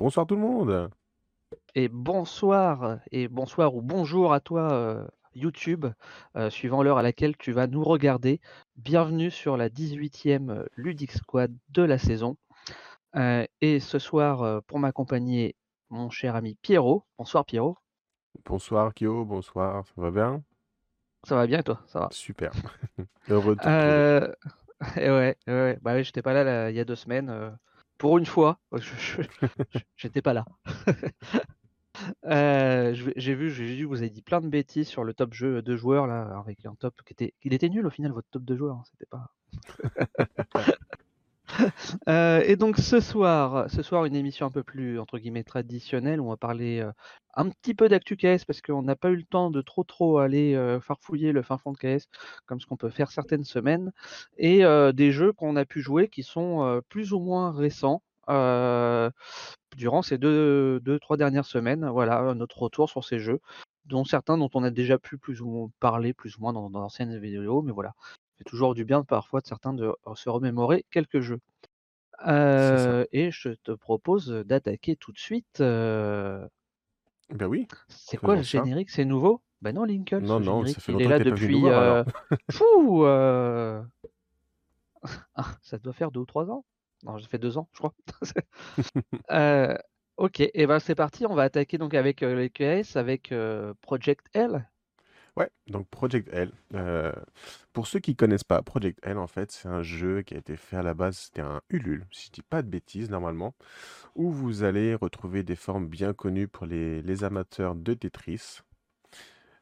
[0.00, 0.90] Bonsoir tout le monde.
[1.74, 5.84] Et bonsoir et bonsoir ou bonjour à toi, heu, YouTube,
[6.38, 8.40] heu, suivant l'heure à laquelle tu vas nous regarder.
[8.76, 12.38] Bienvenue sur la 18e, heu, Ludic Squad de la saison.
[13.60, 15.54] Et ce soir, pour m'accompagner,
[15.90, 17.04] mon cher ami Pierrot.
[17.18, 17.76] Bonsoir Pierrot.
[18.46, 20.42] Bonsoir Kyo, bonsoir, ça va bien?
[21.24, 21.78] Ça va bien et toi?
[21.88, 22.08] Ça va?
[22.10, 22.52] Super.
[23.28, 24.34] Heureux de te
[24.96, 27.58] et ouais, ouais, ouais, bah oui, j'étais pas là là, il y a 2 semaines,
[28.00, 28.58] pour une fois,
[29.96, 30.46] j'étais pas là.
[32.24, 35.60] Vais j'ai vu j'ai vu vous avez dit plein de bêtises sur le top jeu
[35.60, 38.42] 2 joueurs là, avec un top qui était il était nul au final votre top
[38.44, 39.28] 2 joueurs, hein, c'était pas
[42.08, 46.30] Heu, et donc ce soir une émission un peu plus entre guillemets «traditionnelle» où on
[46.30, 46.92] va parler, heu,
[47.34, 50.18] un petit peu d'actu KS parce qu'on n'a pas eu le temps de trop, trop
[50.18, 52.08] aller, heu, farfouiller le fin fond de KS
[52.46, 53.92] comme ce qu'on peut faire certaines semaines
[54.38, 54.62] et
[54.94, 58.02] des jeux qu'on a pu jouer qui sont, plus ou moins récents,
[59.76, 61.88] durant ces 2-2-3 dernières semaines.
[61.88, 63.40] Voilà, notre retour sur ces jeux,
[63.86, 66.70] dont certains dont on a déjà pu plus ou moins parler, plus ou moins dans
[66.70, 67.92] dans d'anciennes vidéos, mais voilà.
[68.40, 71.40] Fait toujours du bien parfois de certains de se remémorer quelques jeux.
[72.24, 76.48] Et je te propose d'attaquer tout de suite, Bah
[77.46, 78.88] oui, c'est quoi le générique?
[78.88, 79.42] C'est nouveau?
[79.60, 82.06] Bah non Linkle, Non, non, ça fait il est là depuis, voir
[82.50, 83.84] fou, ah,
[85.60, 86.64] ça doit faire 2 ou 3 ans?
[87.02, 87.92] Non, ça fait 2 ans, je crois.
[90.16, 93.34] OK, et ben c'est parti, on va attaquer donc avec, heu, les KS avec,
[93.82, 94.66] Project L?
[95.40, 97.12] Ouais, donc Project L, heu,
[97.72, 100.54] pour ceux qui connaissent pas, Project L en fait, c'est un jeu qui a été
[100.56, 103.54] fait à la base, c'était un Ulule, si je dis pas de bêtises normalement,
[104.16, 108.60] où vous allez retrouver des formes bien connues pour les les amateurs de Tetris.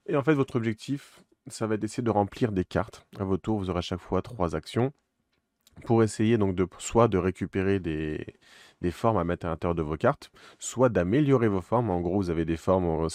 [0.07, 3.07] Et en fait, votre objectif, ça va être d'essayer de remplir des cartes.
[3.19, 4.93] À votre tour, vous aurez à chaque fois 3 actions
[5.87, 8.27] pour essayer donc de soit de récupérer des
[8.83, 11.91] des formes à mettre à l'intérieur de vos cartes, soit d'améliorer vos formes.
[11.91, 13.09] En gros, vous avez des formes,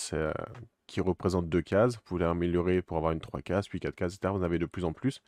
[0.87, 4.13] qui représentent 2 cases, vous pouvez améliorer pour avoir une 3 cases, puis 4 cases
[4.13, 5.21] et cetera, vous en avez de plus en plus.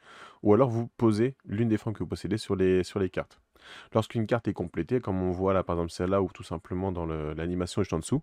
[0.44, 3.40] Ou alors vous posez l'une des formes que vous possédez sur les cartes.
[3.94, 7.06] Lorsqu'une carte est complétée, comme on voit là, par exemple celle-là ou tout simplement dans
[7.06, 8.22] l'animation juste en dessous,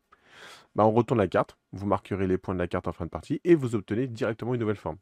[0.75, 3.11] bah, on retourne la carte, vous marquerez les points de la carte en fin de
[3.11, 4.99] partie et vous obtenez directement une nouvelle forme.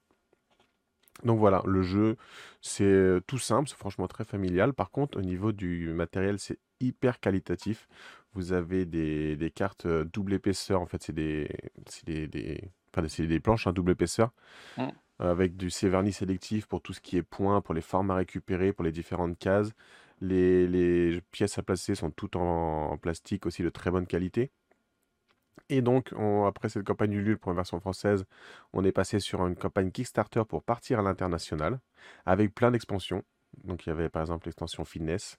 [1.25, 2.17] Donc voilà, le jeu,
[2.63, 4.73] c'est, heu, tout simple, c'est franchement très familial.
[4.73, 7.89] Par contre, au niveau du matériel, c'est hyper qualitatif.
[8.35, 11.49] Vous avez des des cartes, heu, double épaisseur, en fait, c'est des
[12.07, 14.33] des des enfin, des planches, hein, double épaisseur,
[14.77, 14.91] Mmh.
[15.21, 18.17] avec du c'est vernis sélectif pour tout ce qui est points, pour les formes à
[18.17, 19.73] récupérer, pour les différentes cases.
[20.21, 24.53] Les les pièces à placer sont toutes en en plastique aussi de très bonne qualité.
[25.69, 28.25] Et donc, on après cette campagne Ulule pour une version française,
[28.73, 31.81] on est passé sur une campagne Kickstarter pour partir à l'international,
[32.27, 33.23] avec plein d'expansions.
[33.65, 35.39] Donc, il y avait par exemple l'extension Fitness,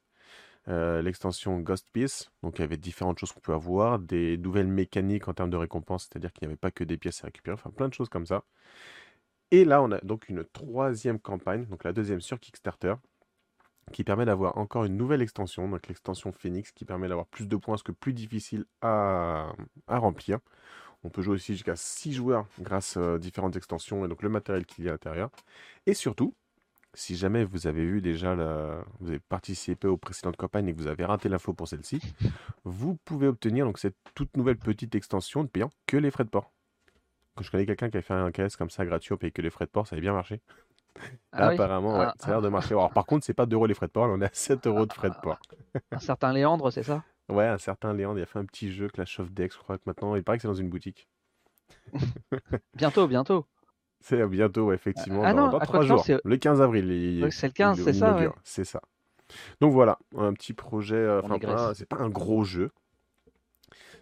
[0.70, 4.68] heu, l'extension Ghost Piece, donc il y avait différentes choses qu'on peut avoir, des nouvelles
[4.68, 7.54] mécaniques en termes de récompenses, c'est-à-dire qu'il n'y avait pas que des pièces à récupérer,
[7.56, 8.44] enfin plein de choses comme ça.
[9.52, 12.96] Et là, on a donc une 3e campagne, donc la 2e sur Kickstarter,
[13.94, 17.56] qui permet d'avoir encore une nouvelle extension, donc l'extension Phoenix, qui permet d'avoir plus de
[17.58, 19.54] points, ce que plus difficile à
[19.88, 20.40] à remplir.
[21.04, 24.66] On peut jouer aussi jusqu'à 6 joueurs grâce, aux différentes extensions et donc le matériel
[24.66, 25.32] qu'il y a à l'intérieur.
[25.88, 26.36] Et surtout,
[26.94, 30.78] si jamais vous avez vu déjà la vous avez participé aux précédentes campagnes et que
[30.78, 32.02] vous avez raté l'info pour celle-ci,
[32.66, 36.30] vous pouvez obtenir donc cette toute nouvelle petite extension ne payant que les frais de
[36.30, 36.52] port.
[37.36, 39.42] Quand je connais quelqu'un qui a fait un KS comme ça gratuit, on paye que
[39.42, 40.42] les frais de port, ça avait bien marché.
[41.32, 41.56] Ah Là, oui?
[41.56, 42.74] apparemment, ouais, Ah, ça a l'air de marcher.
[42.74, 44.30] Alors par contre, c'est pas 2 € les frais de port, là, on est à
[44.34, 45.40] 7 € de frais de port.
[45.92, 47.04] un certain Léandre, c'est ça?
[47.30, 49.78] Ouais, un certain Léandre, il a fait un petit jeu Clash of Decks, je crois
[49.78, 51.08] que maintenant il paraît que c'est dans une boutique.
[52.76, 53.46] Bientôt, bientôt.
[54.02, 56.20] C'est bientôt, effectivement, Ah dans non, dans 3 quoique non, jours.
[56.24, 58.30] Le 15 avril, il c'est le il 15, c'est ça, ouais?
[58.44, 58.82] c'est ça.
[59.62, 62.72] Donc voilà, un petit projet, On enfin c'est pas un gros jeu.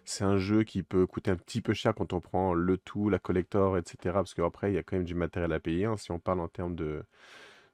[0.04, 3.10] C'est un jeu qui peut coûter un petit peu cher quand on prend le tout,
[3.10, 5.84] la collector et cetera, parce qu'après il y a quand même du matériel à payer,
[5.84, 7.04] hein, si on parle en termes de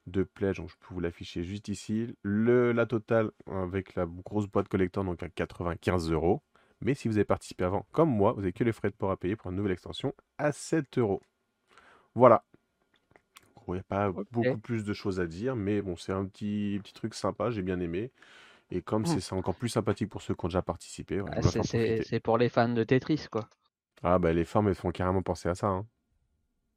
[0.05, 2.15] de pledge, donc je peux vous l'afficher juste ici.
[2.21, 6.39] Le la totale avec la grosse boîte collector, donc à 95 €.
[6.81, 9.09] Mais si vous avez participé avant, comme moi, vous avez que les frais de port
[9.11, 11.21] à payer pour une nouvelle extension à 7 €.
[12.17, 12.43] Voilà.
[13.67, 16.79] Il y a pas beaucoup plus de choses à dire, mais bon, c'est un petit
[16.81, 18.11] petit truc sympa, j'ai bien aimé.
[18.71, 19.19] Et comme Mmh.
[19.19, 22.69] c'est encore plus sympathique pour ceux qui ont déjà participé, Ah, c'est pour les fans
[22.69, 23.49] de Tetris, quoi.
[24.01, 25.85] Ah bah les formes, elles font carrément penser à ça, hein.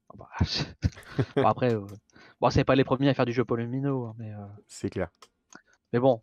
[0.08, 0.28] Ah bah,
[1.36, 1.74] bon après,
[2.40, 4.36] bon c'est pas les premiers à faire du jeu Polomino, hein, mais, heu,
[4.66, 5.08] C'est clair.
[5.92, 6.22] mais bon,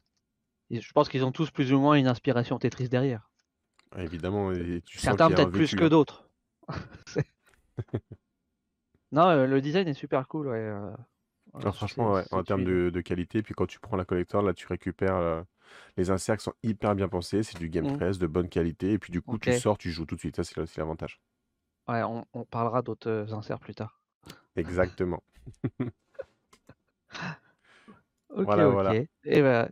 [0.71, 3.29] je pense qu'ils ont tous plus ou moins une inspiration Tetris derrière.
[3.91, 5.89] Ah évidemment et tu Certains peut-être plus que hein.
[5.89, 6.29] d'autres.
[9.12, 10.94] Non, heu, le design est super cool, ouais, heu,
[11.59, 14.54] sur franchement, ouais, en termes de de qualité, puis quand tu prends la collector, là,
[14.54, 15.44] tu récupères, heu,
[15.98, 17.89] Les inserts sont hyper bien pensés, c'est du game Mmh.
[17.89, 20.38] press de bonne qualité, et puis du coup, tu sors, tu joues tout de suite.
[20.38, 21.21] Ça, c'est aussi l'avantage.
[21.89, 24.00] Ouais, on, on parlera d'autres euh, inserts plus tard.
[24.56, 25.24] Exactement.
[28.30, 28.89] Ok, Voilà, ok.
[28.89, 28.98] voilà.
[29.24, 29.69] Et ben,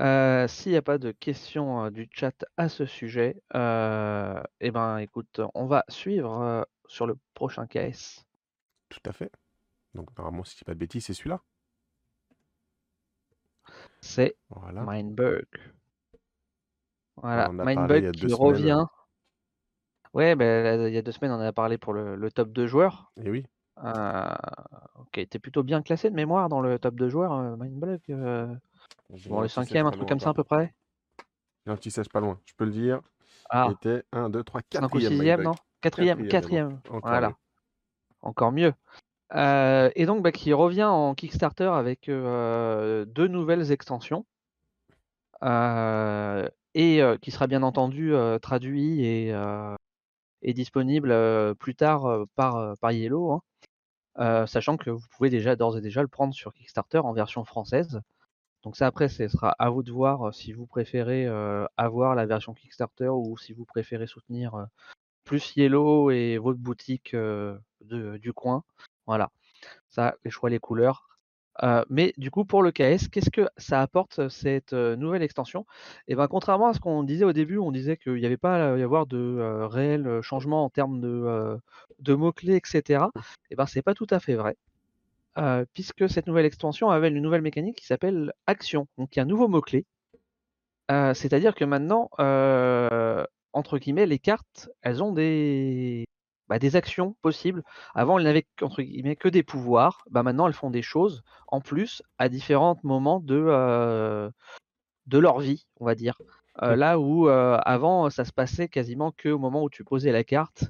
[0.00, 4.72] euh, s'il n'y a pas de questions euh, du chat à ce sujet, euh, eh
[4.72, 8.25] ben, écoute, on va suivre euh, sur le prochain KS.
[8.88, 9.30] Tout à fait.
[9.94, 11.40] Donc, normalement, si je dis pas de bêtises, c'est celui-là.
[14.00, 14.84] C'est Voilà.
[14.86, 15.46] Mindbug.
[17.16, 18.34] Voilà, a il y a Mindbug qui semaines.
[18.40, 18.84] revient.
[20.14, 22.50] Ouais, ben, il y a deux semaines, on en a parlé pour le, le top
[22.50, 23.12] 2 joueurs.
[23.22, 23.44] Et oui.
[23.84, 24.28] Euh,
[25.12, 28.00] qui était plutôt bien classé de mémoire dans le top 2 joueurs, euh, Mindbug.
[28.10, 28.46] euh,
[29.28, 30.74] bon, le cinquième, un truc comme ça à peu près.
[31.66, 33.00] J'ai un petit sèche pas loin, je peux le dire.
[33.26, 35.52] Il Ah, était 1, 2, 3, 5 ou 4 sixième, non?
[35.80, 36.80] Quatrième, Quatrième, quatrième.
[37.02, 37.32] Voilà.
[38.26, 38.72] Encore mieux.
[39.34, 44.26] Euh, et donc, bah, qui revient en Kickstarter avec euh, deux nouvelles extensions.
[45.42, 48.12] Euh, et qui sera bien entendu
[48.42, 49.32] traduit et,
[50.52, 53.40] disponible plus tard par, par Yellow.
[54.18, 54.46] hein.
[54.46, 58.00] Sachant que vous pouvez déjà d'ores et déjà le prendre sur Kickstarter en version française.
[58.62, 61.26] Donc ça après, ce sera à vous de voir si vous préférez
[61.78, 64.66] avoir la version Kickstarter ou si vous préférez soutenir
[65.24, 67.16] plus Yellow et votre boutique
[67.82, 68.64] de- du coin.
[69.06, 69.30] Voilà,
[69.90, 71.06] ça, les choix, les couleurs.
[71.62, 75.66] Euh, mais du coup, pour le KS, qu'est-ce que ça apporte cette euh, nouvelle extension?
[76.08, 78.72] Et ben, contrairement à ce qu'on disait au début, on disait qu'il n'y avait pas
[78.74, 83.10] à y avoir de euh, réels changements en termes de, euh, mots-clés, etc.
[83.50, 84.56] Et ben, c'est pas tout à fait vrai.
[85.38, 88.88] Euh, puisque cette nouvelle extension avait une nouvelle mécanique qui s'appelle action.
[88.98, 89.84] Donc il y a un nouveau mot-clé.
[90.90, 96.06] Euh, C'est-à-dire que maintenant, euh, entre guillemets, les cartes, elles ont des,
[96.48, 97.62] bah, des actions possibles.
[97.94, 100.04] Avant, elles n'avaient entre guillemets que des pouvoirs.
[100.10, 104.30] Bah, maintenant, elles font des choses en plus à différents moments de, euh,
[105.06, 106.20] de leur vie, on va dire.
[106.62, 106.78] Euh, Mm.
[106.78, 110.24] là où euh, avant, ça se passait quasiment que au moment où tu posais la
[110.24, 110.64] carte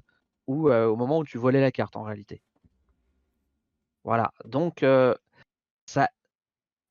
[0.46, 2.40] ou au moment où tu volais la carte en réalité.
[4.04, 4.32] Voilà.
[4.44, 4.84] Donc,
[5.86, 6.08] ça,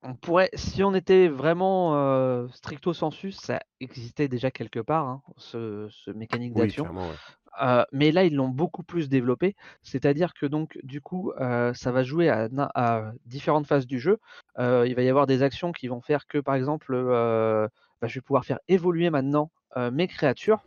[0.04, 5.88] on pourrait, si on était vraiment stricto sensu, ça existait déjà quelque part, hein, ce,
[5.90, 6.84] ce mécanique Oui, d'action.
[6.94, 7.16] ouais.
[7.62, 9.56] Euh, mais là, ils l'ont beaucoup plus développé.
[9.82, 14.20] C'est-à-dire que donc, du coup, euh, ça va jouer à, différentes phases du jeu.
[14.60, 18.16] Euh, il va y avoir des actions qui vont faire que, par exemple, bah, je
[18.16, 19.52] vais pouvoir faire évoluer maintenant
[19.92, 20.64] mes créatures.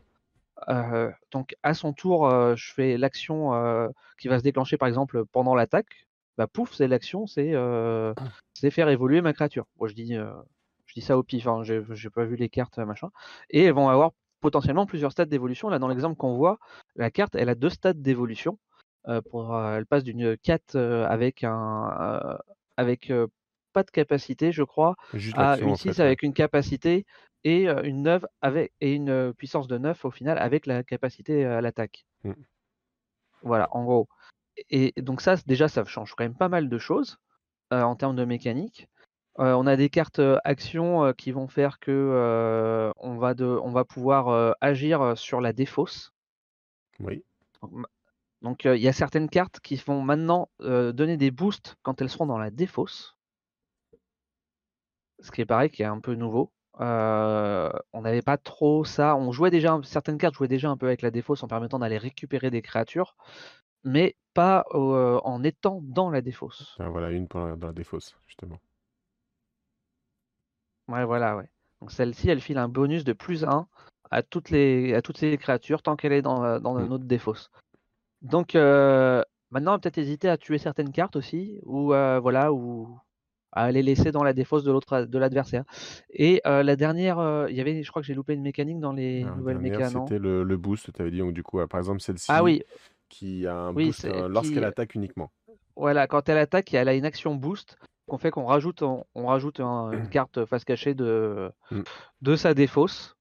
[1.32, 3.52] Donc, à son tour, je fais l'action
[4.19, 6.06] qui va se déclencher, par exemple, pendant l'attaque.
[6.37, 7.55] Bah, pouf, c'est l'action, c'est
[8.55, 9.67] c'est faire évoluer ma créature.
[9.85, 13.11] Je dis, je dis ça au pif, hein, j'ai pas vu les cartes, machin.
[13.50, 15.69] Et elles vont avoir potentiellement plusieurs stades d'évolution.
[15.69, 16.58] Là, dans l'exemple qu'on voit,
[16.96, 18.58] la carte, elle a deux stades d'évolution.
[19.06, 22.38] Euh, euh, elle passe d'une 4 euh, avec un
[22.76, 23.12] avec
[23.73, 26.06] pas de capacité, je crois, Juste à une en 6 fait, ouais.
[26.06, 27.06] avec une capacité
[27.44, 31.61] et une 9 avec et une puissance de 9 au final avec la capacité à
[31.61, 32.06] l'attaque.
[32.25, 32.32] Mm.
[33.43, 34.08] Voilà, en gros.
[34.70, 37.19] Et et donc ça, déjà, ça change quand même pas mal de choses
[37.70, 38.88] en termes de mécanique.
[39.38, 43.85] Euh, on a des cartes actions qui vont faire que on va de, on va
[43.85, 46.12] pouvoir agir sur la défausse.
[47.00, 47.23] Oui.
[48.43, 52.26] Donc, il y a certaines cartes qui vont maintenant donner des boosts quand elles seront
[52.26, 53.17] dans la défausse.
[55.20, 56.52] Ce qui est pareil, qui est un peu nouveau.
[56.81, 59.17] Euh, on n'avait pas trop ça.
[59.17, 61.99] On jouait déjà, certaines cartes jouaient déjà un peu avec la défausse en permettant d'aller
[61.99, 63.16] récupérer des créatures,
[63.83, 66.76] mais pas euh, en étant dans la défausse.
[66.78, 68.59] Ah, voilà, une pour la- dans la défausse, justement.
[70.88, 71.49] Ouais, voilà, ouais.
[71.80, 73.66] Donc celle-ci, elle file un bonus de plus 1
[74.11, 76.87] à toutes les, à toutes ces créatures tant qu'elle est dans, euh, dans Mm.
[76.88, 77.50] notre défausse.
[78.23, 82.52] Donc euh, maintenant, on va peut-être hésiter à tuer certaines cartes aussi, ou euh, voilà,
[82.52, 82.99] ou
[83.52, 85.64] à les laisser dans la défausse de l'autre de l'adversaire.
[86.11, 88.92] Et euh, la dernière, il y avait, je crois que j'ai loupé une mécanique dans
[88.92, 89.59] les nouvelles
[89.92, 90.07] non?
[90.07, 92.62] c'était le, le boost, tu avais dit, donc du coup, par exemple, celle-ci, Ah oui,
[93.09, 95.30] qui a un oui, boost lorsqu'elle qui, attaque uniquement.
[95.76, 97.78] voilà, quand elle attaque, elle a une action boost
[98.09, 101.85] qu'on fait qu'on rajoute, on, on rajoute un- une carte face cachée de, Mm.
[102.23, 103.17] de sa défausse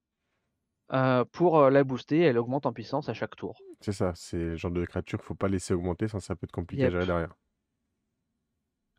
[0.94, 2.22] euh, pour euh, la booster.
[2.22, 3.56] Elle augmente en puissance à chaque tour.
[3.82, 6.46] C'est ça, c'est le genre de créature qu'il faut pas laisser augmenter, sinon ça peut
[6.46, 7.34] être compliqué à gérer derrière.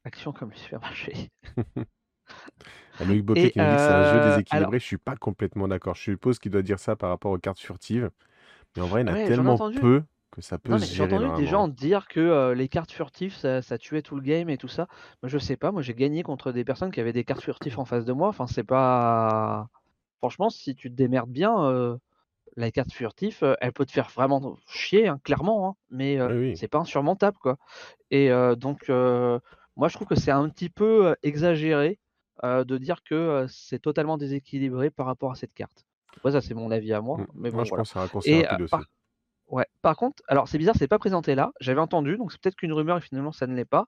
[0.04, 1.30] Action comme le supermarché.
[3.00, 4.78] Loïc Bocquet Et qui nous dit que c'est un jeu euh, déséquilibré.
[4.78, 5.94] alors, Je suis pas complètement d'accord.
[5.94, 8.10] Je suppose qu'il doit dire ça par rapport aux cartes furtives.
[8.76, 10.04] Mais en vrai, il y en a ouais, tellement peu
[10.40, 13.34] que ça peut Non, se j'ai entendu des gens dire que euh, les cartes furtives,
[13.34, 14.86] ça, ça tuait tout le game et tout ça.
[15.22, 15.72] Moi, je sais pas.
[15.72, 18.28] Moi, j'ai gagné contre des personnes qui avaient des cartes furtives en face de moi.
[18.28, 19.68] Enfin, c'est pas.
[20.18, 21.96] Franchement, si tu te démerdes bien, euh,
[22.56, 25.70] la carte furtive, euh, elle peut te faire vraiment chier, hein, clairement.
[25.70, 26.56] hein, mais Oui, oui.
[26.56, 27.58] c'est pas insurmontable, quoi.
[28.10, 31.98] Et donc, moi, je trouve que c'est un petit peu exagéré
[32.44, 35.86] de dire que c'est totalement déséquilibré par rapport à cette carte.
[36.30, 37.26] Ça c'est mon avis à moi, Mmh.
[37.34, 37.74] mais Moi, bon je voilà.
[37.74, 38.70] pense que c'est raccourci Et rapide aussi.
[38.70, 38.84] par
[39.48, 41.52] ouais, par contre, alors c'est bizarre, c'est pas présenté là.
[41.60, 43.86] J'avais entendu, donc c'est peut-être qu'une rumeur et finalement ça ne l'est pas,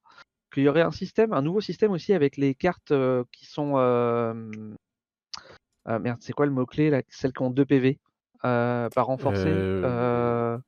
[0.53, 2.93] qu'il y aurait un système, un nouveau système aussi avec les cartes
[3.33, 4.77] qui sont hem,
[5.87, 7.03] merde, c'est quoi le mot clé là?
[7.09, 7.99] Celles qui ont 2 PV,
[8.45, 10.59] heu, pas renforcées, Euh,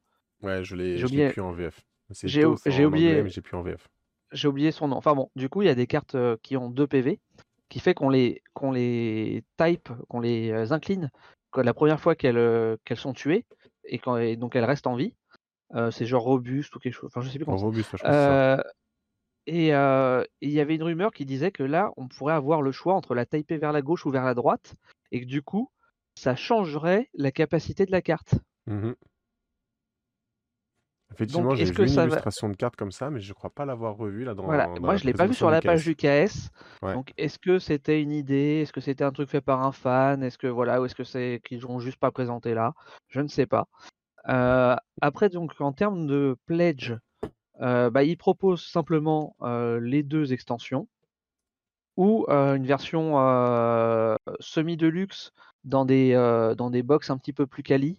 [0.42, 1.28] Ouais, je l'ai, oublié.
[1.28, 1.80] plus en VF.
[2.24, 3.88] J'ai oublié j'ai plus en VF.
[4.32, 4.96] j'ai oublié son nom.
[4.96, 7.20] Enfin bon, du coup, il y a des cartes qui ont 2 PV,
[7.68, 11.10] qui fait qu'on les qu'on les type, qu'on les incline
[11.54, 13.44] la première fois qu'elles qu'elles sont tuées
[13.84, 15.14] et quand et donc elles restent en vie.
[15.90, 17.10] c'est genre robuste ou quelque chose.
[17.12, 17.56] Enfin, je sais plus comment.
[17.56, 18.64] Robuste, je que c'est ça.
[19.46, 22.94] Et il y avait une rumeur qui disait que là, on pourrait avoir le choix
[22.94, 24.74] entre la typer vers la gauche ou vers la droite,
[25.10, 25.70] et que du coup,
[26.14, 28.34] ça changerait la capacité de la carte.
[28.66, 28.92] Mmh
[31.14, 33.50] Effectivement, j'ai vu que une ça va illustration de carte comme ça, mais je crois
[33.50, 35.60] pas l'avoir revue là Voilà, dans, dans moi la je l'ai pas vu sur la
[35.60, 36.50] page du KS.
[36.82, 36.94] Ouais.
[36.94, 38.60] Donc, est-ce que c'était une idée?
[38.62, 40.22] Est-ce que c'était un truc fait par un fan?
[40.22, 42.74] Est-ce que voilà, ou est-ce que c'est qu'ils ont juste pas présenté là?
[43.08, 43.68] Je ne sais pas.
[44.24, 46.94] après, donc en termes de pledge,
[47.60, 49.36] bah, ils proposent simplement
[49.80, 50.88] les deux extensions
[51.96, 53.12] ou une version
[54.40, 55.32] semi deluxe
[55.64, 56.14] dans des
[56.56, 57.98] dans des box un petit peu plus quali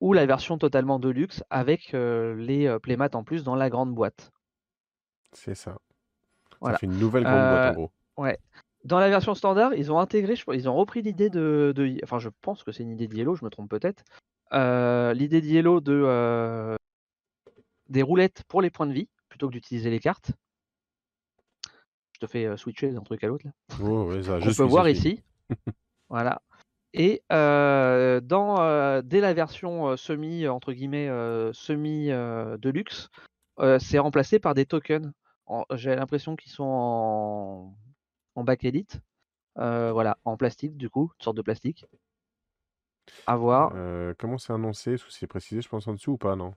[0.00, 4.30] ou la version totalement deluxe avec les playmats en plus dans la grande boîte.
[5.32, 5.76] C'est ça.
[6.62, 7.90] Ça fait une nouvelle grande boîte en Euh, gros.
[8.18, 8.38] ouais.
[8.84, 12.18] Dans la version standard, ils ont intégré, je- ils ont repris l'idée de, de- enfin
[12.18, 14.02] je pense que c'est une idée de Yellow, je me trompe peut-être.
[14.52, 16.76] Euh, l'idée de Yellow de euh,
[17.88, 20.32] des roulettes pour les points de vie plutôt que d'utiliser les cartes.
[22.12, 23.52] Je te fais euh, switcher d'un truc à l'autre là.
[23.82, 25.22] Oh, ouais, ça, je On peut voir ici.
[26.08, 26.40] voilà.
[26.92, 31.08] Et euh, dans, euh, dès la version euh, semi, entre guillemets,
[31.52, 32.08] semi
[32.58, 33.08] deluxe,
[33.60, 35.12] euh, c'est remplacé par des tokens.
[35.46, 37.74] En- J'ai l'impression qu'ils sont en,
[38.34, 39.00] en bac élite.
[39.58, 41.86] Euh, voilà, en plastique du coup, une sorte de plastique.
[43.26, 43.72] À voir.
[44.18, 44.94] Comment c'est annoncé?
[44.94, 46.54] Est-ce que c'est précisé, je pense, en dessous ou pas, non?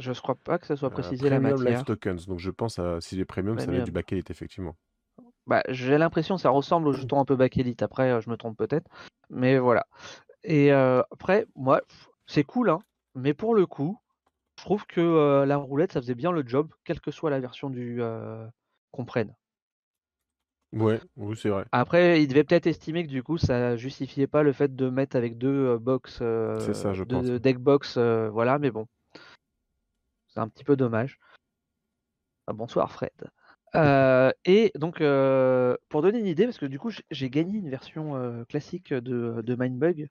[0.00, 1.84] Je ne crois pas que ça soit précisé la Premium Life matière.
[1.84, 2.26] Tokens.
[2.26, 3.94] Donc je pense à si les premium, ça va être du Premium.
[3.94, 4.74] backgate, effectivement.
[5.46, 7.82] Bah, j'ai l'impression que ça ressemble au jeton un peu bac élite.
[7.82, 8.88] Après, euh, je me trompe peut-être.
[9.30, 9.86] Mais voilà.
[10.42, 11.80] Et euh, après, moi,
[12.26, 12.80] c'est cool, hein.
[13.14, 13.98] Mais pour le coup,
[14.58, 17.40] je trouve que euh, la roulette, ça faisait bien le job, quelle que soit la
[17.40, 18.46] version du euh,
[18.90, 19.34] qu'on prenne.
[20.72, 21.64] Ouais, oui, c'est vrai.
[21.70, 25.14] Après, il devait peut-être estimer que du coup, ça justifiait pas le fait de mettre
[25.14, 26.14] avec deux box,
[26.58, 27.40] C'est ça, je deux pense.
[27.40, 28.58] deck box, voilà.
[28.58, 28.88] Mais bon,
[30.28, 31.20] c'est un petit peu dommage.
[32.48, 33.12] Ah, bonsoir Fred.
[33.76, 37.70] Euh, et donc, euh, pour donner une idée, parce que du coup, j'ai- gagné une
[37.70, 40.08] version euh, classique de, de Mindbug.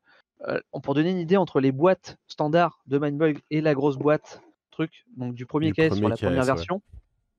[0.84, 4.42] Pour donner une idée entre les boîtes standards de Mindbug et la grosse boîte
[4.72, 6.46] truc, donc du premier KS sur la première ouais.
[6.46, 6.82] version,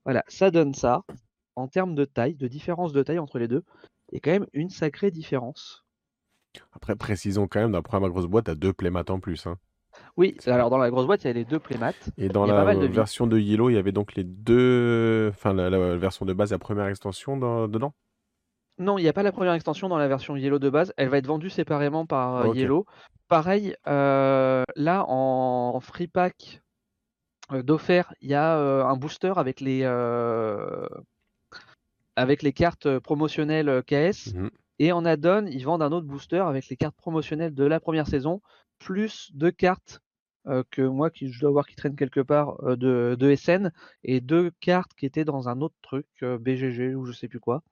[0.05, 1.03] voilà, ça donne ça.
[1.57, 3.63] En termes de taille, de différence de taille entre les deux,
[4.11, 5.85] il y a quand même une sacrée différence.
[6.73, 9.47] Après, précisons quand même, la première grosse boîte, t'as deux playmats en plus.
[9.47, 9.59] hein.
[10.17, 11.93] Oui, alors dans la grosse boîte, il y a les deux playmats.
[12.19, 15.29] Et dans la de version de Yellow, il y avait donc les deux.
[15.31, 17.93] Enfin, la, la version de base, la première extension dans- dedans?
[18.79, 20.93] Non, il n'y a pas la première extension dans la version Yellow de base.
[20.97, 22.55] Elle va être vendue séparément par euh.
[22.55, 22.87] Yellow.
[23.29, 26.63] Pareil, euh, là en free pack
[27.53, 30.87] euh, d'offert, il y a euh, un booster avec les euh,
[32.17, 34.35] avec les cartes promotionnelles KS.
[34.35, 34.51] Mhm.
[34.81, 38.09] Et en add-on, ils vendent un autre booster avec les cartes promotionnelles de la première
[38.09, 38.41] saison,
[38.79, 40.01] plus deux cartes
[40.71, 43.71] que moi, qui, je dois voir qui traînent quelque part euh, de, de SN,
[44.03, 47.41] et deux cartes qui étaient dans un autre truc, euh, BGG ou je sais plus
[47.41, 47.63] quoi,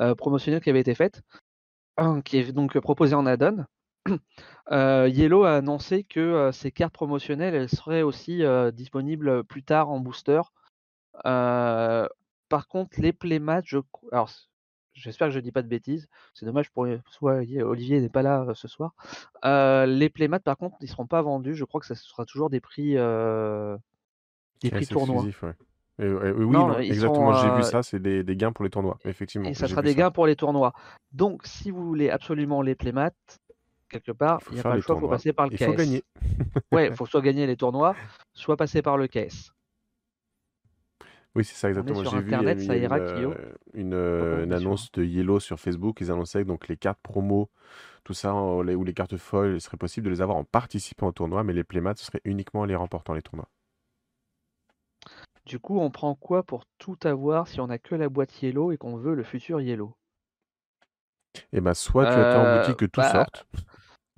[0.00, 1.22] euh, promotionnelle qui avait été faite,
[2.24, 3.64] qui est donc proposée en add-on.
[4.70, 9.64] Euh, Yellow a annoncé que euh, ces cartes promotionnelles, elles seraient aussi euh, disponibles plus
[9.64, 10.40] tard en booster.
[11.26, 12.08] Euh,
[12.48, 13.78] par contre, les playmats, je...
[14.12, 14.30] alors
[15.02, 16.08] j'espère que je dis pas de bêtises.
[16.34, 18.94] C'est dommage pour soit Olivier n'est pas là euh, ce soir.
[19.44, 21.54] Euh, les playmats, par contre, ils seront pas vendus.
[21.54, 23.76] Je crois que ça sera toujours des prix, euh,
[24.62, 25.16] des prix tournois.
[25.26, 25.54] exclusif, ouais.
[25.98, 28.52] Et- et- oui, Non, non, ils exactement, j'ai vu euh, ça, c'est des, des gains
[28.52, 29.48] pour les tournois, effectivement.
[29.48, 29.98] et ça sera des ça.
[29.98, 30.72] gains pour les tournois.
[31.12, 33.10] Donc, si vous voulez absolument les playmats,
[33.90, 35.52] quelque part, Il faut il n'y a pas le choix, il faut passer par le
[35.52, 35.76] Il faut KS.
[35.76, 36.02] gagner.
[36.72, 37.94] Ouais, il faut soit gagner les tournois,
[38.32, 39.52] soit passer par le KS.
[41.34, 42.04] Oui, c'est ça, exactement.
[42.04, 43.38] J'ai vu, il y Internet, ça une, ira, euh, Kyo.
[43.74, 46.00] une, euh, une annonce de Yellow sur Facebook.
[46.00, 47.50] Ils annonçaient que donc les cartes promo,
[48.04, 48.34] tout ça,
[48.64, 51.44] les- ou les cartes folles, il serait possible de les avoir en participant au tournoi,
[51.44, 53.48] mais les playmats, ce serait uniquement en les remportant les tournois.
[55.46, 58.72] Du coup, on prend quoi pour tout avoir si on a que la boîte Yellow
[58.72, 59.94] et qu'on veut le futur Yellow?
[61.52, 63.46] Et ben, soit tu attends en Euh, boutique que tout bah, sorte,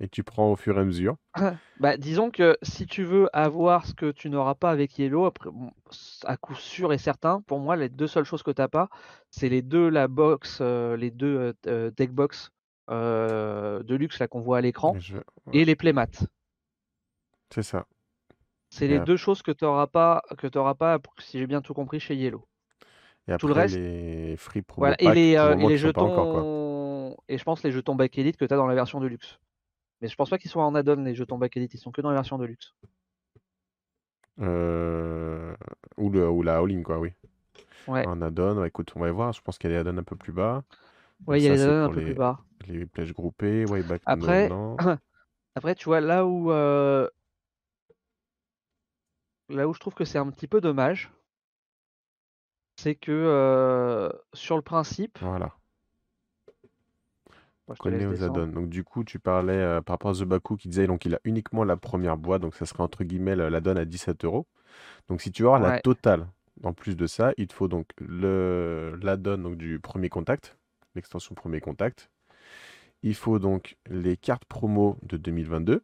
[0.05, 1.17] et tu prends au fur et à mesure.
[1.81, 5.49] Bah, disons que si tu veux avoir ce que tu n'auras pas avec Yellow, après,
[6.23, 8.87] à coup sûr et certain, pour moi, les deux seules choses que tu n'as pas,
[9.29, 12.51] c'est les deux la box, euh, les deux euh, euh, deck box
[12.87, 14.95] de luxe là qu'on voit à l'écran,
[15.51, 16.07] et les playmats.
[17.53, 17.85] C'est ça.
[18.69, 21.73] C'est les deux choses que tu n'auras pas, que tu pas, si j'ai bien tout
[21.73, 22.47] compris, chez Yellow.
[23.27, 27.63] Et après, tout le reste, les free voilà, et les, les jetons, et je pense
[27.63, 29.39] les jetons back elite que tu as dans la version de luxe.
[30.01, 32.01] Mais je pense pas qu'ils soient en add-on les jetons back edit, ils sont que
[32.01, 32.73] dans la version de luxe.
[34.41, 35.55] Euh...
[35.97, 37.13] Ou, le, ou la all-in, quoi, oui.
[37.87, 38.05] Ouais.
[38.05, 39.31] En add-on, écoute, on va voir.
[39.31, 40.63] Je pense qu'il y a les add-on un peu plus bas.
[41.27, 42.39] Ouais, il y a les add-on un peu plus bas.
[42.67, 44.49] Les pledges groupés, ouais, back Après,
[45.55, 46.51] après, tu vois, là où.
[46.51, 47.07] Euh,
[49.49, 51.11] là où je trouve que c'est un petit peu dommage,
[52.77, 55.19] c'est que euh, sur le principe.
[55.21, 55.55] Voilà
[57.73, 60.69] connais aux add Donc du coup, tu parlais euh, par rapport à The Baku qui
[60.69, 63.85] disait donc il a uniquement la première boîte, donc ça serait entre guillemets l'add-on à
[63.85, 64.45] 17 euros.
[65.07, 66.27] Donc si tu veux avoir la totale,
[66.63, 70.57] en plus de ça, il te faut donc le l'add-on donc du premier contact,
[70.95, 72.09] l'extension premier contact.
[73.03, 75.83] Il faut donc les cartes promo de 2022.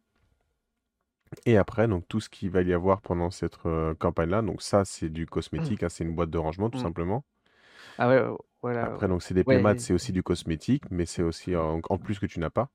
[1.46, 4.42] Et après, donc tout ce qu'il va y avoir pendant cette euh, campagne-là.
[4.42, 6.82] Donc ça, c'est du cosmétique, hein, c'est une boîte de rangement tout mmh.
[6.82, 7.24] simplement.
[7.98, 8.22] Ah ouais,
[8.62, 8.84] voilà.
[8.84, 12.26] Après, donc c'est des playmats, c'est aussi du cosmétique, mais c'est aussi en, plus que
[12.26, 12.70] tu n'as pas.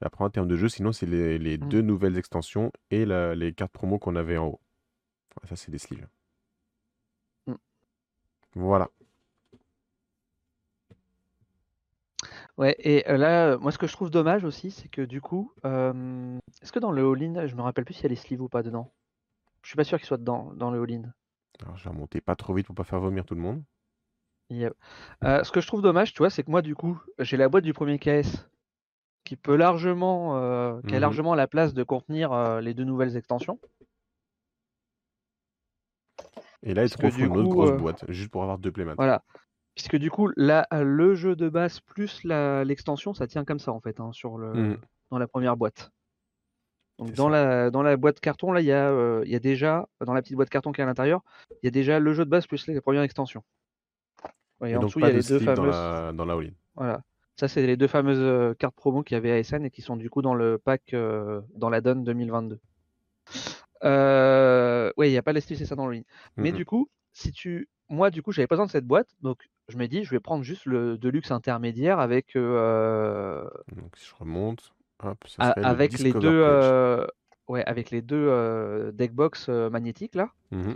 [0.00, 1.68] Après, en termes de jeu, sinon, c'est les, mmh.
[1.68, 4.60] deux nouvelles extensions et les cartes promo qu'on avait en haut.
[5.44, 6.08] Ça, c'est des sleeves.
[7.46, 7.54] Mmh.
[8.54, 8.88] Voilà.
[12.56, 16.72] Ouais, et là, moi, ce que je trouve dommage aussi, c'est que du coup, est-ce
[16.72, 18.62] que dans le all-in, je me rappelle plus s'il y a les sleeves ou pas
[18.62, 18.94] dedans?
[19.60, 21.02] Je suis pas sûr qu'ils soient dedans, dans le all-in.
[21.62, 23.62] Alors, je vais remonter pas trop vite pour pas faire vomir tout le monde.
[24.52, 27.48] Euh, ce que je trouve dommage, tu vois, c'est que moi, du coup, j'ai la
[27.48, 28.48] boîte du premier KS
[29.24, 32.84] qui peut largement, euh, qui a mmh largement la place de contenir euh, les deux
[32.84, 33.58] nouvelles extensions.
[36.62, 38.94] Et là, il te faut une autre grosse boîte, juste pour avoir deux playmats.
[38.96, 39.24] Voilà.
[39.74, 43.80] Puisque du coup, là, le jeu de base plus l'extension, ça tient comme ça en
[43.80, 44.78] fait, hein, sur le, mmh.
[45.10, 45.90] dans la première boîte.
[46.98, 50.14] Donc dans la, dans la boîte carton, là, il y, a, y a déjà, dans
[50.14, 52.30] la petite boîte carton qui est à l'intérieur, il y a déjà le jeu de
[52.30, 53.44] base plus la première extension
[54.64, 56.14] et, en dessous, il y a les deux fameuses.
[56.14, 56.36] Dans la.
[56.74, 57.02] Voilà.
[57.36, 59.82] Ça, c'est les deux fameuses euh, cartes promo qu'il y avait à SN et qui
[59.82, 62.58] sont du coup dans le pack euh, dans la donne 2022.
[63.84, 64.90] Euh...
[64.96, 66.04] Ouais, il n'y a pas les c'est ça dans le ligne.
[66.36, 67.68] Mais du coup, si tu.
[67.88, 70.18] Moi, du coup, j'avais pas besoin de cette boîte, donc je m'ai dit, je vais
[70.18, 72.34] prendre juste le Deluxe intermédiaire avec.
[72.34, 73.44] Euh...
[73.76, 74.72] Donc, si je remonte,
[75.04, 77.06] hop, ça avec, les deux,
[77.48, 80.30] ouais, avec les deux deckbox magnétiques là.
[80.50, 80.72] Mmh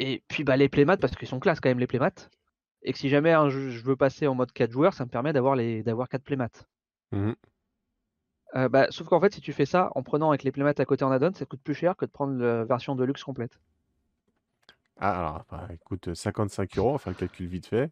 [0.00, 2.12] et puis bah, les playmats, parce qu'ils sont classe quand même les playmats
[2.82, 5.56] et que si jamais je veux passer en mode 4 joueurs, ça me permet d'avoir
[5.56, 6.48] les d'avoir 4 playmats.
[7.12, 7.32] Mmh
[8.56, 10.84] euh, bah, sauf qu'en fait, si tu fais ça en prenant avec les playmats à
[10.86, 13.60] côté en add-on, ça coûte plus cher que de prendre la version de luxe complète.
[14.96, 17.90] Ah, alors, bah, écoute, 55 euros, enfin le calcul vite fait.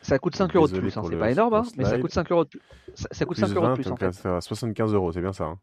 [0.00, 2.32] Ça coûte 5 euros de plus, hein, c'est pas énorme, hein, mais ça coûte 5
[2.32, 2.62] euros de plus.
[2.94, 4.12] Ça, coûte 5 euros de plus en fait.
[4.12, 5.44] 75 euros, c'est bien ça.
[5.44, 5.60] Hein.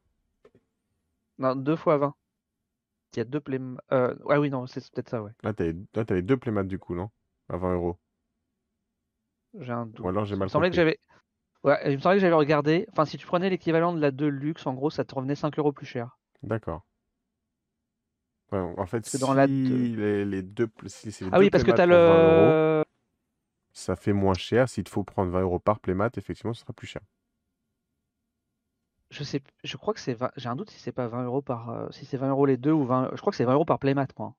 [1.39, 2.13] Non, 2 fois 20.
[3.15, 3.81] Il y a deux playmats.
[3.91, 5.31] Euh, ah oui, non, c'est peut-être ça, ouais.
[5.43, 7.09] Là, t'avais deux playmats du coup, non?
[7.49, 7.97] À 20 euros.
[9.59, 9.99] J'ai un doute.
[9.99, 10.99] Ou alors j'ai mal il me semblait que j'avais.
[11.63, 12.85] Ouais, il me semblait que j'avais regardé.
[12.91, 15.71] Enfin, si tu prenais l'équivalent de la Deluxe, en gros, ça te revenait 5 euros
[15.71, 16.17] plus cher.
[16.41, 16.83] D'accord.
[18.51, 21.71] Ouais, en fait, si dans la les, les, deux, si c'est ah oui, parce que
[21.71, 22.83] tu as le.
[23.71, 24.69] ça fait moins cher.
[24.69, 27.01] S'il te faut prendre 20 euros par playmat, effectivement, ce sera plus cher.
[29.09, 31.69] Je sais, je crois que c'est J'ai un doute si c'est pas 20 euros par,
[31.69, 33.11] euh, si c'est 20 euros les deux ou 20.
[33.13, 34.35] Je crois que c'est 20 euros par playmat, moi.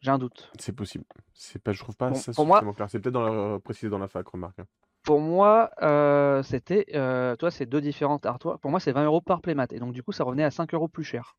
[0.00, 0.50] J'ai un doute.
[0.58, 1.04] C'est possible.
[1.34, 2.88] C'est pas, je trouve pas ça pour moi, clair.
[2.90, 4.58] C'est peut-être dans la, précisé dans la fac, remarque.
[4.58, 4.66] Hein.
[5.02, 8.58] Pour moi, euh, c'était, euh, toi, c'est deux différentes artoirs.
[8.58, 9.66] Pour moi, c'est 20 euros par playmat.
[9.70, 11.36] Et donc, du coup, ça revenait à 5 euros plus cher.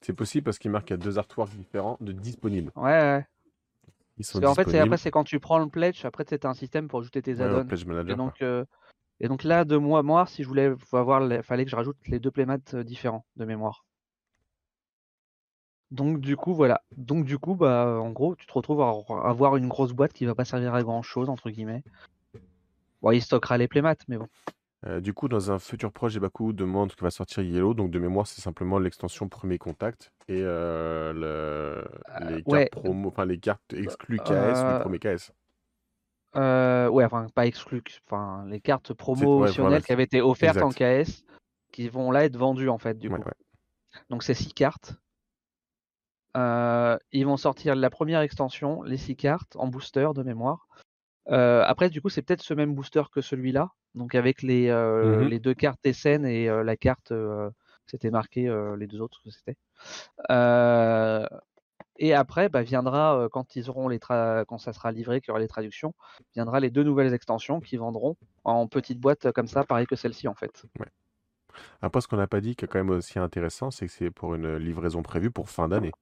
[0.00, 2.72] C'est possible parce qu'il marque qu'il y a deux artoirs différents de disponibles.
[2.76, 3.26] Ouais, ouais.
[4.18, 6.88] Ils sont en fait, après, c'est quand tu prends le pledge, après, c'est un système
[6.88, 7.66] pour ajouter tes add-ons.
[8.08, 8.64] et, donc, euh,
[9.20, 11.96] et donc là, de moi, moi, si je voulais avoir, il fallait que je rajoute
[12.08, 13.84] les deux playmats euh, différents de mémoire.
[15.90, 16.82] Donc du coup, voilà.
[16.96, 18.92] Donc du coup, bah, en gros, tu te retrouves à
[19.24, 21.82] avoir une grosse boîte qui va pas servir à grand chose, entre guillemets.
[23.00, 24.28] Bon, il stockera les playmats, mais bon.
[24.86, 27.74] Euh, du coup, dans un futur proche, Baku demande que va sortir Yellow.
[27.74, 31.84] Donc de mémoire, c'est simplement l'extension Premier Contact et euh, le...
[32.20, 35.32] Euh, les cartes promo, enfin les cartes exclues KS ou Premier KS.
[36.34, 41.24] ouais, enfin pas exclues, enfin les cartes promotionnelles qui avaient été offertes en KS,
[41.72, 43.22] qui vont là être vendues en fait du coup.
[44.10, 44.94] Donc c'est six cartes.
[46.38, 50.68] Euh, ils vont sortir la première extension, les 6 cartes, en booster de mémoire.
[51.30, 53.70] Euh, après, du coup, c'est peut-être ce même booster que celui-là.
[53.94, 55.28] Donc avec les, euh, Mhm.
[55.28, 57.12] les deux cartes Essen et la carte,
[57.86, 58.48] c'était marqué
[58.78, 59.56] les deux autres que c'était.
[62.00, 65.28] Et après, bah, viendra euh, quand ils auront les tra- quand ça sera livré, qu'il
[65.28, 65.94] y aura les traductions,
[66.34, 70.28] viendra les deux nouvelles extensions qui vendront en petites boîtes comme ça, pareil que celle-ci
[70.28, 70.64] en fait.
[70.78, 70.86] Ouais.
[71.82, 74.10] Après, ce qu'on n'a pas dit, qui est quand même aussi intéressant, c'est que c'est
[74.10, 75.92] pour une livraison prévue pour fin d'année.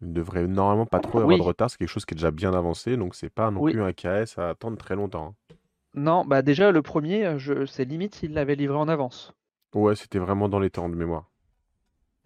[0.00, 2.16] Il ne devrait normalement pas trop y avoir de retard, c'est quelque chose qui est
[2.16, 3.72] déjà bien avancé, donc c'est pas non oui.
[3.72, 5.34] plus un KS à attendre très longtemps.
[5.50, 5.54] hein.
[5.94, 7.66] Non, bah déjà le premier, je...
[7.66, 9.34] c'est limite s'il l'avait livré en avance.
[9.74, 11.30] Ouais, c'était vraiment dans les temps de mémoire.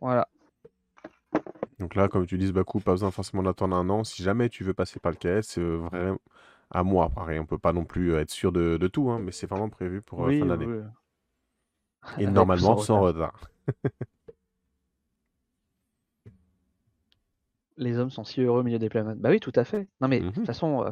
[0.00, 0.28] Voilà.
[1.78, 4.04] Donc là, comme tu dis, Bakou, pas besoin forcément d'attendre un an.
[4.04, 6.18] Si jamais tu veux passer par le KS, c'est vraiment
[6.70, 7.08] à moi.
[7.08, 9.68] Pareil, on peut pas non plus être sûr de, de tout, hein, mais c'est vraiment
[9.68, 10.66] prévu pour euh, fin d'année.
[10.66, 10.80] oui.
[12.18, 13.40] Et normalement, sans retard.
[17.82, 19.18] Les hommes sont si heureux au milieu des planètes.
[19.18, 19.88] Bah oui, tout à fait.
[20.00, 20.46] Non mais de toute Mhm.
[20.46, 20.90] façon, euh,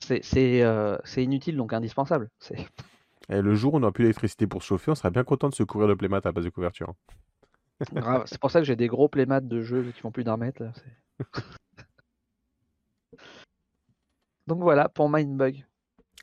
[0.00, 2.30] c'est euh, c'est inutile donc indispensable.
[2.38, 2.56] C'est
[3.28, 5.48] Et le jour où on n'a plus d'électricité pour se chauffer, on serait bien content
[5.48, 6.94] de se couvrir de playmat à la base de couverture.
[7.92, 8.24] grave.
[8.26, 10.62] C'est pour ça que j'ai des gros playmats de jeux qui font plus d'un mètre.
[10.62, 10.72] Là.
[14.46, 15.64] Donc voilà pour Mindbug.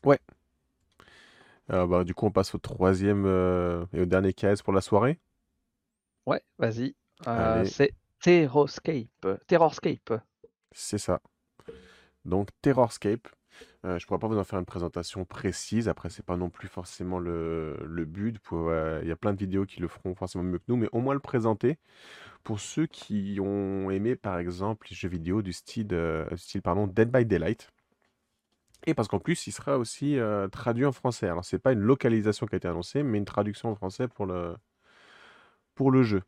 [0.03, 0.19] Ouais.
[1.71, 3.25] Euh, bah, du coup, on passe au troisième
[3.93, 5.19] et au dernier KS pour la soirée.
[6.25, 6.95] Ouais, vas-y.
[7.65, 9.27] C'est Terrorscape.
[9.47, 10.13] Terrorscape.
[10.71, 11.21] c'est ça.
[12.25, 13.27] Donc, Terrorscape.
[13.85, 15.87] Euh, je pourrais pas vous en faire une présentation précise.
[15.89, 18.39] Après, c'est pas non plus forcément le, le but.
[18.51, 20.89] Euh, Il y a plein de vidéos qui le feront forcément mieux que nous, mais
[20.91, 21.77] au moins le présenter
[22.43, 26.87] pour ceux qui ont aimé, par exemple, les jeux vidéo du style, euh, style pardon,
[26.87, 27.71] Dead by Daylight.
[28.85, 31.27] Et parce qu'en plus, il sera aussi euh, traduit en français.
[31.27, 34.25] Alors, c'est pas une localisation qui a été annoncée, mais une traduction en français pour
[34.25, 34.55] le,
[35.75, 36.21] pour le jeu.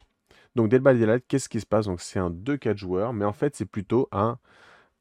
[0.55, 1.85] Donc, by Daylight, qu'est-ce qui se passe?
[1.85, 4.37] Donc, c'est un 2-4 joueurs, mais en fait, c'est plutôt un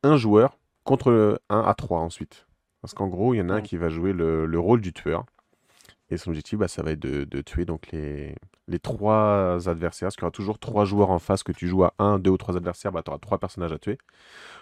[0.02, 2.46] 1 joueur contre le 1 à 3 ensuite.
[2.80, 4.92] Parce qu'en gros, il y en a un qui va jouer le, le rôle du
[4.92, 5.24] tueur.
[6.10, 8.34] Et son objectif, bah, ça va être de, de tuer donc les,
[8.66, 10.06] les trois adversaires.
[10.06, 12.30] Parce qu'il y aura toujours trois joueurs en face que tu joues à un, deux
[12.30, 13.98] ou trois adversaires, bah, tu auras trois personnages à tuer.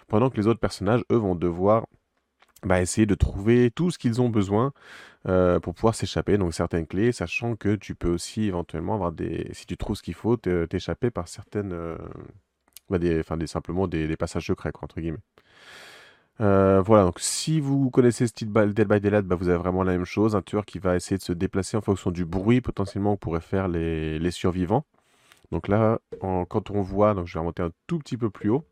[0.07, 1.87] Pendant que les autres personnages, eux, vont devoir
[2.63, 4.73] bah, essayer de trouver tout ce qu'ils ont besoin
[5.27, 6.37] euh, pour pouvoir s'échapper.
[6.37, 9.49] Donc certaines clés, sachant que tu peux aussi éventuellement avoir des...
[9.53, 11.73] Si tu trouves ce qu'il faut, t'échapper par certaines...
[11.73, 11.97] euh,
[12.89, 15.19] bah, des, enfin, des, simplement des, passages secrets, entre guillemets.
[16.39, 19.83] Euh, voilà, donc si vous connaissez Steel by- Dead by Daylight, bah, vous avez vraiment
[19.83, 20.35] la même chose.
[20.35, 23.41] Un tueur qui va essayer de se déplacer en fonction du bruit potentiellement que pourraient
[23.41, 24.85] faire les, les survivants.
[25.51, 28.65] Donc là, quand on voit, donc je vais remonter un tout petit peu plus haut.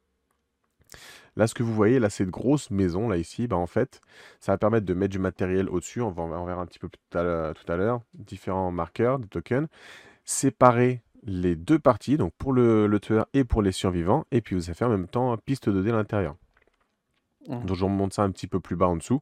[1.36, 4.02] Là, ce que vous voyez, là, cette grosse maison, là, ici, bah, en fait,
[4.40, 6.02] ça va permettre de mettre du matériel au-dessus.
[6.02, 9.68] On va on verra un petit peu tout à l'heure, différents marqueurs, des tokens.
[10.24, 14.26] Séparer les deux parties, donc pour le, le tueur et pour les survivants.
[14.32, 16.36] Et puis, vous allez faire en même temps piste 2D à l'intérieur.
[17.48, 17.66] Mm.
[17.66, 19.22] Donc, je remonte ça un petit peu plus bas en dessous.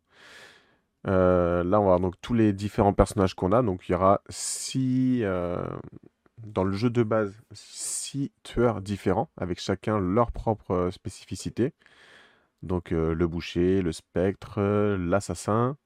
[1.08, 3.62] Euh, là, on va voir donc tous les différents personnages qu'on a.
[3.62, 5.58] Donc, il y aura six, euh,
[6.46, 11.74] dans le jeu de base, six tueurs différents, avec chacun leur propre euh, spécificité.
[12.64, 15.78] Donc, euh, le boucher, le spectre, euh, l'assassin.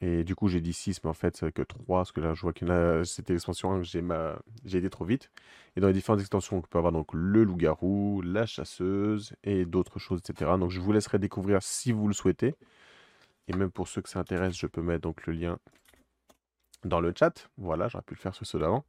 [0.00, 2.34] Et du coup, j'ai dit 6, mais en fait, c'est que 3, parce que là,
[2.34, 2.68] je vois qu'il
[3.04, 4.36] c'était l'extension 1 que j'ai ma...
[4.66, 5.30] été trop vite.
[5.76, 10.00] Et dans les différentes extensions, on peut avoir donc le loup-garou, la chasseuse et d'autres
[10.00, 10.52] choses, etc.
[10.58, 12.56] Donc, je vous laisserai découvrir si vous le souhaitez.
[13.48, 15.58] Et même pour ceux que ça intéresse, je peux mettre donc le lien
[16.84, 17.48] dans le chat.
[17.56, 18.84] Voilà, j'aurais pu le faire sur ceux d'avant.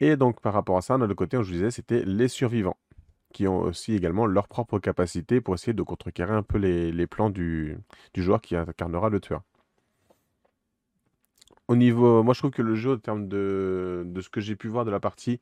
[0.00, 2.76] Et donc, par rapport à ça, de l'autre côté, je vous disais, c'était les survivants,
[3.32, 7.30] qui ont aussi également leur propre capacité pour essayer de contrecarrer un peu les, plans
[7.30, 7.78] du,
[8.16, 9.42] joueur qui incarnera le tueur.
[11.66, 14.68] Au niveau, moi je trouve que le jeu, en termes de, ce que j'ai pu
[14.68, 15.38] voir de la partie,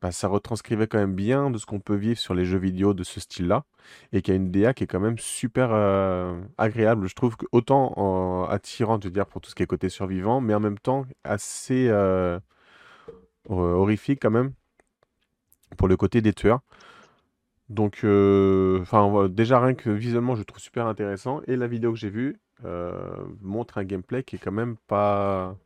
[0.00, 2.94] bah, ça retranscrivait quand même bien de ce qu'on peut vivre sur les jeux vidéo
[2.94, 3.64] de ce style-là,
[4.12, 7.08] et qu'il y a une DA qui est quand même super euh, agréable.
[7.08, 10.54] Je trouve autant attirante, je veux dire, pour tout ce qui est côté survivant, mais
[10.54, 12.40] en même temps assez euh,
[13.48, 14.52] horrifique quand même
[15.76, 16.60] pour le côté des tueurs.
[17.68, 21.40] Donc, euh, enfin, déjà rien que visuellement, je trouve super intéressant.
[21.48, 22.92] Et la vidéo que j'ai vue euh,
[23.42, 25.56] montre un gameplay qui est quand même pas.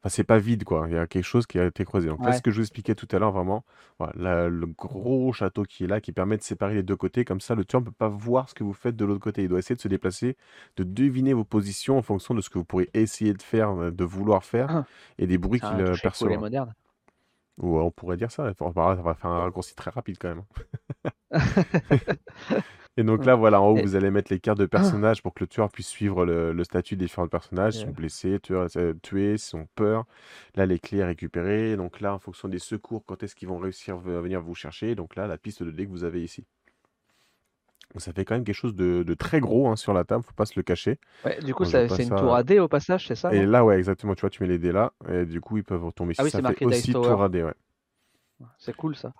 [0.00, 0.86] Enfin, c'est pas vide, quoi.
[0.88, 2.08] Il y a quelque chose qui a été creusé.
[2.08, 2.36] Donc là, Ouais.
[2.36, 3.64] ce que je vous expliquais tout à l'heure, vraiment,
[3.98, 7.24] voilà, la- le gros château qui est là, qui permet de séparer les deux côtés.
[7.24, 9.42] Comme ça, le tueur ne peut pas voir ce que vous faites de l'autre côté.
[9.42, 10.36] Il doit essayer de se déplacer,
[10.76, 13.90] de deviner vos positions en fonction de ce que vous pourrez essayer de faire, euh,
[13.90, 14.84] de vouloir faire, Ah,
[15.18, 15.92] et des bruits qu'il un
[17.58, 18.52] Ou euh, on pourrait dire ça.
[18.60, 20.42] On va faire un raccourci très rapide quand même.
[21.32, 21.40] hein.
[22.98, 25.34] Et donc là, voilà, en haut, Et- vous allez mettre les cartes de personnages pour
[25.34, 27.76] que le tueur puisse suivre le, le statut des différents personnages.
[27.76, 27.92] Ils sont Yeah.
[27.92, 30.04] blessés, tueurs, euh, tués, sont peur.
[30.54, 31.76] Là, les clés à récupérer.
[31.76, 34.94] Donc là, en fonction des secours, quand est-ce qu'ils vont réussir à venir vous chercher?
[34.94, 36.46] Donc là, la piste de dé que vous avez ici.
[37.96, 40.32] Ça fait quand même quelque chose de, de très gros hein, sur la table, faut
[40.34, 40.98] pas se le cacher.
[41.24, 42.16] Ouais, du coup, Quand je vois ça- pas c'est une ça.
[42.16, 43.46] tour à dés au passage, c'est ça, Et non?
[43.46, 45.84] là, ouais, exactement, tu vois, tu mets les dés là, et du coup, ils peuvent
[45.84, 47.08] retomber Ah oui, Ça fait marqué Dice aussi Tower.
[47.08, 47.54] tour à dés, ouais.
[48.58, 49.12] C'est cool ça.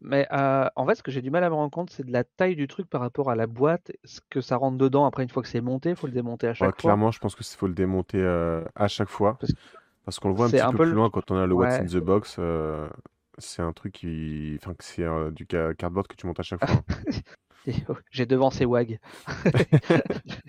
[0.00, 2.12] Mais euh, en fait, ce que j'ai du mal à me rendre compte, c'est de
[2.12, 5.04] la taille du truc par rapport à la boîte, ce que ça rentre dedans.
[5.06, 6.98] Après, une fois que c'est monté, il faut le démonter à Ouais, chaque fois.
[6.98, 9.40] clairement, je pense qu'il faut le démonter euh, à chaque fois.
[9.40, 9.58] Parce que
[10.04, 10.96] Parce qu'on le voit un c'est petit un peu peu plus le...
[10.96, 11.86] loin quand on a le What's in Ouais.
[11.86, 12.36] the Box.
[12.38, 12.88] euh,
[13.38, 14.56] c'est un truc qui.
[14.60, 16.76] Enfin, que c'est euh, du ca- cardboard que tu montes à chaque fois.
[16.76, 16.84] hein.
[18.10, 18.98] J'ai devancé WAG.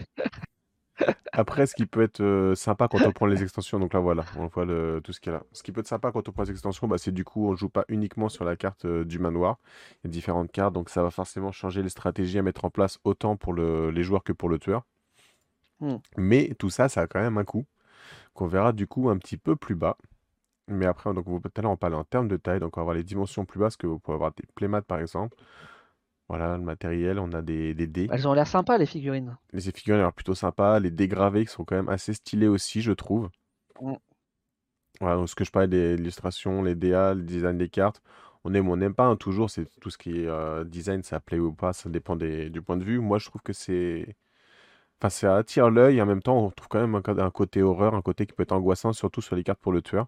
[1.33, 4.23] Après, ce qui peut être euh, sympa quand on prend les extensions, donc là voilà,
[4.37, 5.43] on voit le, tout ce qu'il y a là.
[5.51, 7.55] Ce qui peut être sympa quand on prend les extensions, bah, c'est du coup, on
[7.55, 9.57] joue pas uniquement sur la carte euh, du manoir.
[10.03, 12.69] Il y a différentes cartes, donc ça va forcément changer les stratégies à mettre en
[12.69, 14.83] place autant pour le- les joueurs que pour le tueur.
[15.79, 15.97] Hmm.
[16.17, 17.65] Mais tout ça, ça a quand même un coût,
[18.33, 19.97] qu'on verra du coup un petit peu plus bas.
[20.67, 22.83] Mais après, donc, tout à l'heure, on parlait en termes de taille, donc on va
[22.83, 25.37] avoir les dimensions plus basses, que vous pouvez avoir des playmats par exemple.
[26.27, 28.07] Voilà, le matériel, on a des, des dés.
[28.11, 29.37] Elles ont l'air sympas, les figurines.
[29.53, 32.81] Les figurines ont l'air plutôt sympas, les dégravés qui sont quand même assez stylés aussi,
[32.81, 33.29] je trouve.
[33.79, 33.93] Mm.
[35.01, 38.01] Voilà, donc ce que je parlais des illustrations, les DA, le design des cartes,
[38.43, 41.03] on aime ou on n'aime pas, hein, toujours, c'est tout ce qui est euh, design,
[41.03, 42.99] ça plaît ou pas, ça dépend des- du point de vue.
[42.99, 44.15] Moi, je trouve que c'est...
[44.99, 47.95] Enfin, ça attire l'œil, et en même temps, on trouve quand même un, côté horreur,
[47.95, 50.07] un côté qui peut être angoissant, surtout sur les cartes pour le tueur.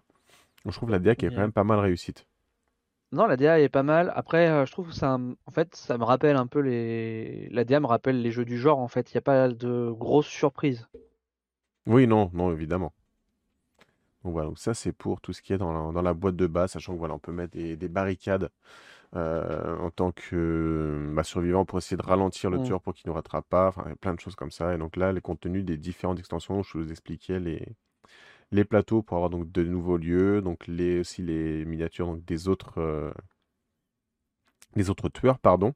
[0.64, 2.26] Donc, je trouve la DA qui est quand même pas mal réussite.
[3.12, 4.12] Non, la DA est pas mal.
[4.14, 7.48] Après, euh, je trouve que ça, en fait, ça me rappelle un peu les.
[7.50, 8.78] La DA me rappelle les jeux du genre.
[8.78, 10.86] En fait, il n'y a pas de grosses surprises.
[11.86, 12.94] Oui, non, non, évidemment.
[14.24, 16.34] Donc voilà, donc ça c'est pour tout ce qui est dans la, dans la boîte
[16.36, 18.50] de base, sachant que voilà, on peut mettre des, des barricades
[19.16, 22.62] euh, en tant que bah, survivant pour essayer de ralentir le Mm.
[22.64, 24.50] tueur pour qu'il ne nous rattrape pas, enfin il y a plein de choses comme
[24.52, 24.74] ça.
[24.74, 27.76] Et donc là, les contenus des différentes extensions, je vous expliquais les,
[28.50, 32.48] les plateaux pour avoir donc de nouveaux lieux, donc les, aussi les miniatures donc, des
[32.48, 33.12] autres, euh,
[34.76, 35.74] des autres tueurs, pardon.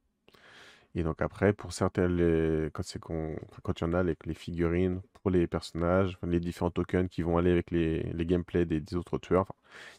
[0.95, 2.69] Et donc après, pour certains, les...
[2.73, 3.33] quand c'est qu'on...
[3.49, 7.09] enfin, quand il y en a, les, les figurines pour les personnages, les différents tokens
[7.09, 9.43] qui vont aller avec les, les gameplays des, des autres tueurs.
[9.43, 9.55] Enfin,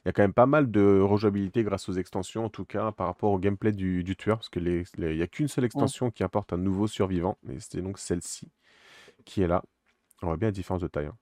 [0.05, 2.91] il y a quand même pas mal de rejouabilité grâce aux extensions, en tout cas
[2.91, 5.65] par rapport au gameplay du, du tueur, parce que les- il n'y a qu'une seule
[5.65, 8.51] extension qui apporte un nouveau survivant, et c'est donc celle-ci
[9.25, 9.63] qui est là.
[10.21, 11.07] On voit bien la différence de taille.
[11.07, 11.17] hein.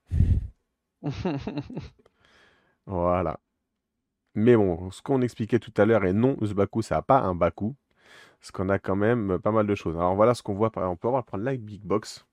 [2.85, 3.39] Voilà.
[4.35, 7.19] Mais bon, ce qu'on expliquait tout à l'heure, et non, ce Baku, ça n'a pas
[7.19, 7.75] un Baku,
[8.39, 9.95] parce qu'on a quand même pas mal de choses.
[9.97, 12.25] Alors voilà ce qu'on voit, par exemple, on peut avoir prendre la Big Box,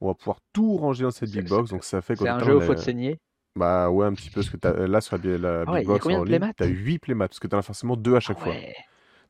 [0.00, 2.56] on va pouvoir tout ranger dans cette Big Box, donc ça fait c'est un jeu
[2.56, 3.20] où faut a- te saigner.
[3.56, 5.82] Bah ouais, un petit peu, parce que t'as- là sur la, la Ah Big ouais,
[5.82, 7.58] il y a Box en ligne, playmats tu as 8 playmats, parce que tu en
[7.60, 8.52] as forcément 2 à Ah chaque fois.
[8.52, 8.74] ouais.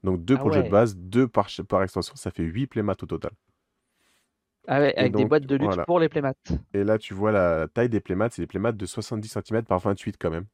[0.04, 2.66] Donc 2 Ah pour le jeu de base, 2 par, par extension, ça fait 8
[2.68, 3.32] playmats au total.
[4.66, 5.84] Ah ouais, avec des boîtes de luxe voilà.
[5.84, 6.34] pour les playmats.
[6.72, 9.78] Et là, tu vois la, taille des playmats, c'est des playmats de 70 cm par
[9.78, 10.46] 28 quand même.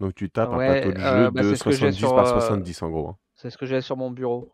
[0.00, 1.78] Donc tu tapes un Ouais, plateau de euh, jeu bah, de c'est ce que j'ai
[1.78, 3.08] 70 sur, par euh, 70 en gros.
[3.08, 3.16] hein.
[3.34, 4.52] C'est ce que j'ai sur mon bureau.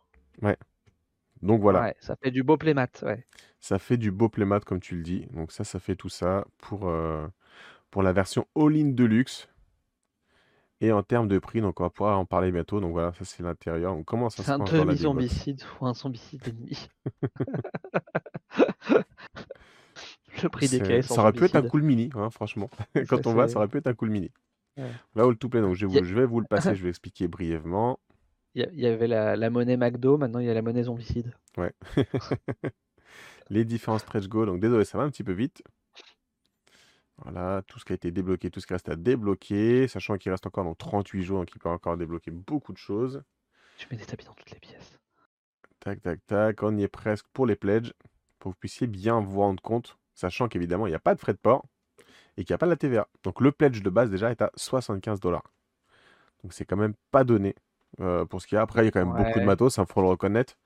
[1.42, 2.88] Donc voilà, Ouais, ça fait du beau playmat.
[3.02, 3.26] Ouais.
[3.60, 5.26] ça fait du beau playmat comme tu le dis.
[5.32, 7.26] Donc ça, ça fait tout ça pour, euh,
[7.90, 9.48] pour la version all-in deluxe.
[10.84, 12.78] Et en termes de prix, donc on va pouvoir en parler bientôt.
[12.80, 13.94] Donc voilà, ça c'est l'intérieur.
[13.94, 16.88] Donc comment ça se C'est un dans la demi-zombicide ou un zombicide ennemi.
[20.42, 21.70] Le prix des C'est- caisses en Ça aurait pu être un zombicide.
[21.70, 22.68] cool mini, hein, franchement.
[23.08, 24.30] Quand Ça, on c'est- ça aurait pu être un cool mini.
[24.76, 24.90] Ouais.
[25.14, 26.82] Là, all to play, donc je, Y a- vous- je vais vous le passer, je
[26.82, 27.98] vais expliquer brièvement.
[28.54, 30.62] Il y, a- il y avait la, la monnaie McDo, maintenant il y a la
[30.62, 31.32] monnaie zombicide.
[31.56, 31.72] Ouais.
[33.50, 35.62] Les différents stretch goals, donc désolé, ça va un petit peu vite.
[37.18, 40.32] Voilà, tout ce qui a été débloqué, tout ce qui reste à débloquer, sachant qu'il
[40.32, 43.22] reste encore donc 38 jours, donc il peut encore débloquer beaucoup de choses.
[43.78, 44.98] Tu mets des tapis dans toutes les pièces.
[45.80, 47.92] Tac, tac, tac, on y est presque pour les pledges,
[48.38, 51.20] pour que vous puissiez bien vous rendre compte, sachant qu'évidemment, il n'y a pas de
[51.20, 51.66] frais de port
[52.36, 53.08] et qu'il n'y a pas de la TVA.
[53.22, 55.44] Donc le pledge de base déjà est à 75 dollars.
[56.42, 57.54] Donc c'est quand même pas donné
[58.00, 58.62] euh, pour ce qu'il y a.
[58.62, 60.56] Après, il y a quand même beaucoup de matos, il faut le reconnaître.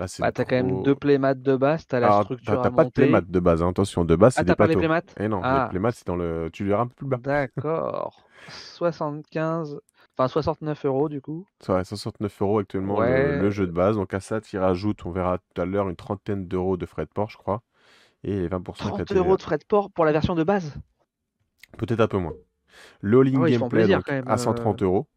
[0.00, 2.62] Là, c'est Bah, t'as quand même deux playmats de base, t'as la structure t'as à
[2.62, 3.02] t'as pas de monter.
[3.02, 3.68] playmat de base, hein.
[3.68, 5.64] attention, de base, Ah, c'est des t'as pas les playmats Et non, Ah.
[5.64, 6.48] les playmats, c'est dans le.
[6.54, 7.18] Tu les un peu plus bas.
[7.18, 8.24] D'accord.
[8.48, 9.78] 75,
[10.16, 11.44] enfin 69 euros du coup.
[11.60, 13.38] Ça va, 69 euros actuellement le, Ouais.
[13.40, 13.96] le jeu de base.
[13.96, 16.86] Donc à ça, tu y rajoutes, on verra tout à l'heure, une trentaine d'euros de
[16.86, 17.60] frais de port, je crois.
[18.24, 19.20] Et les 20% avec la 30 TVA.
[19.20, 20.74] euros de frais de port pour la version de base?
[21.76, 22.32] Peut-être un peu moins.
[23.02, 24.86] Le all-in Ah gameplay donc, à 130 euh.
[24.86, 25.08] euros.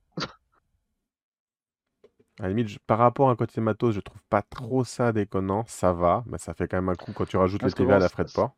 [2.40, 5.12] À la limite, je- par rapport à un côté matos, je trouve pas trop ça
[5.12, 5.66] déconnant.
[5.68, 7.84] Ça va, mais ça fait quand même un coup quand tu rajoutes Parce le que
[7.84, 8.56] TVA à bon, la frais de port.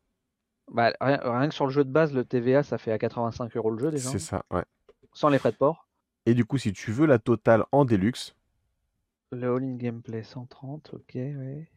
[0.70, 3.56] Bah, rien, rien que sur le jeu de base, le TVA ça fait à 85
[3.56, 4.10] euros le jeu déjà.
[4.10, 4.64] C'est ça, ouais.
[5.12, 5.88] Sans les frais de port.
[6.26, 8.36] Et du coup, si tu veux la totale en deluxe,
[9.30, 11.70] Le all-in gameplay 130, ok, ouais.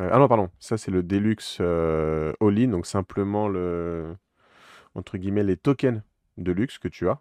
[0.00, 4.16] Euh, ah non, pardon, ça c'est le Deluxe euh, All-in, donc simplement le,
[4.94, 6.02] entre guillemets, les tokens
[6.38, 7.20] de luxe que tu as,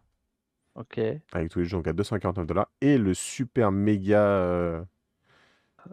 [0.76, 1.00] Ok.
[1.32, 4.84] avec tous les jeux donc à 249 dollars, et le super méga, euh,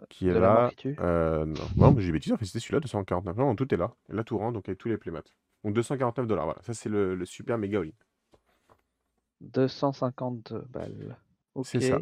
[0.09, 0.69] qui est de la mort là.
[0.69, 0.99] qui tue.
[0.99, 3.35] Euh, non, non mais j'ai bêtise, en fait, c'était celui-là, 249.
[3.37, 3.93] Non, tout est là.
[4.09, 5.23] Et là, tout rentre, donc avec tous les playmats.
[5.63, 6.61] Donc 249 dollars, voilà.
[6.63, 7.91] Ça, c'est le, le super méga all
[9.41, 11.17] 250 balles.
[11.55, 11.67] Ok.
[11.67, 11.99] C'est ça.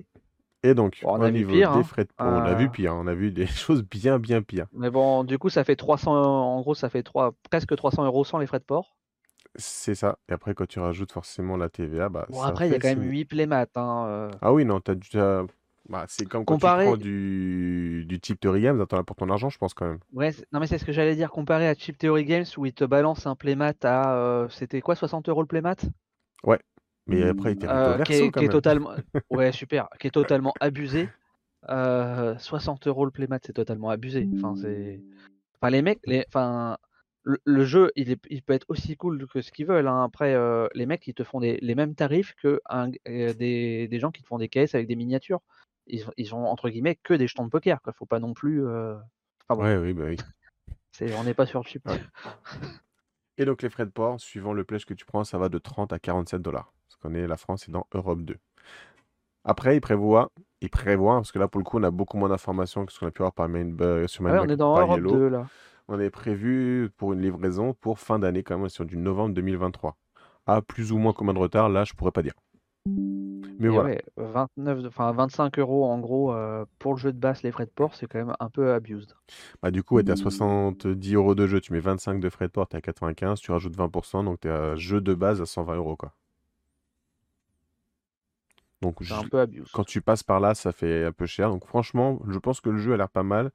[0.63, 1.83] Et donc, Bon, on au a vu niveau pire, des hein.
[1.83, 2.93] frais de port, on a vu Euh, pire.
[2.95, 4.67] On a vu des choses bien, bien pires.
[4.71, 6.11] Mais bon, du coup, ça fait 300.
[6.13, 7.33] En gros, ça fait 3...
[7.49, 8.97] presque 300 euros sans les frais de port.
[9.55, 10.17] C'est ça.
[10.29, 12.75] Et après, quand tu rajoutes forcément la TVA, bah, Bon, ça après, il y a
[12.75, 13.65] fait quand même ce- 8 playmats.
[13.75, 14.05] Hein.
[14.07, 14.31] euh.
[14.41, 15.45] Ah oui, non, t'as t'as-
[15.89, 19.15] Bah, c'est comme quand tu Comparé- prends du, du type Theory Games, t'en as pour
[19.15, 19.97] ton argent, je pense quand même.
[20.13, 21.31] Ouais, c'est- non, mais c'est ce que j'allais dire.
[21.31, 24.13] Comparé à Chip Theory Games où ils te balancent un playmat à.
[24.15, 25.75] euh, C'était quoi, 60 euros le playmat
[27.07, 28.51] Mais après, il était Euh, qui est, verso qui quand est même.
[28.51, 28.91] totalement.
[29.31, 29.87] Ouais, super.
[29.99, 31.09] Qui est totalement abusé.
[31.69, 34.29] Euh, 60 euros le playmat, c'est totalement abusé.
[34.35, 35.01] Enfin, c'est.
[35.59, 36.23] Enfin, les mecs, les...
[36.27, 36.77] enfin,
[37.29, 38.19] le, le jeu, il, est...
[38.29, 39.87] il peut être aussi cool que ce qu'ils veulent.
[39.87, 40.03] hein.
[40.03, 41.57] Après, euh, les mecs, ils te font des...
[41.61, 43.87] les mêmes tarifs que un- euh, des...
[43.87, 45.41] des gens qui te font des caisses avec des miniatures.
[45.87, 47.81] Ils, ils ont entre guillemets que des jetons de poker.
[47.81, 47.93] Quoi.
[47.93, 48.65] Faut pas non plus.
[48.65, 48.95] euh,
[49.47, 50.17] Enfin bon, Ouais, oui, bah oui.
[51.19, 51.85] on n'est pas sur Chip.
[51.87, 51.99] Ouais.
[53.37, 55.57] Et donc, les frais de port, suivant le pledge que tu prends, ça va de
[55.57, 56.73] 30 à 47 dollars.
[56.87, 58.37] Parce qu'on est, la France est dans Europe 2.
[59.45, 60.29] Après, il prévoit,
[60.61, 62.99] il prévoit, parce que là, pour le coup, on a beaucoup moins d'informations que ce
[62.99, 65.11] qu'on a pu avoir par main, euh, sur Ouais, Mindback on est dans Europe Yellow.
[65.11, 65.47] 2 là.
[65.89, 68.95] On est prévu pour une livraison pour fin d'année, quand même, on est sur du
[68.95, 69.97] novembre 2023.
[70.45, 72.33] À plus ou moins combien de retard, là, je pourrais pas dire.
[72.85, 73.89] Mais Et voilà.
[73.89, 77.65] ouais, 29, enfin 25 euros en gros euh, pour le jeu de base, les frais
[77.65, 79.13] de port, c'est quand même un peu abused.
[79.61, 82.45] Bah, du coup, ouais, t'es à 70 euros de jeu, tu mets 25 de frais
[82.45, 85.45] de port, t'es à 95, tu rajoutes 20%, donc t'es à jeu de base à
[85.45, 86.13] 120 euros, quoi.
[88.81, 89.71] Donc, je- un peu abused.
[89.73, 91.49] quand tu passes par là, ça fait un peu cher.
[91.49, 93.51] Donc, franchement, je pense que le jeu a l'air pas mal.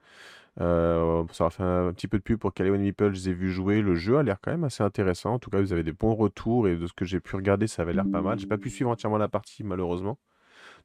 [0.60, 3.32] Euh, ça va faire un petit peu de pub pour Callaway Meeple, je les ai
[3.32, 3.82] vus jouer.
[3.82, 5.34] Le jeu a l'air quand même assez intéressant.
[5.34, 7.66] En tout cas, vous avez des bons retours et de ce que j'ai pu regarder,
[7.66, 8.38] ça avait l'air pas mal.
[8.38, 10.18] J'ai pas pu suivre entièrement la partie, malheureusement.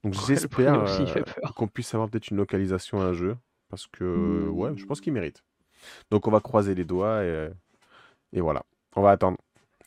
[0.04, 3.36] Donc, Ouais, j'espère euh, qu'on puisse avoir peut-être une localisation à un jeu.
[3.70, 5.44] Parce que, ouais, je pense qu'il mérite.
[6.10, 7.50] Donc, on va croiser les doigts et,
[8.34, 8.64] et voilà.
[8.96, 9.38] On va attendre.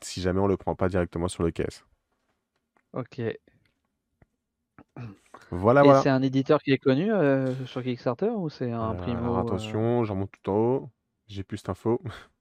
[0.00, 1.84] Si jamais on le prend pas directement sur le caisse.
[2.92, 3.20] Ok.
[4.98, 5.02] Et
[5.50, 6.00] Voilà, voilà.
[6.02, 9.38] c'est un éditeur qui est connu euh, sur Kickstarter ou c'est un Euh, primo alors
[9.38, 10.90] euh, attention, j'en monte tout en haut.
[11.28, 12.00] J'ai plus cette info.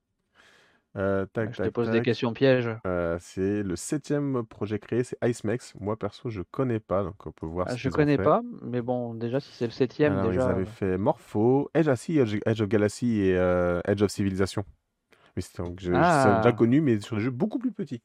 [0.98, 2.70] Euh, tac, Je te tac, pose des questions pièges.
[2.86, 5.74] Euh, c'est le septième projet créé, c'est IceMex.
[5.80, 9.14] Moi perso, je connais pas, donc on peut voir Ah, je connais pas, mais bon,
[9.14, 10.48] déjà si c'est le septième, Alors, déjà.
[10.48, 14.12] ils avaient fait Morpho, Edge, ah, si, Edge, Edge of Galaxy et euh, Edge of
[14.12, 14.66] Civilization.
[15.38, 16.52] Mais c'était donc, je- je- c'est déjà Ah.
[16.52, 18.02] connu, mais sur des jeux beaucoup plus petits.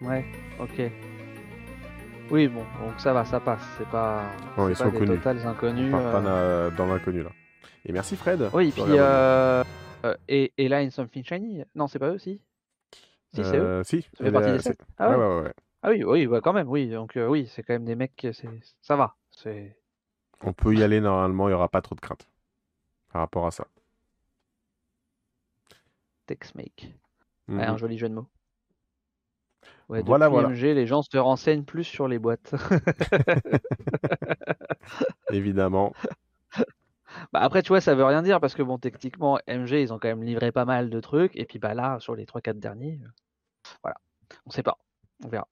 [0.00, 0.24] Ouais,
[0.60, 0.92] ok.
[2.30, 3.62] Oui, bon, donc ça va, ça passe.
[3.76, 4.22] C'est pas,
[4.56, 5.16] Non, ils pas sont des connus.
[5.18, 5.90] totales On inconnus.
[5.90, 6.70] part pas euh.
[6.70, 7.30] dans l'inconnu là.
[7.84, 8.48] Et merci Fred.
[8.52, 9.64] Oui, et puis euh,
[10.04, 11.64] euh, et, et Line Something Shiny?
[11.74, 12.40] Non, c'est pas eux, si?
[13.34, 13.82] Si, c'est eux.
[13.84, 14.78] Si, Ça fait partie des sept.
[14.98, 15.20] Ah ouais, ouais.
[15.22, 15.54] ouais, ouais, ouais.
[15.82, 16.88] Ah oui, oui, bah quand même, oui.
[16.90, 18.26] Donc euh, oui, c'est quand même des mecs,
[18.82, 19.16] ça va.
[19.30, 19.76] C'est
[20.44, 22.28] On peut y aller normalement, il n'y aura pas trop de crainte
[23.12, 23.66] par rapport à ça.
[26.26, 26.94] Tex-Make.
[27.48, 28.28] Ouais, un joli jeu de mots.
[29.90, 30.28] Ouais, Voilà.
[30.28, 32.54] MG, les gens se renseignent plus sur les boîtes.
[35.32, 35.92] Évidemment.
[37.32, 39.98] Bah après, tu vois, ça veut rien dire parce que bon, techniquement, MG, ils ont
[39.98, 41.34] quand même livré pas mal de trucs.
[41.34, 43.08] Et puis bah là, sur les 3-4 derniers, euh,
[43.82, 43.96] voilà.
[44.46, 44.78] On sait pas.
[45.24, 45.48] On verra.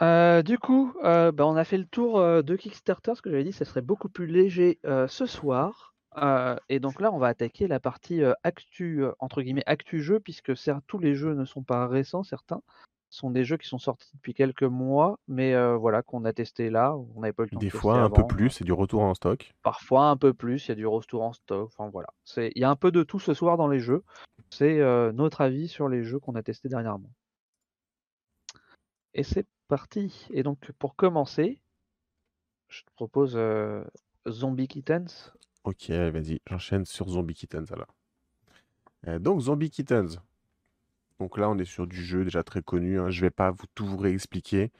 [0.00, 3.12] Euh, du coup, euh, bah, on a fait le tour de Kickstarter.
[3.14, 5.93] Ce que j'avais dit, ce serait beaucoup plus léger ce soir.
[6.16, 10.02] Euh, et donc là, on va attaquer la partie euh, actu, euh, entre guillemets, actu
[10.02, 12.62] jeu, puisque certes, tous les jeux ne sont pas récents, certains
[13.10, 16.96] sont des jeux qui sont sortis depuis quelques mois, mais voilà, qu'on a testé là,
[17.14, 19.02] on n'avait pas eu le temps Des de fois un peu plus, c'est du retour
[19.02, 19.54] en stock.
[19.62, 22.08] Parfois un peu plus, il y a du retour en stock, enfin voilà.
[22.24, 24.02] C'est, il y a un peu de tout ce soir dans les jeux.
[24.50, 24.80] C'est
[25.12, 27.12] notre avis sur les jeux qu'on a testés dernièrement.
[29.12, 30.26] Et c'est parti.
[30.32, 31.60] Et donc pour commencer,
[32.66, 33.38] je te propose
[34.28, 35.32] Zombie Kittens.
[35.64, 37.94] Ok, vas-y, j'enchaîne sur Zombie Kittens alors.
[39.08, 40.20] Euh, donc Zombie Kittens.
[41.20, 42.98] Donc là, on est sur du jeu déjà très connu.
[42.98, 43.08] hein.
[43.10, 44.72] Je vais pas vous tout vous réexpliquer,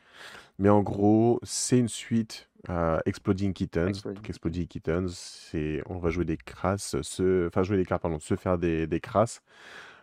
[0.59, 3.89] mais en gros, c'est une suite à Exploding Kittens.
[3.91, 7.47] Exploding Donc Exploding Kittens, c'est on va jouer des crasses, se...
[7.49, 9.43] enfin jouer des cartes, pardon, se faire des, des crasses.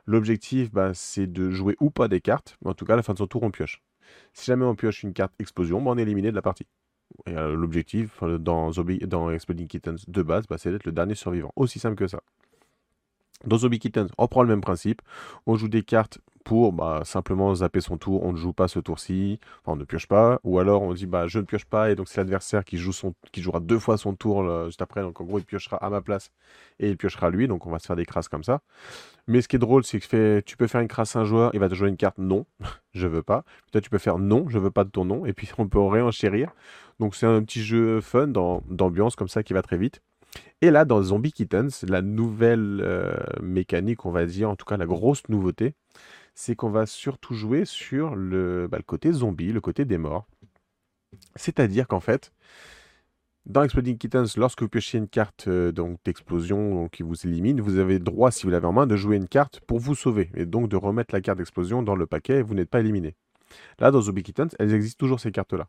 [0.07, 3.03] L'objectif, bah, c'est de jouer ou pas des cartes, mais en tout cas, à la
[3.03, 3.81] fin de son tour, on pioche.
[4.33, 6.67] Si jamais on pioche une carte explosion, bah, on est éliminé de la partie.
[7.27, 11.51] Euh, l'objectif dans, dans Exploding Kittens de base, bah, c'est d'être le dernier survivant.
[11.55, 12.21] Aussi simple que ça.
[13.45, 15.01] Dans Zombie Kittens, on prend le même principe.
[15.45, 18.79] On joue des cartes pour bah, simplement zapper son tour, on ne joue pas ce
[18.79, 21.91] tour-ci, enfin on ne pioche pas, ou alors on dit bah je ne pioche pas
[21.91, 22.91] et donc c'est l'adversaire qui joue
[23.31, 26.01] qui jouera deux fois son tour juste après, donc en gros il piochera à ma
[26.01, 26.31] place
[26.79, 28.61] et il piochera lui, donc on va se faire des crasses comme ça.
[29.27, 31.51] Mais ce qui est drôle, c'est que tu peux faire une crasse à un joueur,
[31.53, 32.45] il va te jouer une carte non,
[32.93, 33.43] je veux pas.
[33.71, 35.79] Puis tu peux faire non, je veux pas de ton nom, et puis on peut
[35.79, 36.51] réenchérir.
[36.99, 40.01] Donc c'est un petit jeu fun d'ambiance comme ça qui va très vite.
[40.61, 44.77] Et là, dans Zombie Kittens, la nouvelle euh, mécanique, on va dire, en tout cas
[44.77, 45.73] la grosse nouveauté,
[46.33, 50.27] c'est qu'on va surtout jouer sur le, bah, le côté zombie, le côté des morts.
[51.35, 52.31] C'est-à-dire qu'en fait,
[53.45, 55.71] dans Exploding Kittens, lorsque vous piochez une carte euh,
[56.05, 59.27] d'explosion qui vous élimine, vous avez droit, si vous l'avez en main, de jouer une
[59.27, 62.41] carte pour vous sauver et donc de remettre la carte d'explosion dans le paquet et
[62.43, 63.15] vous n'êtes pas éliminé.
[63.79, 65.67] Là, dans Zombie Kittens, elles existent toujours ces cartes-là.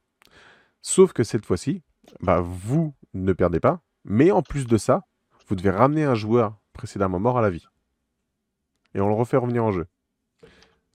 [0.82, 1.82] Sauf que cette fois-ci,
[2.20, 5.04] bah, vous ne perdez pas, mais en plus de ça,
[5.48, 7.66] vous devez ramener un joueur précédemment mort à la vie.
[8.94, 9.86] Et on le refait revenir en jeu.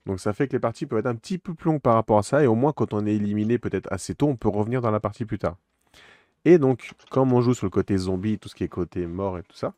[0.08, 2.18] Donc ça fait que les parties peuvent être un petit peu plus longues par rapport
[2.18, 4.82] à ça, et au moins quand on est éliminé peut-être assez tôt, on peut revenir
[4.82, 5.58] dans la partie plus tard.
[6.46, 9.38] Et donc, comme on joue sur le côté zombie, tout ce qui est côté mort
[9.38, 9.74] et tout ça,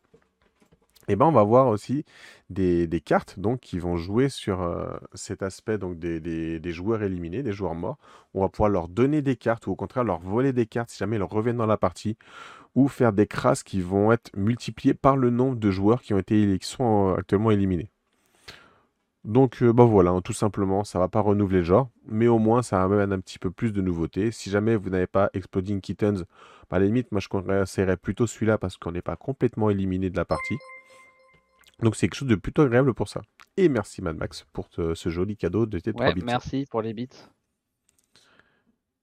[1.08, 2.04] eh ben on va voir aussi
[2.48, 7.74] des, cartes qui vont jouer sur euh, cet aspect donc, des, joueurs éliminés, des joueurs
[7.74, 7.98] morts.
[8.32, 10.98] On va pouvoir leur donner des cartes ou au contraire leur voler des cartes si
[10.98, 12.16] jamais ils reviennent dans la partie
[12.76, 16.18] ou faire des crasses qui vont être multipliées par le nombre de joueurs qui, ont
[16.18, 17.90] été, qui sont actuellement éliminés.
[19.24, 22.38] Donc euh, bah voilà, hein, tout simplement, ça va pas renouveler le genre, mais au
[22.38, 24.30] moins ça amène un petit peu plus de nouveautés.
[24.30, 26.24] Si jamais vous n'avez pas Exploding Kittens,
[26.70, 30.08] bah, à la limite, moi je conseillerais plutôt celui-là parce qu'on n'est pas complètement éliminé
[30.08, 30.56] de la partie.
[31.80, 33.20] Donc c'est quelque chose de plutôt agréable pour ça.
[33.56, 36.22] Et merci Mad Max pour ce joli cadeau de tes 3 bits.
[36.24, 37.08] Merci pour les bits.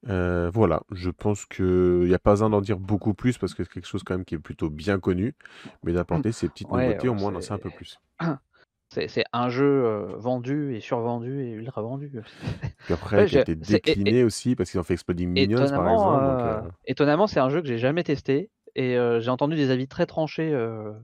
[0.10, 3.64] Euh, voilà, je pense qu'il n'y a pas besoin d'en dire beaucoup plus parce que
[3.64, 5.36] c'est quelque chose quand même qui est plutôt bien connu,
[5.84, 8.00] mais d'apporter ces petites nouveautés, au moins on en sait un peu plus.
[8.90, 12.12] C'est un jeu vendu et survendu et ultra vendu.
[12.86, 16.72] Puis après, qui a été décliné aussi parce qu'ils ont fait Exploding Minions par exemple.
[16.86, 20.52] étonnamment, c'est un jeu que j'ai jamais testé et j'ai entendu des avis très tranchés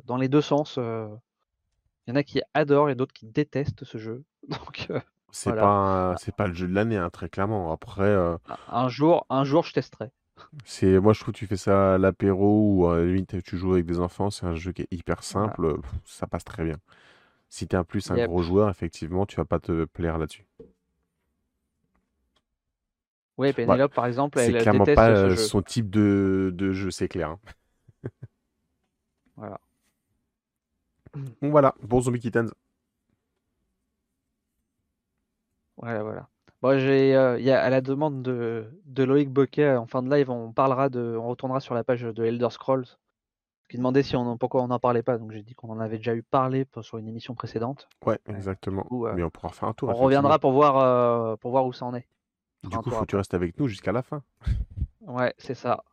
[0.06, 0.78] dans les deux sens.
[0.78, 4.24] Il y en a qui adorent et d'autres qui détestent ce jeu.
[4.50, 4.90] Donc
[5.32, 7.72] C'est pas c'est pas le jeu de l'année, hein, très clairement.
[7.72, 8.16] Après,
[8.70, 10.10] un jour, un jour, je testerai.
[10.66, 13.58] c'est moi je trouve que tu fais ça à l'apéro ou à la limite tu
[13.58, 15.76] joues avec des enfants, c'est un jeu qui est hyper simple,
[16.06, 16.78] ça passe très bien.
[17.54, 20.48] Si tu es un plus un gros joueur, effectivement, tu vas pas te plaire là-dessus.
[23.38, 25.36] Oui, Penelope, par exemple, elle clairement déteste pas ce jeu.
[25.36, 27.30] son type de, de jeu, c'est clair.
[27.30, 27.40] hein.
[29.36, 29.60] Voilà.
[31.14, 32.50] Bon, voilà, bon Zombie Kittens.
[35.78, 36.28] Voilà, voilà.
[36.64, 40.10] Bon, j'ai, euh, y a, à la demande de, de Loïc Boquet en fin de
[40.10, 42.88] live, on parlera de, on retournera sur la page de Elder Scrolls
[43.74, 45.18] qui demandait si on, pourquoi on n'en parlait pas.
[45.18, 47.90] Donc j'ai dit qu'on en avait déjà eu parlé sur une émission précédente.
[48.06, 48.86] Ouais, exactement.
[48.92, 49.90] Euh, Mais on pourra faire un tour.
[49.90, 52.06] On reviendra pour voir, euh, pour voir où ça en est.
[52.64, 54.22] Du coup, faut que tu restes avec nous jusqu'à la fin.
[55.06, 55.84] Ouais, c'est ça.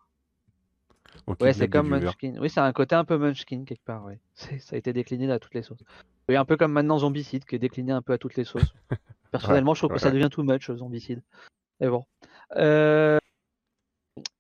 [1.41, 2.37] ouais, c'est comme Munchkin.
[2.39, 4.05] Oui, c'est un côté un peu Munchkin quelque part.
[4.05, 4.21] Ouais.
[4.61, 5.83] Ça a été décliné à toutes les sauces.
[6.29, 8.73] Oui, un peu comme maintenant Zombicide qui est décliné un peu à toutes les sauces.
[9.33, 11.23] Personnellement, je trouve que ça devient too much Zombicide.
[11.81, 12.05] Mais bon.
[12.55, 13.19] Euh,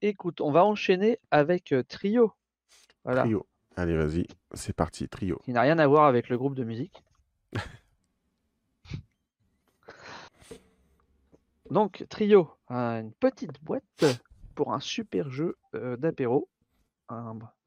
[0.03, 2.33] écoute, on va enchaîner avec Trio.
[3.15, 3.47] Trio.
[3.77, 5.41] Allez, vas-y, c'est parti, trio.
[5.45, 7.05] Qui n'a rien à voir avec le groupe de musique.
[11.71, 14.05] Donc, Trio, une petite boîte
[14.57, 16.49] pour un super jeu euh, d'apéro,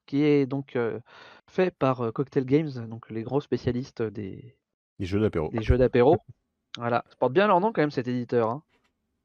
[0.05, 0.99] qui est donc euh,
[1.47, 4.57] fait par euh, Cocktail Games, donc les gros spécialistes des,
[4.99, 5.49] jeux d'apéro.
[5.51, 6.17] Des jeux d'apéro.
[6.77, 8.61] voilà, ça porte bien leur nom quand même cet éditeur.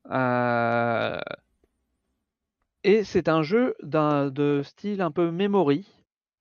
[0.04, 1.20] Hein.
[2.84, 5.86] Et c'est un jeu d'un de style un peu memory,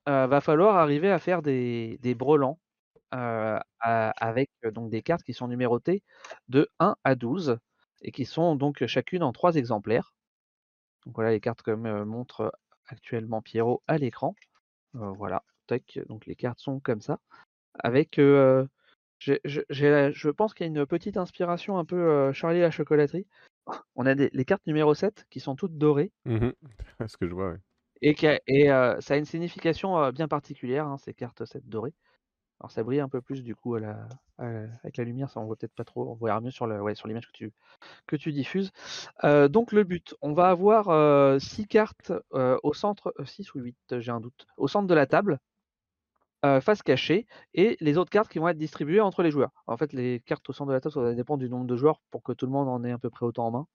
[0.07, 2.59] va falloir arriver à faire des des brelans,
[3.11, 6.03] avec, donc des cartes qui sont numérotées
[6.49, 7.57] de 1 à 12
[8.01, 10.13] et qui sont donc chacune en 3 exemplaires.
[11.05, 12.53] Donc voilà les cartes comme, montre,
[12.87, 14.35] actuellement Pierrot à l'écran.
[14.93, 15.43] voilà,
[16.07, 17.19] donc les cartes sont comme ça.
[17.79, 23.27] Avec, je pense qu'il y a une petite inspiration un peu, Charlie la chocolaterie.
[23.95, 26.11] On a des les cartes numéro 7 qui sont toutes dorées.
[26.25, 26.51] Mmh
[27.07, 27.57] Ce que je vois,
[28.01, 28.15] et,
[28.47, 28.67] et
[28.99, 31.93] ça a une signification bien particulière, hein, ces cartes 7 dorées.
[32.59, 35.75] Alors ça brille un peu plus du coup avec la lumière, ça on voit peut-être
[35.75, 37.27] pas trop, on verra mieux sur l'image
[38.07, 38.71] que tu, diffuses.
[39.23, 44.19] donc le but, on va avoir 6 cartes au centre, 6 ou 8, j'ai un
[44.19, 45.39] doute, au centre de la table,
[46.61, 49.51] face cachée, et les autres cartes qui vont être distribuées entre les joueurs.
[49.67, 51.75] En fait, les cartes au centre de la table, ça va dépendre du nombre de
[51.75, 53.67] joueurs pour que tout le monde en ait à peu près autant en main.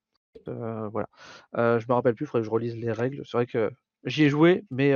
[0.90, 1.08] voilà.
[1.54, 3.22] je me rappelle plus, il faudrait que je relise les règles.
[3.26, 3.70] C'est vrai que
[4.04, 4.92] J'y ai joué, mais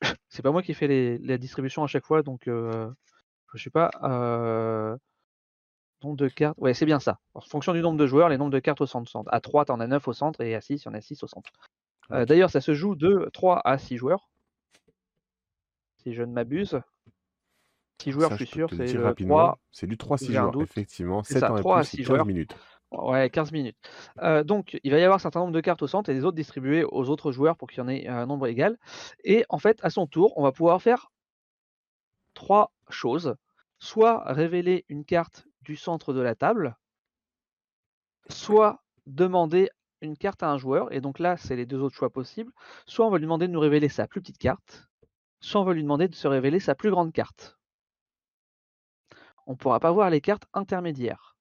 [0.28, 2.92] c'est pas moi qui fais les, la distribution à chaque fois, donc je
[3.56, 3.90] sais pas.
[6.02, 6.58] Nombre de cartes.
[6.58, 7.18] Ouais, c'est bien ça.
[7.32, 9.22] En fonction du nombre de joueurs, les nombres de cartes au centre.
[9.28, 11.00] À 3, tu en as 9 au centre et à 6, il y en a
[11.00, 11.50] 6 au centre.
[12.10, 14.28] Euh, d'ailleurs, ça se joue de 3 à 6 joueurs.
[16.02, 16.80] Si je ne m'abuse.
[18.02, 19.58] 6 joueurs, je suis sûr, c'est le 3.
[19.70, 21.22] C'est du 3 6 joueurs, effectivement.
[21.22, 22.26] 7 ans 3 à 6 joueurs.
[22.26, 22.54] minutes.
[22.98, 23.76] Ouais, 15 minutes.
[24.22, 26.24] Euh, donc, il va y avoir un certain nombre de cartes au centre et les
[26.24, 28.78] autres distribuées aux autres joueurs pour qu'il y en ait un nombre égal.
[29.24, 31.10] Et en fait, à son tour, on va pouvoir faire
[32.34, 33.34] trois choses.
[33.80, 36.76] Soit révéler une carte du centre de la table,
[38.28, 39.70] soit demander
[40.00, 42.52] une carte à un joueur, et donc là, c'est les deux autres choix possibles.
[42.86, 44.88] Soit on va lui demander de nous révéler sa plus petite carte,
[45.40, 47.58] soit on va lui demander de se révéler sa plus grande carte.
[49.46, 51.33] On ne pourra pas voir les cartes intermédiaires.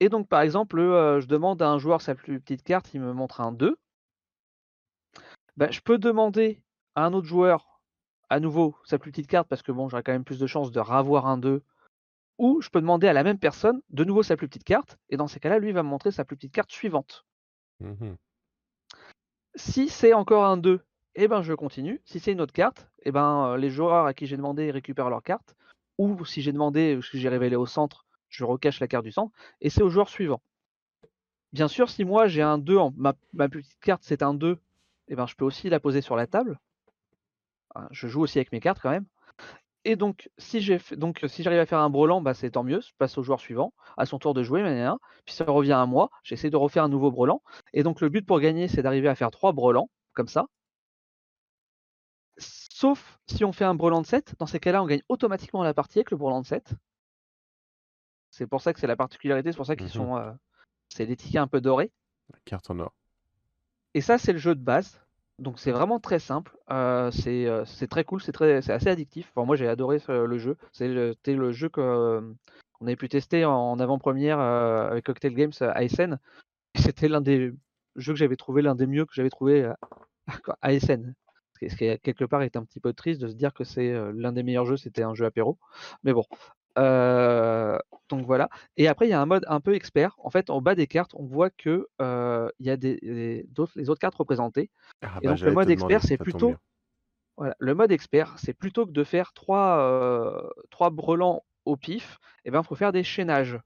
[0.00, 3.00] Et donc, par exemple, euh, je demande à un joueur sa plus petite carte, il
[3.00, 3.76] me montre un 2.
[5.56, 6.62] Ben, je peux demander
[6.94, 7.80] à un autre joueur,
[8.28, 10.72] à nouveau, sa plus petite carte, parce que bon, j'aurai quand même plus de chances
[10.72, 11.62] de ravoir un 2
[12.38, 15.16] ou je peux demander à la même personne de nouveau sa plus petite carte, et
[15.16, 17.24] dans ces cas-là, lui va me montrer sa plus petite carte suivante.
[17.80, 18.14] Mmh
[19.56, 20.80] si c'est encore un 2,
[21.14, 22.02] eh ben, je continue.
[22.04, 25.22] Si c'est une autre carte, eh ben, les joueurs à qui j'ai demandé récupèrent leur
[25.22, 25.54] carte.
[25.96, 28.03] Ou si j'ai demandé, ce que j'ai révélé au centre,
[28.34, 30.40] je recache la carte du centre, et c'est au joueur suivant.
[31.52, 33.14] Bien sûr, si moi j'ai un 2, en, ma,
[33.48, 34.58] petite carte c'est un 2,
[35.08, 36.58] eh ben, je peux aussi la poser sur la table.
[37.90, 39.06] Je joue aussi avec mes cartes quand même.
[39.84, 43.22] Et donc, si j'arrive à faire un brelan, bah, c'est tant mieux, je passe au
[43.22, 44.62] joueur suivant, à son tour de jouer,
[45.26, 47.42] puis ça revient à moi, j'essaie de refaire un nouveau brelan.
[47.74, 50.46] Et donc le but pour gagner, c'est d'arriver à faire trois brelans, comme ça.
[52.38, 55.74] Sauf si on fait un brelan de 7, dans ces cas-là, on gagne automatiquement la
[55.74, 56.74] partie avec le brelan de 7.
[58.36, 60.16] C'est pour ça que c'est la particularité, c'est pour ça qu'ils mmh sont.
[60.16, 60.32] Euh,
[60.88, 61.92] c'est des tickets un peu dorés.
[62.32, 62.92] La carte en or.
[63.94, 65.00] Et ça, c'est le jeu de base.
[65.38, 69.32] Donc c'est vraiment très simple, euh, euh, c'est très cool, c'est assez addictif.
[69.34, 70.56] Enfin, moi j'ai adoré le jeu.
[70.70, 72.36] C'était le, jeu qu'on
[72.82, 76.20] avait pu tester en, avant-première avec Cocktail Games à SN.
[76.76, 77.52] C'était l'un des
[77.96, 79.68] jeux que j'avais trouvé l'un des mieux que j'avais trouvé
[80.62, 81.14] à SN.
[81.60, 84.30] Ce qui quelque part est un petit peu triste de se dire que c'est l'un
[84.30, 85.58] des meilleurs jeux, c'était un jeu apéro.
[86.04, 86.24] Mais bon,
[86.76, 88.48] donc voilà.
[88.76, 90.14] Et après, il y a un mode un peu expert.
[90.18, 93.94] En fait, en bas des cartes, on voit que il y a des, les, autres,
[93.96, 94.70] cartes représentées.
[95.02, 96.54] Ah et bah, donc le mode expert, c'est plutôt
[97.36, 102.48] voilà, le mode expert, c'est plutôt que de faire trois, trois brelans au pif, et
[102.48, 103.58] eh ben faut faire des chaînages.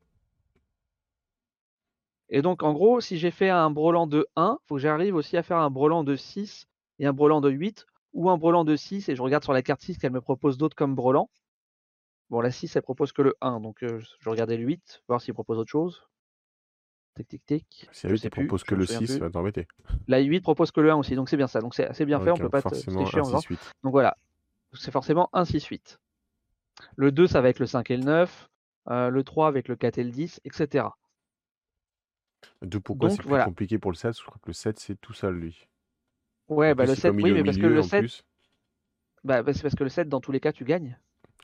[2.30, 5.36] Et donc en gros, si j'ai fait un brelan de 1, faut que j'arrive aussi
[5.36, 6.66] à faire un brelan de 6
[6.98, 9.62] et un brelan de 8 ou un brelan de 6 et je regarde sur la
[9.62, 11.30] carte 6 qu'elle me propose d'autres comme brelan.
[12.30, 15.34] Bon, la 6, elle propose que le 1, donc je regardais le 8, voir s'il
[15.34, 16.06] propose autre chose.
[17.14, 17.88] Tic, tic, tic.
[17.90, 19.66] Si la 8 propose que le 6, va t'embêter.
[20.06, 21.60] La 8 propose que le 1 aussi, donc c'est bien ça.
[21.60, 24.16] Donc c'est assez bien fait, on peut pas forcément tricher en 6, Donc voilà,
[24.74, 26.00] c'est forcément 1, 6, 8.
[26.96, 28.48] Le 2, ça va avec le 5 et le 9.
[28.88, 30.86] le 3 avec le 4 et le 10, etc.
[32.62, 35.12] D'où pourquoi c'est plus compliqué pour le 7 Je crois que le 7, c'est tout
[35.12, 35.66] seul, lui.
[36.48, 38.24] Ouais, bah le 7, oui, mais parce que le 7.
[39.24, 40.98] Bah, bah, c'est parce que le 7, dans tous les cas, tu gagnes.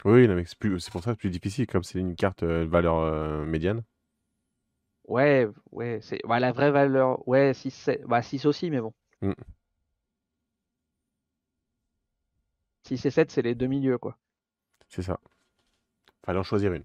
[0.05, 3.45] Oui, c'est pour ça que c'est plus difficile, comme c'est une carte euh, valeur euh,
[3.45, 3.82] médiane.
[5.07, 7.26] Ouais, ouais, c'est bah, la vraie valeur.
[7.28, 8.92] Ouais, 6, bah, 6 aussi, mais bon.
[12.86, 13.07] 6 mm.
[13.07, 14.18] et 7, c'est les deux milieux, quoi.
[14.88, 15.18] C'est ça.
[16.24, 16.84] Fallait en choisir une.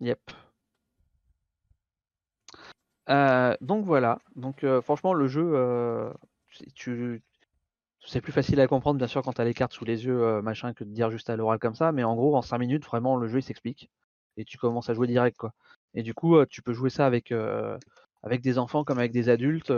[0.00, 0.20] Yep.
[3.10, 4.18] Euh, donc voilà.
[4.36, 6.12] Donc franchement, le jeu,
[6.74, 7.22] tu,
[8.06, 10.22] c'est plus facile à comprendre bien sûr quand tu as les cartes sous les yeux,
[10.22, 12.58] euh, machin, que de dire juste à l'oral comme ça, mais en gros en 5
[12.58, 13.90] minutes vraiment le jeu il s'explique
[14.36, 15.52] et tu commences à jouer direct quoi.
[15.94, 17.78] Et du coup euh, tu peux jouer ça avec, euh,
[18.22, 19.72] avec des enfants comme avec des adultes.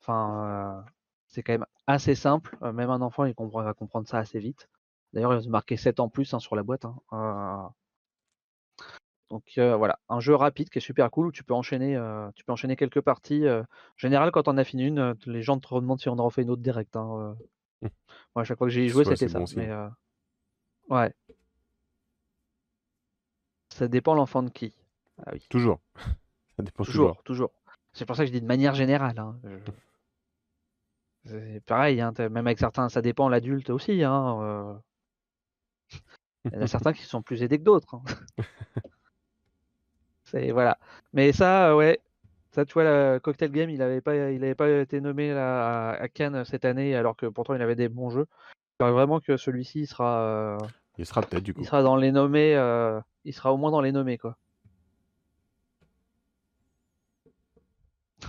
[0.00, 0.84] Enfin
[1.28, 4.68] c'est quand même assez simple, même un enfant il va comprendre ça assez vite.
[5.12, 6.84] D'ailleurs il va se marquer 7 en plus hein, sur la boîte.
[6.84, 7.70] Hein.
[9.30, 12.00] Donc voilà, un jeu rapide qui est super cool où tu peux enchaîner,
[12.34, 13.46] tu peux enchaîner quelques parties.
[13.48, 13.64] en
[13.96, 16.50] général, quand on a fini une, les gens te demandent si on en refait une
[16.50, 16.96] autre direct.
[16.96, 17.36] Hein,
[17.82, 17.88] mmh.
[18.34, 19.40] Moi, à chaque fois que j'ai joué, c'était ça.
[19.56, 19.70] mais,
[20.88, 21.12] ouais.
[23.78, 24.74] Ça dépend l'enfant de qui.
[25.24, 25.46] Ah oui.
[25.48, 25.78] Toujours.
[26.56, 27.22] ça dépend toujours.
[27.22, 27.52] Toujours.
[27.92, 29.18] C'est pour ça que je dis de manière générale.
[29.18, 29.38] Hein,
[31.24, 34.02] C'est pareil, hein, même avec certains, ça dépend l'adulte aussi.
[34.02, 34.80] Hein,
[36.44, 37.96] Il y en a certains qui sont plus aidés que d'autres.
[40.30, 40.78] C'est voilà.
[41.12, 42.00] Mais ça, ouais,
[42.50, 46.08] ça, tu vois, le Cocktail Game, il n'avait pas, il avait pas été nommé à,
[46.12, 48.26] Cannes cette année, alors que pourtant il avait des bons jeux.
[48.72, 50.20] J'espère vraiment que celui-ci sera.
[50.20, 50.58] Euh,
[50.98, 51.60] il sera peut-être du coup.
[51.60, 52.54] Il sera dans les nommés.
[52.56, 54.36] Euh, il sera au moins dans les nommés, quoi.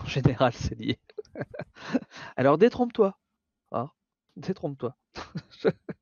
[0.01, 0.99] En général, c'est lié.
[2.37, 3.17] alors détrompe-toi.
[3.71, 3.89] Hein
[4.37, 4.95] détrompe-toi.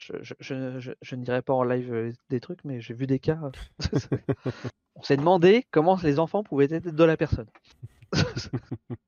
[0.00, 3.38] Je, je, je, pas en live euh, des trucs, mais j'ai vu des cas.
[4.94, 7.48] On s'est demandé comment les enfants pouvaient être de la personne.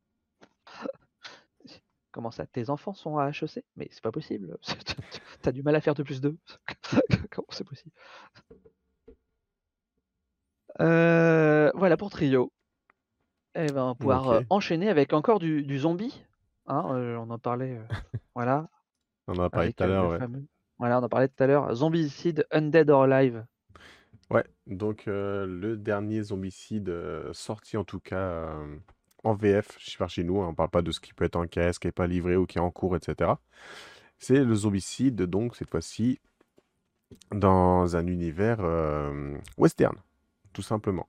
[2.12, 4.59] Comment ça Tes enfants sont à HEC Mais c'est pas possible.
[5.43, 6.36] T'as du mal à faire de plus d'eux.
[7.30, 7.90] Comment c'est possible?
[10.80, 12.53] Euh, Voilà pour Trio.
[13.55, 16.22] Et ben, on va pouvoir euh, enchaîner avec encore du, du zombie.
[16.66, 17.78] Hein, euh, on en parlait.
[17.78, 17.86] euh,
[18.34, 18.68] voilà.
[19.26, 20.18] On en a parlé tout à euh, l'heure, ouais.
[20.18, 20.47] fameux.
[20.82, 21.72] Voilà, on en parlait tout à l'heure.
[21.76, 23.44] Zombicide, Undead or Alive.
[24.30, 28.76] Ouais, donc euh, le dernier zombicide euh, sorti en tout cas euh,
[29.22, 31.36] en VF chez- par chez nous, hein, on parle pas de ce qui peut être
[31.36, 33.30] en caisse, qui n'est pas livré ou qui est en cours, etc.
[34.18, 36.18] C'est le zombicide, donc cette fois-ci
[37.30, 38.58] dans un univers
[39.58, 39.94] western,
[40.52, 41.06] tout simplement.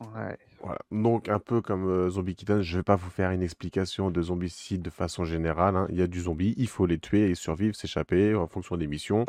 [0.00, 0.36] Ouais.
[0.64, 0.78] Voilà.
[0.90, 4.22] Donc un peu comme euh, Zombie Kitten, je vais pas vous faire une explication de
[4.22, 5.76] zombicide de façon générale.
[5.76, 5.86] hein.
[5.90, 8.86] Il y a du zombie, il faut les tuer et survivre, s'échapper en fonction des
[8.86, 9.26] missions.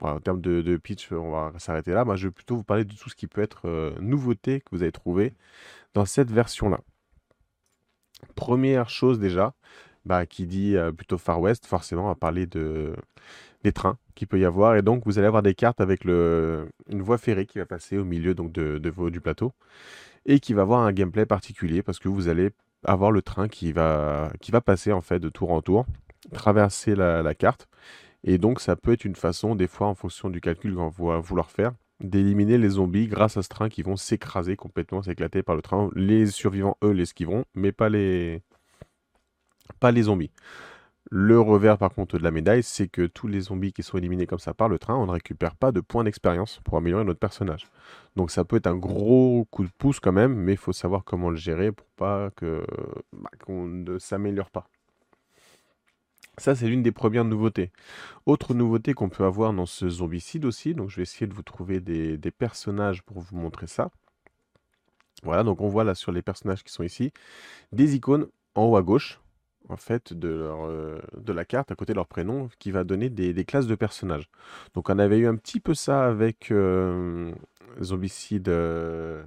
[0.00, 2.04] En termes de, de pitch, on va s'arrêter là.
[2.04, 4.66] Moi, je vais plutôt vous parler de tout ce qui peut être euh, nouveauté que
[4.72, 5.34] vous avez trouvé
[5.94, 6.80] dans cette version-là.
[8.34, 9.54] Première chose déjà,
[10.04, 12.94] bah, qui dit euh, plutôt Far West, forcément, on va parler de,
[13.64, 14.76] des trains qu'il peut y avoir.
[14.76, 17.98] Et donc, vous allez avoir des cartes avec le, une voie ferrée qui va passer
[17.98, 19.52] au milieu donc, de, du plateau
[20.26, 22.50] et qui va avoir un gameplay particulier parce que vous allez
[22.84, 25.86] avoir le train qui va, qui va passer en fait de tour en tour,
[26.32, 27.66] traverser la, la carte.
[28.22, 31.18] Et donc, ça peut être une façon, des fois, en fonction du calcul qu'on va
[31.18, 35.56] vouloir faire, d'éliminer les zombies grâce à ce train qui vont s'écraser complètement, s'éclater par
[35.56, 35.90] le train.
[35.94, 38.42] Les survivants, eux, l'esquiveront, mais pas les,
[39.80, 40.30] pas les zombies.
[41.10, 44.26] Le revers, par contre, de la médaille, c'est que tous les zombies qui sont éliminés
[44.26, 47.20] comme ça par le train, on ne récupère pas de points d'expérience pour améliorer notre
[47.20, 47.68] personnage.
[48.16, 51.04] Donc ça peut être un gros coup de pouce quand même, mais il faut savoir
[51.04, 52.64] comment le gérer pour pas que
[53.12, 54.68] bah, qu'on ne s'améliore pas.
[56.38, 57.70] Ça, c'est l'une des premières nouveautés.
[58.26, 61.44] Autre nouveauté qu'on peut avoir dans ce zombicide aussi, donc je vais essayer de vous
[61.44, 63.90] trouver des, des personnages pour vous montrer ça.
[65.22, 67.12] Voilà, donc on voit là sur les personnages qui sont ici,
[67.72, 68.26] des icônes
[68.56, 69.20] en haut à gauche,
[69.68, 72.84] en fait, de, leur, euh, de la carte, à côté de leur prénom, qui va
[72.84, 74.28] donner des, des classes de personnages.
[74.74, 77.32] Donc on avait eu un petit peu ça avec euh,
[77.82, 78.48] Zombicide...
[78.48, 79.22] euh,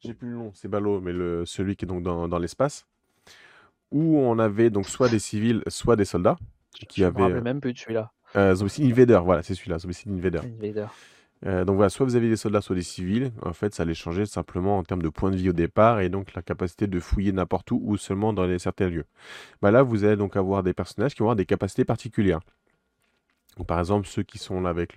[0.00, 2.86] J'ai plus le nom, c'est ballot, mais le, celui qui est donc dans, dans l'espace,
[3.90, 6.38] où on avait donc soit des civils, soit des soldats,
[6.88, 7.22] qui Je me avaient...
[7.22, 8.12] rappelle même plus de celui-là.
[8.54, 10.38] Zombicide Invader, voilà, c'est celui-là, Zombicide Invader.
[10.38, 10.86] Invader.
[11.46, 13.32] Euh, donc voilà, soit vous avez des soldats, soit des civils.
[13.42, 16.08] En fait, ça allait changer simplement en termes de points de vie au départ et
[16.08, 19.06] donc la capacité de fouiller n'importe où ou seulement dans les, certains lieux.
[19.60, 22.40] Bah là, vous allez donc avoir des personnages qui vont avoir des capacités particulières.
[23.66, 24.96] Par exemple, ceux qui sont là avec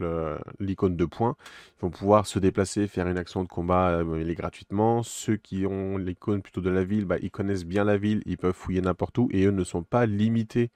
[0.60, 1.36] l'icône de points,
[1.82, 5.04] vont pouvoir se déplacer, faire une action de combat euh, les gratuitement.
[5.04, 8.38] Ceux qui ont l'icône plutôt de la ville, bah, ils connaissent bien la ville, ils
[8.38, 10.72] peuvent fouiller n'importe où et eux ne sont pas limités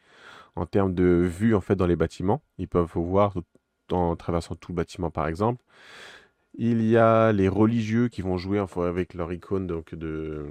[0.55, 2.41] en termes de vue en fait dans les bâtiments.
[2.57, 3.36] Ils peuvent voir
[3.94, 5.64] en traversant tout le bâtiment par exemple.
[6.56, 10.46] Il y a les religieux qui vont jouer avec leur icône donc, de,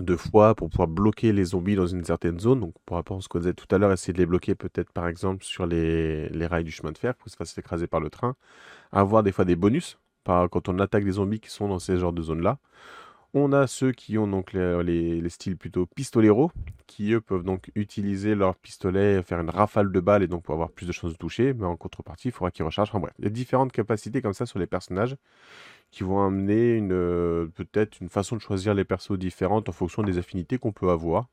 [0.00, 2.60] de foi pour pouvoir bloquer les zombies dans une certaine zone.
[2.60, 4.92] Donc, par rapport à ce qu'on disait tout à l'heure, essayer de les bloquer peut-être
[4.92, 8.10] par exemple sur les, rails du chemin de fer pour se fassent écraser par le
[8.10, 8.36] train.
[8.92, 11.98] Avoir des fois des bonus par, quand on attaque des zombies qui sont dans ces
[11.98, 12.58] genres de zones-là.
[13.34, 16.50] On a ceux qui ont donc les, les- les styles plutôt pistoleros,
[16.86, 20.54] qui eux peuvent donc utiliser leur pistolet, faire une rafale de balles et donc pour
[20.54, 22.88] avoir plus de chances de toucher, mais en contrepartie, il faudra qu'ils rechargent.
[22.90, 25.16] Enfin bref, il y a différentes capacités comme ça sur les personnages
[25.92, 30.18] qui vont amener euh, peut-être une façon de choisir les persos différentes en fonction des
[30.18, 31.28] affinités qu'on peut avoir.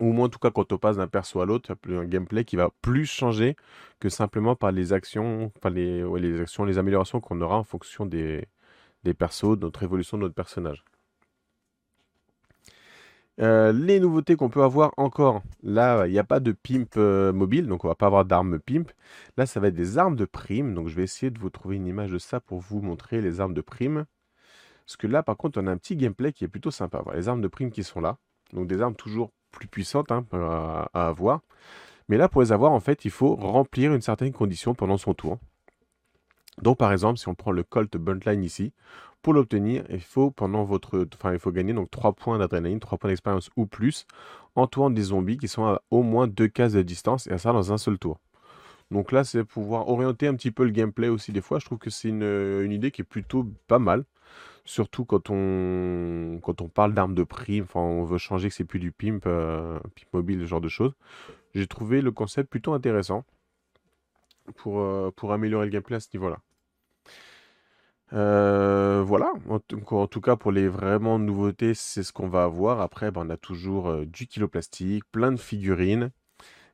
[0.00, 2.56] Ou moins, en tout cas, quand on passe d'un perso à l'autre, un gameplay qui
[2.56, 3.54] va plus changer
[4.00, 7.64] que simplement par les actions, enfin les, ouais, les actions, les améliorations qu'on aura en
[7.64, 8.44] fonction des,
[9.04, 10.84] des persos, de notre évolution de notre personnage.
[13.40, 17.32] Euh, les nouveautés qu'on peut avoir encore, là, il n'y a pas de pimp euh,
[17.32, 18.92] mobile, donc on va pas avoir d'armes pimp.
[19.36, 21.76] Là, ça va être des armes de prime, donc je vais essayer de vous trouver
[21.76, 24.04] une image de ça pour vous montrer les armes de prime.
[24.86, 27.02] Parce que là, par contre, on a un petit gameplay qui est plutôt sympa.
[27.14, 28.18] Les armes de prime qui sont là,
[28.52, 31.40] donc des armes toujours plus puissantes hein, à avoir.
[32.08, 35.14] Mais là, pour les avoir, en fait, il faut remplir une certaine condition pendant son
[35.14, 35.38] tour.
[36.62, 38.72] Donc, par exemple, si on prend le Colt Buntline ici,
[39.22, 42.98] pour l'obtenir, il faut pendant votre, enfin, il faut gagner donc 3 points d'adrénaline, 3
[42.98, 44.06] points d'expérience ou plus,
[44.54, 47.52] en tuant des zombies qui sont à au moins 2 cases de distance et ça
[47.52, 48.20] dans un seul tour.
[48.90, 51.58] Donc là, c'est pouvoir orienter un petit peu le gameplay aussi des fois.
[51.58, 54.04] Je trouve que c'est une, idée qui est plutôt pas mal.
[54.66, 56.40] Surtout quand on,
[56.74, 60.12] parle d'armes de prime, enfin on veut changer que c'est plus du pimp, euh, pimp
[60.12, 60.92] mobile, ce genre de choses.
[61.54, 63.24] J'ai trouvé le concept plutôt intéressant
[64.56, 66.38] pour, euh, pour améliorer le gameplay à ce niveau-là.
[68.12, 72.44] Euh, voilà, en, tout en tout cas pour les vraiment nouveautés, c'est ce qu'on va
[72.44, 72.80] avoir.
[72.80, 76.10] Après, ben, on a toujours euh, du kilo plastique, plein de figurines,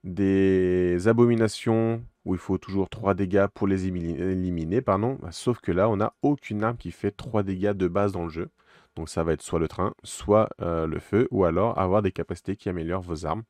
[0.04, 5.18] des abominations où il faut toujours 3 dégâts pour les éliminer, pardon.
[5.22, 8.24] Bah, sauf que là, on n'a aucune arme qui fait 3 dégâts de base dans
[8.24, 8.50] le jeu.
[8.96, 12.12] Donc ça va être soit le train, soit euh, le feu, ou alors avoir des
[12.12, 13.44] capacités qui améliorent vos armes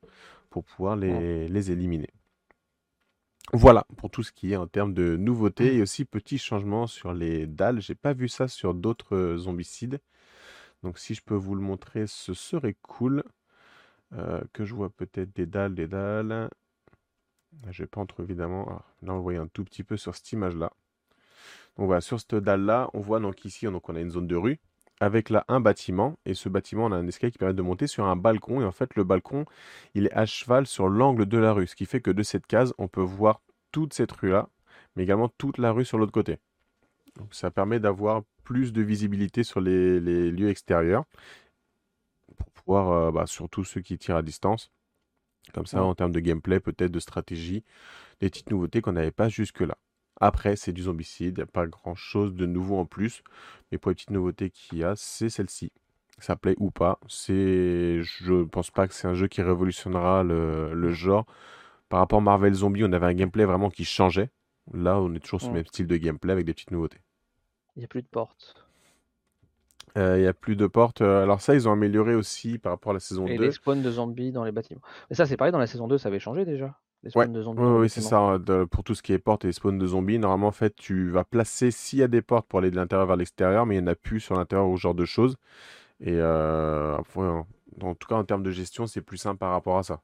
[0.50, 2.10] pour pouvoir les, les éliminer.
[3.53, 7.12] Voilà pour tout ce qui est en termes de nouveautés et aussi petits changements sur
[7.12, 7.80] les dalles.
[7.80, 10.01] J'ai pas vu ça sur d'autres euh, zombicides.
[10.84, 13.24] Donc si je peux vous le montrer, ce serait cool.
[14.12, 16.48] Euh, que je vois peut-être des dalles, des dalles.
[17.70, 18.66] Je vais pas entre évidemment.
[18.70, 20.72] Ah, là, on voit un tout petit peu sur cette image-là.
[21.76, 24.36] Donc voilà, sur cette dalle-là, on voit donc ici, donc on a une zone de
[24.36, 24.61] rue
[25.01, 26.18] avec là un bâtiment.
[26.26, 28.61] Et ce bâtiment, on a un escalier qui permet de monter sur un balcon.
[28.61, 29.44] Et en fait, le balcon,
[29.94, 31.66] il est à cheval sur l'angle de la rue.
[31.66, 33.40] Ce qui fait que de cette case, on peut voir
[33.72, 34.48] toute cette rue-là,
[34.94, 36.38] mais également toute la rue sur l'autre côté.
[37.16, 41.05] Donc ça permet d'avoir plus de visibilité sur les lieux extérieurs
[42.36, 44.70] pour pouvoir, euh, bah, surtout ceux qui tirent à distance.
[45.53, 47.64] Comme ça, en termes de gameplay, peut-être de stratégie,
[48.20, 49.76] des petites nouveautés qu'on n'avait pas jusque-là.
[50.20, 53.22] Après, c'est du zombicide, il n'y a pas grand-chose de nouveau en plus.
[53.72, 55.72] Mais pour les petites nouveautés qu'il y a, c'est celle-ci.
[56.18, 56.98] Ça plaît ou pas.
[57.08, 61.24] C'est, je pense pas que c'est un jeu qui révolutionnera le, genre.
[61.88, 64.28] Par rapport à Marvel Zombie, on avait un gameplay vraiment qui changeait.
[64.74, 67.00] Là, on est toujours sur le même style de gameplay avec des petites nouveautés.
[67.76, 68.54] Il n'y a plus de portes.
[69.96, 71.00] Euh, il n'y a plus de portes.
[71.00, 73.44] Euh, alors ça, ils ont amélioré aussi par rapport à la saison Et 2.
[73.44, 74.82] les spawns de zombies dans les bâtiments.
[75.08, 76.78] Mais ça, c'est pareil, dans la saison 2, ça avait changé déjà.
[77.03, 78.18] Les spawns de zombies oui, c'est ça.
[78.18, 81.09] Hein, pour tout ce qui est portes et spawns de zombies, normalement, en fait, tu
[81.11, 83.82] vas placer s'il y a des portes pour aller de l'intérieur vers l'extérieur, mais il
[83.82, 85.36] n'y en a plus sur l'intérieur ou ce genre de choses.
[86.01, 89.82] Et euh, en tout cas, en termes de gestion, c'est plus simple par rapport à
[89.82, 90.01] ça.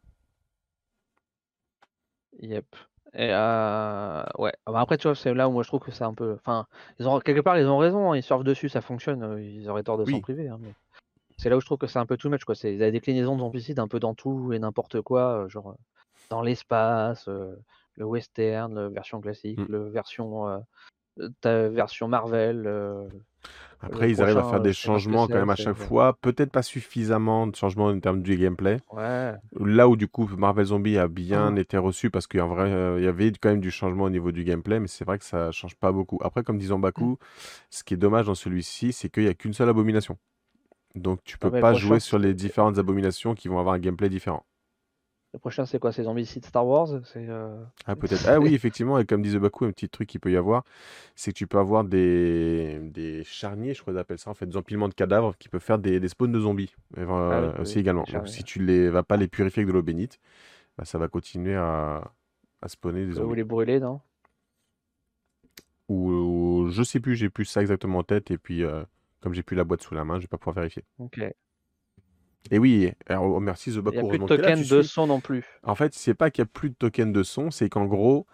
[2.40, 2.66] Yep.
[3.14, 4.52] Et euh, ouais.
[4.66, 6.34] Ah bah, après, tu vois, c'est là où moi je trouve que c'est un peu.
[6.34, 6.66] Enfin,
[6.98, 8.12] ils ont quelque part, ils ont raison.
[8.12, 9.22] Hein, ils surfent dessus, ça fonctionne.
[9.22, 10.48] Euh, ils auraient tort de s'en priver.
[10.48, 10.74] Hein, mais
[11.38, 12.44] c'est là où je trouve que c'est un peu too much.
[12.44, 12.54] Quoi.
[12.54, 15.46] C'est des déclinaisons de zombicide un peu dans tout et n'importe quoi.
[15.48, 15.76] Genre
[16.30, 19.66] dans l'espace, le western, la version classique, mmh.
[19.68, 20.64] le version,
[21.40, 22.66] ta version Marvel.
[23.80, 26.18] Après, ils arrivent à faire des changements quand même à chaque fois.
[26.20, 28.78] Peut-être pas suffisamment de changements en termes du gameplay.
[29.60, 31.58] Là où du coup Marvel Zombie a bien mmh.
[31.58, 34.88] été reçu parce qu'il y, avait quand même du changement au niveau du gameplay, mais
[34.88, 36.18] c'est vrai que ça change pas beaucoup.
[36.22, 37.16] Après, comme disons Baku, mmh.
[37.70, 40.18] ce qui est dommage dans celui-ci, c'est qu'il n'y a qu'une seule abomination.
[40.94, 44.44] Donc tu peux pas jouer sur les différentes abominations qui vont avoir un gameplay différent.
[45.36, 45.92] Le prochain, c'est quoi?
[45.92, 46.88] C'est Zombicide Star Wars?
[47.04, 48.24] C'est euh, Ah, peut-être.
[48.26, 50.64] Ah oui, effectivement, et comme disait Baku, un petit truc qu'il peut y avoir,
[51.14, 54.46] c'est que tu peux avoir des, des charniers, je crois qu'ils appellent ça, en fait,
[54.46, 57.78] des empilements de cadavres qui peuvent faire des, des spawns de zombies euh, ah aussi
[57.78, 58.06] également.
[58.10, 60.18] Donc, si tu les vas pas les purifier avec de l'eau bénite,
[60.78, 62.10] bah, ça va continuer à,
[62.62, 63.32] à spawner des zombies.
[63.32, 64.00] Ou les brûler, non?
[65.90, 68.82] Ou je sais plus, j'ai plus ça exactement en tête, et puis euh,
[69.20, 70.82] comme j'ai plus la boîte sous la main, je vais pas pouvoir vérifier.
[70.98, 71.20] Ok.
[72.50, 75.20] Et oui, alors, oh, merci The Il n'y a plus de token de son non
[75.20, 75.44] plus.
[75.62, 78.26] En fait, c'est pas qu'il n'y a plus de token de son, c'est qu'en gros,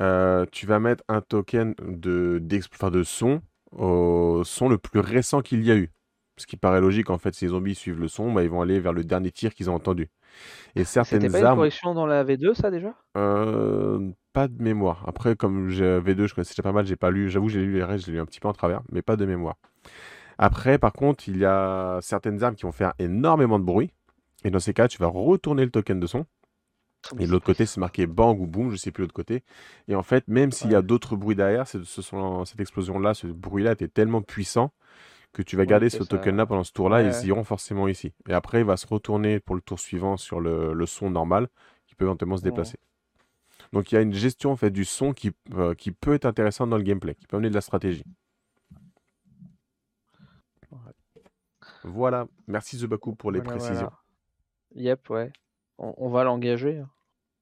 [0.00, 3.42] euh, tu vas mettre un token de, de son
[3.72, 5.90] au son le plus récent qu'il y a eu.
[6.36, 8.62] Ce qui paraît logique, en fait, si les zombies suivent le son, bah, ils vont
[8.62, 10.08] aller vers le dernier tir qu'ils ont entendu.
[10.74, 12.94] Et certaines C'était pas une correction dans la V2, ça déjà?
[13.16, 15.04] Euh, pas de mémoire.
[15.06, 17.28] Après, comme j'ai V2, je connaissais déjà pas mal, j'ai pas lu.
[17.28, 19.26] J'avoue, j'ai lu les règles, j'ai lu un petit peu en travers, mais pas de
[19.26, 19.56] mémoire.
[20.42, 23.92] Après, par contre, il y a certaines armes qui vont faire énormément de bruit.
[24.42, 26.24] Et dans ces cas, tu vas retourner le token de son.
[27.18, 29.44] Et de l'autre côté, c'est marqué bang ou boom, je sais plus l'autre côté.
[29.86, 33.26] Et en fait, même s'il y a d'autres bruits derrière, ce sont, cette explosion-là, ce
[33.26, 34.72] bruit-là était tellement puissant
[35.34, 38.14] que tu vas garder ce token-là pendant ce tour-là, ils iront forcément ici.
[38.26, 41.48] Et après, il va se retourner pour le tour suivant sur le, son normal,
[41.86, 42.78] qui peut éventuellement se déplacer.
[43.74, 46.24] Donc il y a une gestion en fait du son qui, euh, qui peut être
[46.24, 48.04] intéressante dans le gameplay, qui peut amener de la stratégie.
[51.84, 53.90] Voilà, merci Zebaku pour les précisions.
[54.74, 55.32] Yep, ouais.
[55.78, 56.78] On, va l'engager.
[56.78, 56.90] Hein.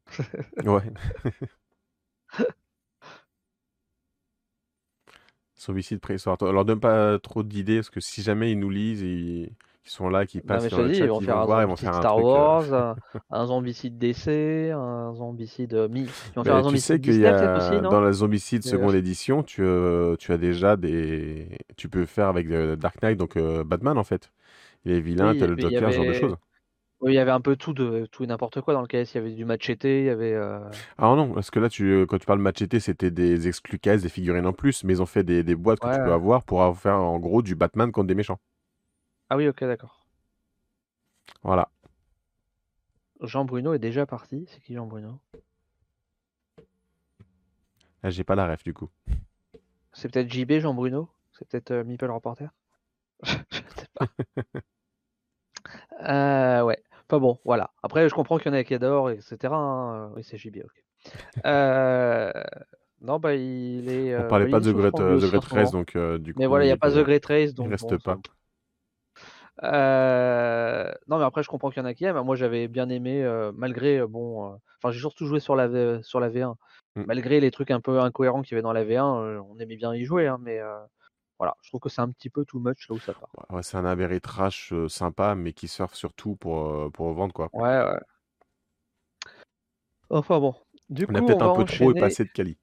[0.65, 0.93] ouais.
[5.59, 6.37] Zombicide préhistoire.
[6.41, 9.51] Leur donne pas trop d'idées parce que si jamais ils nous lisent, ils,
[9.91, 12.01] sont là, qui passent sur le chat, ils vont, faire, voir, ils vont faire un
[12.01, 12.97] Star euh, Wars,
[13.31, 16.01] un, zombicide DC, un zombicide mi.
[16.03, 19.43] Ils vont faire un zombicide tu sais qu'il y a, dans la zombicide seconde édition,
[19.43, 23.99] tu, euh, tu as déjà des, tu peux faire avec euh, Dark Knight, donc Batman
[23.99, 24.33] en fait.
[24.85, 26.37] Il est vilain, tu as le Joker, ce genre de choses.
[27.01, 29.13] Oui, il y avait un peu tout de tout et n'importe quoi dans le KS.
[29.13, 30.37] Il y avait du machete, il y avait.
[30.99, 34.09] Ah non, parce que là, tu, quand tu parles machete, c'était des exclus KS, des
[34.09, 36.77] figurines en plus, mais ils ont fait des, des boîtes que tu peux avoir pour
[36.77, 38.39] faire en gros du Batman contre des méchants.
[39.31, 40.07] Ah oui, ok, d'accord.
[41.43, 41.69] Voilà.
[43.21, 44.47] Jean Bruno est déjà parti.
[44.49, 45.21] C'est qui Jean Bruno
[48.05, 48.89] J'ai pas la ref du coup.
[49.93, 52.51] C'est peut-être JB Jean Bruno C'est peut-être euh, Reporter?
[53.25, 54.07] Je sais pas.
[56.03, 56.83] Euh, ouais.
[57.09, 57.71] Enfin bon, voilà.
[57.83, 59.55] Après, je comprends qu'il y en a qui adorent, etc.
[59.55, 60.13] hein.
[60.15, 60.85] Oui, c'est JB, ok.
[61.47, 62.33] Euh,
[63.01, 64.15] Non, bah il est.
[64.15, 66.65] On euh, parlait bah, pas il de The Great, Race, donc du coup, Mais voilà,
[66.65, 68.15] il n'y a il, pas The Great Race, il donc reste bon, pas.
[68.15, 68.21] ça-
[69.65, 72.21] Euh, Non, mais après, je comprends qu'il y en a qui aiment.
[72.23, 75.67] Moi, j'avais bien aimé, euh, malgré, euh, bon, euh, enfin, j'ai surtout joué sur la,
[75.69, 76.01] V...
[76.03, 76.55] sur la V1.
[76.97, 77.03] Mm.
[77.07, 79.77] Malgré les trucs un peu incohérents qu'il y avait dans la V1, euh, on aimait
[79.77, 80.61] bien y jouer, hein, mais
[81.39, 83.31] voilà, je trouve que c'est un petit peu too much là où ça part.
[83.51, 87.49] Ouais, c'est un aberré trash sympa, mais qui surfe surtout pour, pour vendre, quoi.
[87.53, 88.01] Ouais, ouais.
[90.11, 90.55] Enfin bon,
[90.89, 92.07] du On a coup, peut-être on va un peu trop et pas enchaîner.
[92.07, 92.59] assez de quali.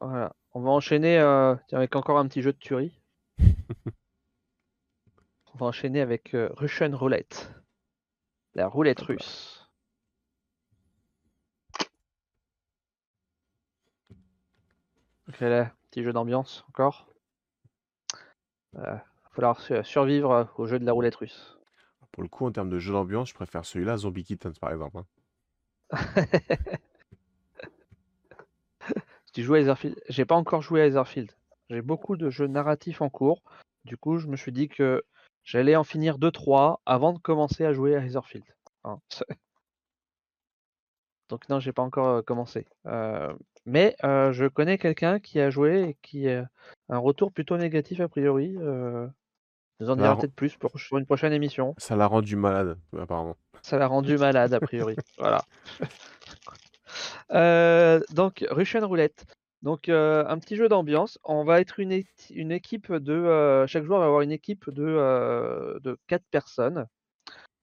[0.00, 3.00] Voilà, on va enchaîner avec encore un petit jeu de tuerie.
[5.60, 7.50] On va enchaîner avec euh, Russian Roulette,
[8.54, 9.66] la roulette russe.
[15.28, 17.06] Ok, là, petit jeu d'ambiance encore?
[18.72, 21.58] Il va falloir su- survivre euh, au jeu de la roulette russe.
[22.12, 24.72] Pour le coup, en termes de jeu d'ambiance, je préfère celui-là à Zombie Kittens, par
[24.72, 24.98] exemple.
[24.98, 25.06] hein.
[29.32, 31.30] Tu joues à Etherfield J'ai pas encore joué à Etherfield.
[31.70, 33.42] J'ai beaucoup de jeux narratifs en cours.
[33.84, 35.02] Du coup, je me suis dit que
[35.48, 38.44] j'allais en finir 2-3 avant de commencer à jouer à Etherfield.
[38.84, 38.98] Hein.
[41.30, 42.66] Donc non, j'ai pas encore euh, commencé.
[42.86, 43.32] Euh,
[43.66, 46.46] mais euh, je connais quelqu'un qui a joué et qui a
[46.90, 48.56] un retour plutôt négatif a priori.
[48.58, 49.06] Euh,
[49.80, 51.74] nous en ren- peut-être plus pour, sur une prochaine émission.
[51.78, 53.36] ça l'a rendu malade, apparemment.
[53.62, 54.96] Ça l'a rendu malade a priori.
[55.18, 55.44] voilà.
[58.12, 59.24] Donc Russian Roulette.
[59.62, 61.18] Donc euh, un petit jeu d'ambiance.
[61.24, 65.78] On va être une, équipe de euh, chaque joueur va avoir une équipe de euh,
[65.80, 66.86] de quatre personnes.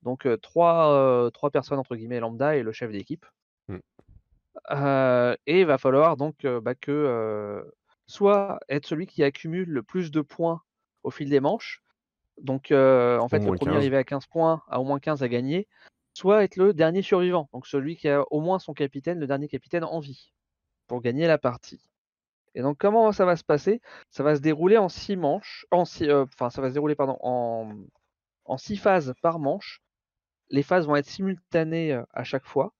[0.04, 3.26] Donc trois trois personnes entre guillemets lambda et le chef d'équipe.
[3.68, 3.78] Mm.
[4.72, 7.64] Euh, et il va falloir donc bah, que
[8.08, 10.62] soit être celui qui accumule le plus de points
[11.04, 11.82] au fil des manches.
[12.42, 13.76] Donc euh, en fait le premier 15.
[13.76, 15.68] arrivé à 15 points a au moins 15 à gagner.
[16.14, 19.50] Soit être le dernier survivant, donc celui qui a au moins son capitaine, le dernier
[19.50, 20.32] capitaine en vie,
[20.88, 21.90] pour gagner la partie.
[22.54, 23.82] Et donc comment ça va se passer?
[24.10, 26.96] Ça va se dérouler en six manches, en six, euh, enfin ça va se dérouler
[26.96, 27.74] pardon en,
[28.46, 29.82] en six phases par manche.
[30.50, 32.74] Les phases vont être simultanées euh, à chaque fois.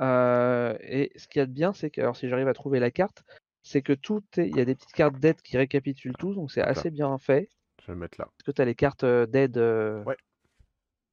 [0.00, 2.78] Euh, et ce qu'il y a de bien, c'est que alors si j'arrive à trouver
[2.80, 3.22] la carte,
[3.62, 6.50] c'est que tout est, il y a des petites cartes d'aide qui récapitulent tout, donc
[6.50, 7.48] c'est assez bien fait.
[7.80, 8.28] Je vais le mettre là.
[8.38, 10.16] Est-ce que tu as les cartes d'aide euh, Ouais.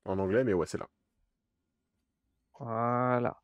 [0.05, 0.87] En anglais, mais ouais, c'est là.
[2.59, 3.37] Voilà.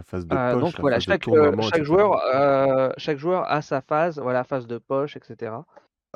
[0.00, 2.24] La phase de Euh, poche, donc la voilà, phase de chaque, euh, tournoiement, chaque joueur,
[2.34, 5.52] euh, chaque joueur a sa phase, voilà, phase de poche, etc.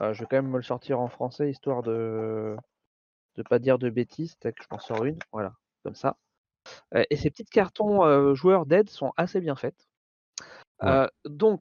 [0.01, 2.57] Euh, je vais quand même me le sortir en français histoire de
[3.37, 4.39] de pas dire de bêtises.
[4.39, 6.17] Tac, je m'en sors une, voilà, comme ça.
[6.95, 9.55] Euh, et ces petits cartons euh, joueurs d'aide sont assez bien.
[9.63, 9.73] Ouais.
[10.85, 11.61] Euh, donc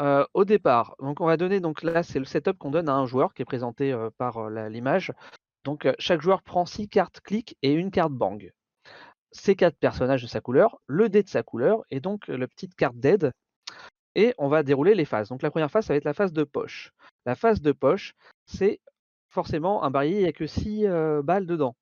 [0.00, 2.94] euh, au départ, donc on va donner donc là c'est le setup qu'on donne à
[2.94, 5.12] un joueur qui est présenté euh, par euh, l'image.
[5.64, 8.50] Donc euh, chaque joueur prend six cartes clic et une carte bang.
[9.32, 12.46] Ces quatre personnages de sa couleur, le dé de sa couleur et donc euh, la
[12.46, 13.32] petite carte d'aide.
[14.14, 15.30] Et on va dérouler les phases.
[15.30, 16.92] Donc la première phase, ça va être la phase de poche.
[17.24, 18.14] La phase de poche,
[18.44, 18.80] c'est
[19.30, 21.74] forcément un barillet, il n'y a que six euh, balles dedans.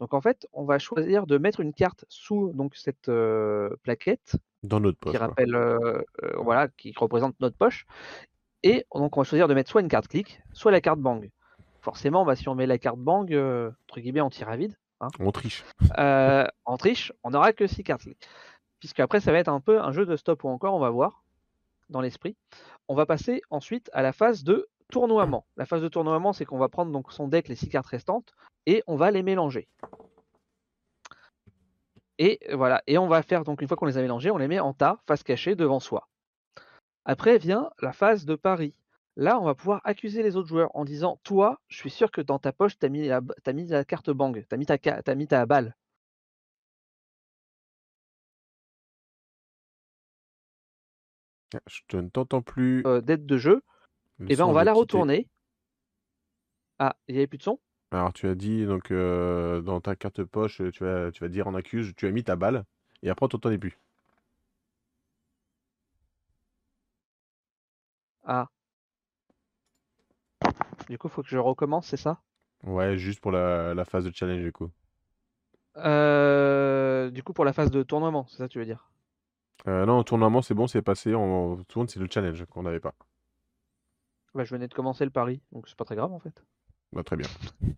[0.00, 4.36] Donc en fait, on va choisir de mettre une carte sous donc cette euh, plaquette
[4.62, 5.26] Dans notre qui poche, quoi.
[5.28, 6.02] rappelle, euh,
[6.36, 7.86] voilà, qui représente notre poche.
[8.62, 11.30] Et donc on va choisir de mettre soit une carte clic, soit la carte bang.
[11.80, 13.32] Forcément, bah, si on met la carte bang,
[13.88, 14.76] entre guillemets, on tire à vide.
[15.00, 15.08] Hein.
[15.18, 15.64] On triche.
[15.98, 18.08] Euh, en triche, on n'aura que 6 cartes.
[18.80, 20.90] Puisque après, ça va être un peu un jeu de stop ou encore, on va
[20.90, 21.24] voir
[21.88, 22.36] dans l'esprit.
[22.88, 25.46] On va passer ensuite à la phase de tournoiement.
[25.56, 28.34] La phase de tournoiement, c'est qu'on va prendre donc son deck, les 6 cartes restantes,
[28.66, 29.68] et on va les mélanger.
[32.18, 34.48] Et voilà, et on va faire donc une fois qu'on les a mélangés, on les
[34.48, 36.08] met en tas, face cachée devant soi.
[37.04, 38.74] Après vient la phase de pari.
[39.18, 42.22] Là, on va pouvoir accuser les autres joueurs en disant Toi, je suis sûr que
[42.22, 44.64] dans ta poche, tu as, mis la, t'as mis la carte bang, tu as mis
[44.64, 45.76] ta, ca- t'as mis ta balle.
[51.54, 51.58] Ah,
[51.90, 52.82] Je ne t'entends plus.
[52.86, 53.62] euh, d'aide de jeu,
[54.18, 54.80] Le et ben son on va la quitté.
[54.80, 55.28] retourner.
[56.80, 57.60] Ah, il n'y avait plus de son?
[57.90, 61.46] Alors, tu as dit, donc, euh, dans ta carte poche, tu vas, tu vas dire
[61.48, 62.64] en accuse, tu as mis ta balle,
[63.02, 63.78] et après, on t'entendait plus.
[68.24, 68.48] Ah.
[70.88, 72.20] Du coup, faut que je recommence, c'est ça?
[72.62, 74.70] Ouais, juste pour la, la phase de challenge, du coup.
[75.78, 78.90] Euh, Du coup, pour la phase de tournoiement, c'est ça que tu veux dire?
[79.68, 81.14] Euh, non, tournoiement, c'est bon, c'est passé.
[81.14, 82.94] On tourne, c'est le challenge qu'on n'avait pas.
[84.34, 86.42] bah, Je venais de commencer le pari, donc c'est pas très grave en fait.
[86.92, 87.28] Bah, très bien.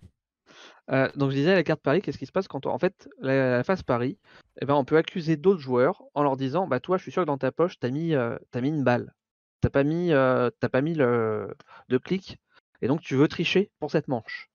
[0.90, 2.70] Euh, donc je disais la carte pari, qu'est-ce qui se passe quand on...
[2.70, 4.18] en fait la, la phase pari,
[4.60, 7.22] eh ben, on peut accuser d'autres joueurs en leur disant bah toi je suis sûr
[7.22, 9.14] que dans ta poche t'as mis euh, t'as mis une balle,
[9.60, 11.54] t'as pas mis euh, pas mis le
[11.88, 12.38] de clic
[12.82, 14.50] et donc tu veux tricher pour cette manche.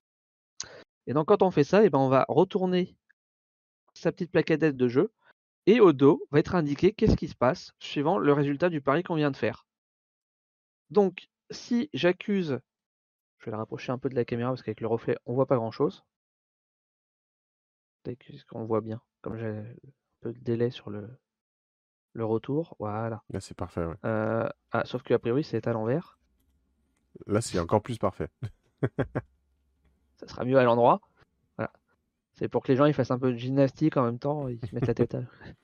[1.07, 2.95] Et donc quand on fait ça, et ben, on va retourner
[3.93, 5.11] sa petite plaquette de jeu
[5.67, 9.03] et au dos va être indiqué qu'est-ce qui se passe suivant le résultat du pari
[9.03, 9.65] qu'on vient de faire.
[10.89, 12.59] Donc si j'accuse,
[13.39, 15.47] je vais le rapprocher un peu de la caméra parce qu'avec le reflet on voit
[15.47, 16.03] pas grand chose.
[18.05, 19.65] Est-ce qu'on voit bien Comme j'ai un
[20.21, 21.09] peu de délai sur le,
[22.13, 23.23] le retour, voilà.
[23.29, 23.83] Là, c'est parfait.
[23.83, 23.95] Ouais.
[24.05, 26.19] Euh, ah, sauf qu'a priori c'est à l'envers.
[27.27, 28.29] Là, c'est encore plus parfait.
[30.17, 31.01] ça sera mieux à l'endroit.
[31.57, 31.71] Voilà.
[32.33, 34.59] C'est pour que les gens ils fassent un peu de gymnastique en même temps, ils
[34.67, 35.21] se mettent la tête à...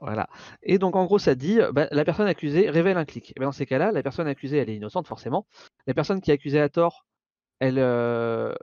[0.00, 0.28] Voilà.
[0.62, 3.32] Et donc en gros, ça dit, bah, la personne accusée révèle un clic.
[3.32, 5.46] Et ben, dans ces cas-là, la personne accusée, elle est innocente forcément.
[5.88, 7.04] La personne qui est accusée à tort,
[7.58, 8.54] elle, euh,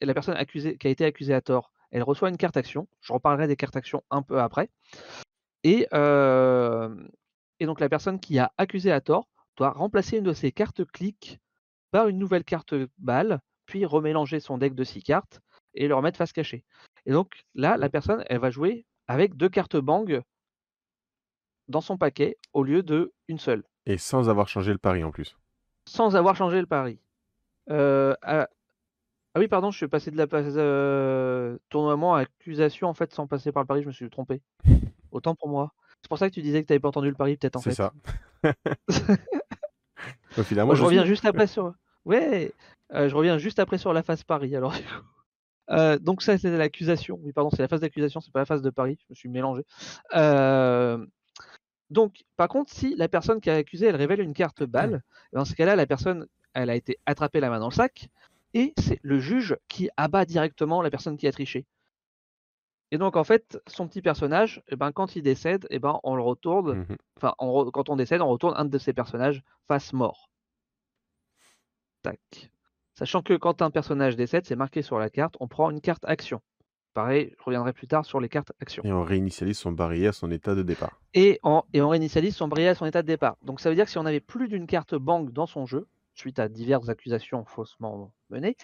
[0.00, 2.88] la personne accusée, qui a été accusée à tort, elle reçoit une carte action.
[3.00, 4.68] Je reparlerai des cartes actions un peu après.
[5.64, 6.94] Et, euh,
[7.60, 10.84] et donc la personne qui a accusé à tort doit remplacer une de ses cartes
[10.84, 11.40] clics
[11.92, 15.40] par une nouvelle carte balle, puis remélanger son deck de six cartes
[15.74, 16.64] et le remettre face cachée.
[17.06, 20.22] Et donc là, la personne, elle va jouer avec deux cartes bang
[21.68, 23.62] dans son paquet au lieu de une seule.
[23.86, 25.36] Et sans avoir changé le pari en plus.
[25.88, 26.98] Sans avoir changé le pari.
[27.70, 28.48] Euh, ah,
[29.34, 33.12] ah, oui, pardon, je suis passé de la phase euh, tournoiement à accusation en fait
[33.12, 34.42] sans passer par le pari, je me suis trompé.
[35.10, 35.72] Autant pour moi.
[36.02, 37.60] C'est pour ça que tu disais que tu n'avais pas entendu le pari peut-être en
[37.60, 37.70] fait.
[37.70, 37.92] C'est ça.
[40.44, 41.72] finalement, je, reviens juste après sur.
[42.04, 42.52] Ouais,
[42.94, 44.74] euh, je reviens juste après sur la phase pari alors.
[45.70, 47.20] Euh, donc ça c'est l'accusation.
[47.22, 48.98] Oui pardon, c'est la phase d'accusation, c'est pas la phase de pari.
[49.00, 49.62] Je me suis mélangé.
[50.14, 51.06] Euh,
[51.88, 55.02] donc, par contre, si la personne qui a accusé, elle révèle une carte balle,
[55.34, 58.08] dans ce cas-là, la personne, elle a été attrapée la main dans le sac,
[58.54, 61.66] et c'est le juge qui abat directement la personne qui a triché.
[62.92, 66.14] Et donc, en fait, son petit personnage, eh ben, quand il décède, eh ben, on
[66.14, 66.80] le retourne.
[66.80, 67.34] Mmh enfin,
[67.72, 70.28] quand on décède, on retourne un de ses personnages face mort.
[72.02, 72.50] Tac.
[72.92, 76.04] Sachant que quand un personnage décède, c'est marqué sur la carte, on prend une carte
[76.04, 76.42] action.
[76.92, 78.82] Pareil, je reviendrai plus tard sur les cartes actions.
[78.84, 81.00] Et on réinitialise son barillet à son état de départ.
[81.14, 83.38] Et on, et on réinitialise son barillet à son état de départ.
[83.42, 85.88] Donc ça veut dire que si on avait plus d'une carte banque dans son jeu,
[86.12, 88.56] suite à diverses accusations faussement menées,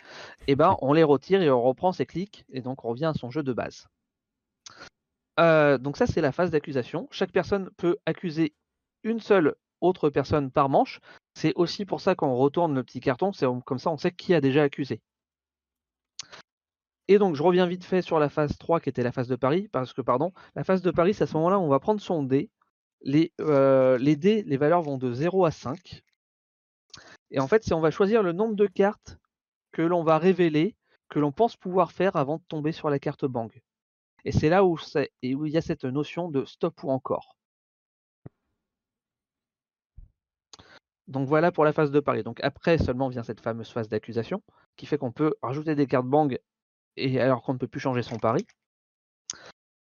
[0.49, 3.14] eh ben, on les retire et on reprend ses clics, et donc on revient à
[3.14, 3.89] son jeu de base.
[5.39, 7.09] Euh, donc ça, c'est la phase d'accusation.
[7.11, 8.55] Chaque personne peut accuser
[9.05, 11.01] une seule autre personne par manche.
[11.34, 14.34] C'est aussi pour ça qu'on retourne le petit carton, c'est comme ça on sait qui
[14.34, 15.01] a déjà accusé.
[17.07, 19.36] Et donc, je reviens vite fait sur la phase 3 qui était la phase de
[19.36, 22.01] Paris, parce que, pardon, la phase de Paris, c'est à ce moment-là on va prendre
[22.01, 22.51] son dé.
[23.01, 26.03] Les, euh, les dés, les valeurs vont de 0 à 5.
[27.30, 29.18] Et en fait, c'est on va choisir le nombre de cartes
[29.72, 30.74] que l'on va révéler,
[31.09, 33.51] que l'on pense pouvoir faire avant de tomber sur la carte bang.
[34.24, 34.76] Et c'est là où,
[35.22, 37.36] il y a cette notion de stop ou encore.
[41.06, 42.22] Donc voilà pour la phase de Paris.
[42.22, 44.42] Donc après seulement vient cette fameuse phase d'accusation,
[44.76, 46.38] qui fait qu'on peut rajouter des cartes bang
[46.96, 48.46] et alors qu'on ne peut plus changer son pari.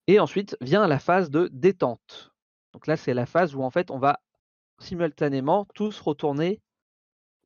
[0.07, 2.33] Et ensuite vient la phase de détente.
[2.73, 4.21] Donc là, c'est la phase où en fait on va
[4.79, 6.61] simultanément tous retourner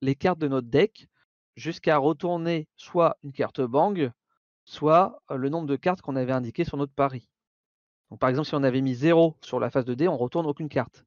[0.02, 1.08] les cartes de notre deck
[1.56, 4.10] jusqu'à retourner soit une carte bang,
[4.70, 7.28] soit le nombre de cartes qu'on avait indiqué sur notre pari.
[8.08, 10.46] Donc par exemple, si on avait mis 0 sur la phase de dé, on retourne
[10.46, 11.04] aucune carte.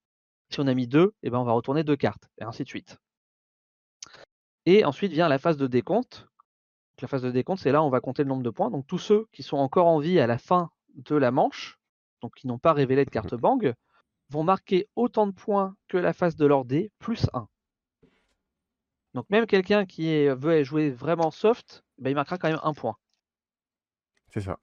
[0.50, 2.68] Si on a mis 2, eh ben on va retourner deux cartes, et ainsi de
[2.68, 2.98] suite.
[4.66, 6.28] Et ensuite vient la phase de décompte,
[7.02, 8.70] la phase de décompte, c'est là où on va compter le nombre de points.
[8.70, 11.80] Donc tous ceux qui sont encore en vie à la fin de la manche,
[12.22, 13.74] donc qui n'ont pas révélé de carte bang,
[14.30, 17.48] vont marquer autant de points que la phase de leur dé, plus 1.
[19.14, 22.98] Donc même quelqu'un qui veut jouer vraiment soft, ben, il marquera quand même un point.
[24.34, 24.58] C'est ça.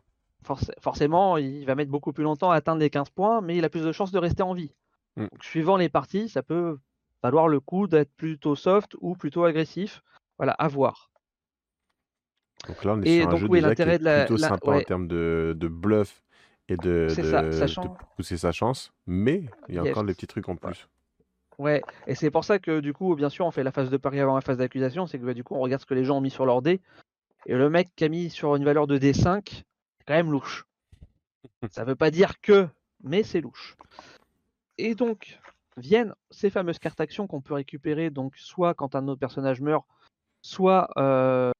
[0.80, 3.68] forcément, il va mettre beaucoup plus longtemps à atteindre les 15 points, mais il a
[3.68, 4.74] plus de chances de rester en vie.
[5.16, 5.26] Mm.
[5.40, 6.78] suivant les parties, ça peut
[7.22, 10.02] valoir le coup d'être plutôt soft ou plutôt agressif.
[10.38, 11.10] Voilà, à voir.
[12.66, 15.54] Donc là, on est sur un jeu déjà qui est plutôt sympa en termes de,
[15.56, 16.22] de bluff
[16.68, 20.56] et de, de, pousser sa chance, mais il y a encore des petits trucs en
[20.56, 20.88] plus.
[21.58, 23.96] Ouais, et c'est pour ça que du coup, bien sûr, on fait la phase de
[23.98, 26.04] pari avant la phase d'accusation, c'est que bah, du coup, on regarde ce que les
[26.04, 26.80] gens ont mis sur leur dé,
[27.46, 29.64] et le mec qui a mis sur une valeur de D5, c'est
[30.06, 30.66] quand même louche.
[31.70, 32.68] ça veut pas dire que,
[33.02, 33.76] mais c'est louche.
[34.78, 35.38] Et donc,
[35.76, 39.84] viennent ces fameuses cartes actions qu'on peut récupérer, donc soit quand un autre personnage meurt,
[40.42, 41.52] soit euh,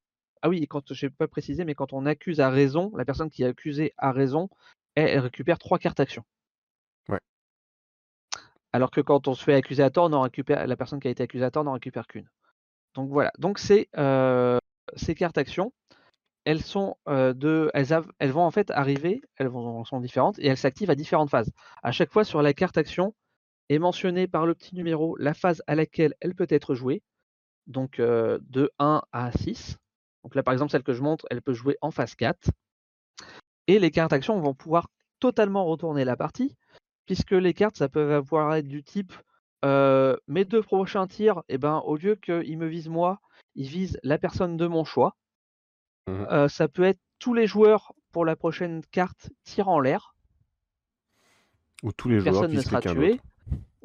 [0.43, 3.31] ah oui, quand je n'ai pas précisé, mais quand on accuse à raison, la personne
[3.31, 4.49] qui est accusée à raison,
[4.95, 6.24] elle, récupère trois cartes action.
[7.09, 7.20] Ouais.
[8.72, 11.11] Alors que quand on se fait accuser à tort, on récupère, la personne qui a
[11.11, 12.28] été accusée à tort n'en récupère qu'une.
[12.95, 13.33] Donc voilà.
[13.39, 14.59] Donc c'est euh,
[14.97, 15.72] ces cartes actions,
[16.45, 20.91] elles sont euh, de, elles, vont en fait arriver, elles sont différentes et elles s'activent
[20.91, 21.51] à différentes phases.
[21.82, 23.14] À chaque fois sur la carte action
[23.68, 27.03] est mentionnée par le petit numéro la phase à laquelle elle peut être jouée,
[27.66, 29.76] donc euh, de 1 à 6
[30.24, 32.51] Donc là, par exemple, celle que je montre, elle peut jouer en phase 4.
[33.66, 34.88] Et les cartes actions vont pouvoir
[35.20, 36.57] totalement retourner la partie,
[37.07, 39.12] puisque les cartes, ça peut avoir être du type
[39.64, 43.20] euh, mes deux prochains tirs, eh ben, au lieu qu'ils me visent moi,
[43.61, 45.16] ils visent la personne de mon choix.
[46.08, 46.26] Mhm.
[46.30, 50.14] Euh, ça peut être tous les joueurs pour la prochaine carte tirent en l'air.
[51.82, 53.11] Où tous les joueurs Personne ne visent sera quelqu'un tué.
[53.12, 53.22] d'autre.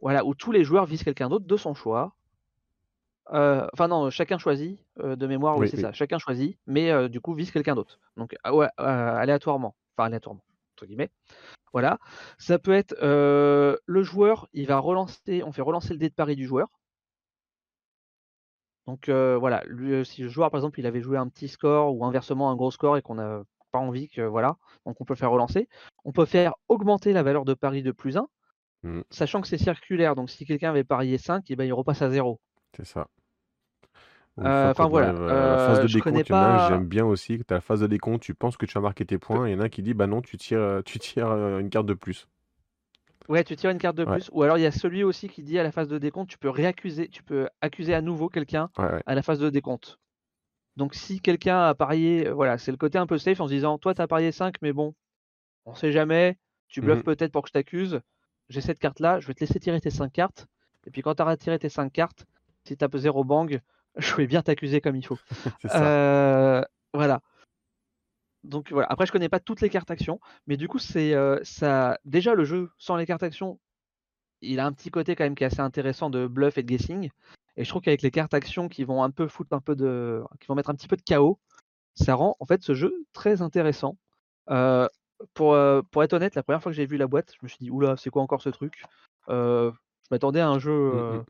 [0.02, 2.16] Voilà, où tous les joueurs visent quelqu'un d'autre de son choix.
[3.34, 5.84] Euh, Enfin non, chacun choisit euh, de mémoire, oui, Oui, c'est oui.
[5.84, 5.92] ça.
[5.92, 8.00] Chacun choisit, mais euh, du coup vise quelqu'un d'autre.
[8.16, 10.44] Donc ah ouais, aléatoirement, enfin aléatoirement
[10.76, 11.10] entre guillemets.
[11.74, 12.00] Voilà.
[12.38, 16.38] Ça peut être le joueur, il va relancer, on fait relancer le dé de pari
[16.38, 16.70] du joueur.
[18.88, 21.96] Donc euh, voilà, lui, si le joueur par exemple il avait joué un petit score
[21.96, 25.14] ou inversement un gros score et qu'on n'a pas envie que voilà, donc on peut
[25.16, 25.68] le faire relancer.
[26.04, 28.28] On peut faire augmenter la valeur de pari de plus 1,
[28.84, 29.04] Mhm.
[29.10, 30.16] sachant que c'est circulaire.
[30.16, 32.40] Donc si quelqu'un avait parié 5, et ben, il repasse à 0.
[32.78, 33.08] C'est ça.
[34.38, 37.38] Euh, enfin, voilà, la phase de décompte, que pas- j'aime bien aussi.
[37.38, 39.52] Tu as la phase de décompte, tu penses que tu as marqué tes points, et
[39.52, 41.60] il y en a un qui dit bah non, tu tires, euh, tu tires euh,
[41.60, 42.28] une carte de plus.
[43.28, 44.14] Ouais, tu tires une carte de Ouais.
[44.14, 44.30] plus.
[44.34, 46.38] Ou alors il y a celui aussi qui dit à la phase de décompte, tu
[46.38, 49.04] peux réaccuser, tu peux accuser à nouveau quelqu'un Ouais, ouais.
[49.06, 49.98] à la phase de décompte.
[50.76, 53.54] Donc si quelqu'un a parié, euh, voilà, c'est le côté un peu safe en se
[53.54, 54.94] disant, toi t'as parié 5, mais bon,
[55.66, 57.04] on sait jamais, tu bluffes Mhm.
[57.04, 58.02] peut-être pour que je t'accuse,
[58.50, 60.48] j'ai cette carte-là, je vais te laisser tirer tes 5 cartes,
[60.86, 62.26] et puis quand tu auras tiré tes 5 cartes,
[62.66, 63.62] si t'as 0 bang,
[63.98, 65.18] je vais bien t'accuser comme il faut.
[65.76, 66.62] Euh,
[66.94, 67.22] voilà.
[68.46, 68.88] Donc voilà.
[68.90, 72.00] Après, je connais pas toutes les cartes actions, mais du coup, c'est euh, ça.
[72.06, 73.60] Déjà, le jeu sans les cartes actions,
[74.42, 76.68] il a un petit côté quand même qui est assez intéressant de bluff et de
[76.68, 77.10] guessing.
[77.58, 80.22] Et je trouve qu'avec les cartes actions qui vont un peu foutre un peu de,
[80.40, 81.40] qui vont mettre un petit peu de chaos,
[81.96, 83.98] ça rend en fait ce jeu très intéressant.
[84.50, 84.88] Euh,
[85.34, 87.48] pour, euh, pour être honnête, la première fois que j'ai vu la boîte, je me
[87.48, 88.84] suis dit oula, c'est quoi encore ce truc?
[89.28, 89.72] Je
[90.12, 91.26] m'attendais à un jeu Mm, euh, mm.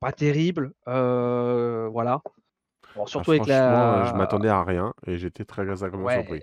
[0.00, 2.20] pas terrible, voilà.
[2.96, 6.14] Bon, Ah, surtout avec euh, la, je m'attendais à rien et j'étais très agréablement Ouais,
[6.14, 6.42] surpris.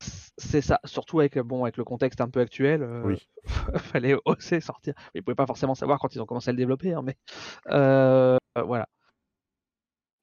[0.00, 0.80] c'est ça.
[0.84, 3.28] Surtout avec, bon, avec le contexte un peu actuel, euh, Oui.
[3.78, 4.94] fallait oser sortir.
[5.14, 7.16] Ils pouvaient pas forcément savoir quand ils ont commencé à le développer, hein, mais
[7.70, 8.86] euh, voilà.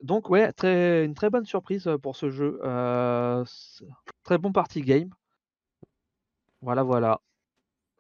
[0.02, 2.60] Donc ouais, très, une très bonne surprise euh, pour ce jeu.
[2.64, 3.46] Euh,
[4.24, 5.10] très bon party game.
[6.62, 7.22] Voilà, voilà.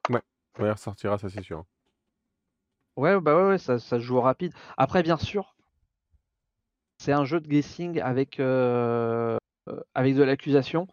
[0.10, 0.22] Ouais,
[0.60, 1.64] il ressortira, ça c'est sûr.
[2.98, 4.54] Ouais, bah ouais, ouais, ça, ça se joue rapide.
[4.78, 5.56] Après, bien sûr,
[7.02, 9.36] c'est un jeu de guessing avec, euh,
[9.68, 10.88] euh, avec de l'accusation.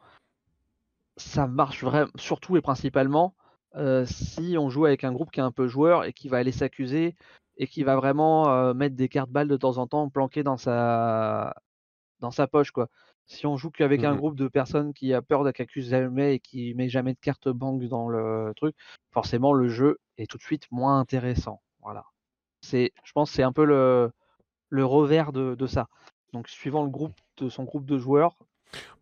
[1.18, 3.34] Ça marche vraiment, surtout et principalement,
[3.74, 6.38] euh, si on joue avec un groupe qui est un peu joueur et qui va
[6.38, 7.14] aller s'accuser
[7.58, 10.56] et qui va vraiment euh, mettre des cartes balles de temps en temps planquées dans
[10.56, 11.54] sa,
[12.20, 12.88] dans sa poche, quoi.
[13.26, 14.18] Si on joue qu'avec un Mhm.
[14.18, 17.84] groupe de personnes qui a peur d'accuse jamais et qui met jamais de carte banque
[17.84, 18.74] dans le truc,
[19.10, 21.60] forcément le jeu est tout de suite moins intéressant.
[21.82, 22.06] Voilà.
[22.62, 24.10] C'est, je pense, que c'est un peu le,
[24.70, 25.88] le revers de, de ça.
[26.32, 28.36] Donc, suivant le groupe de son groupe de joueurs,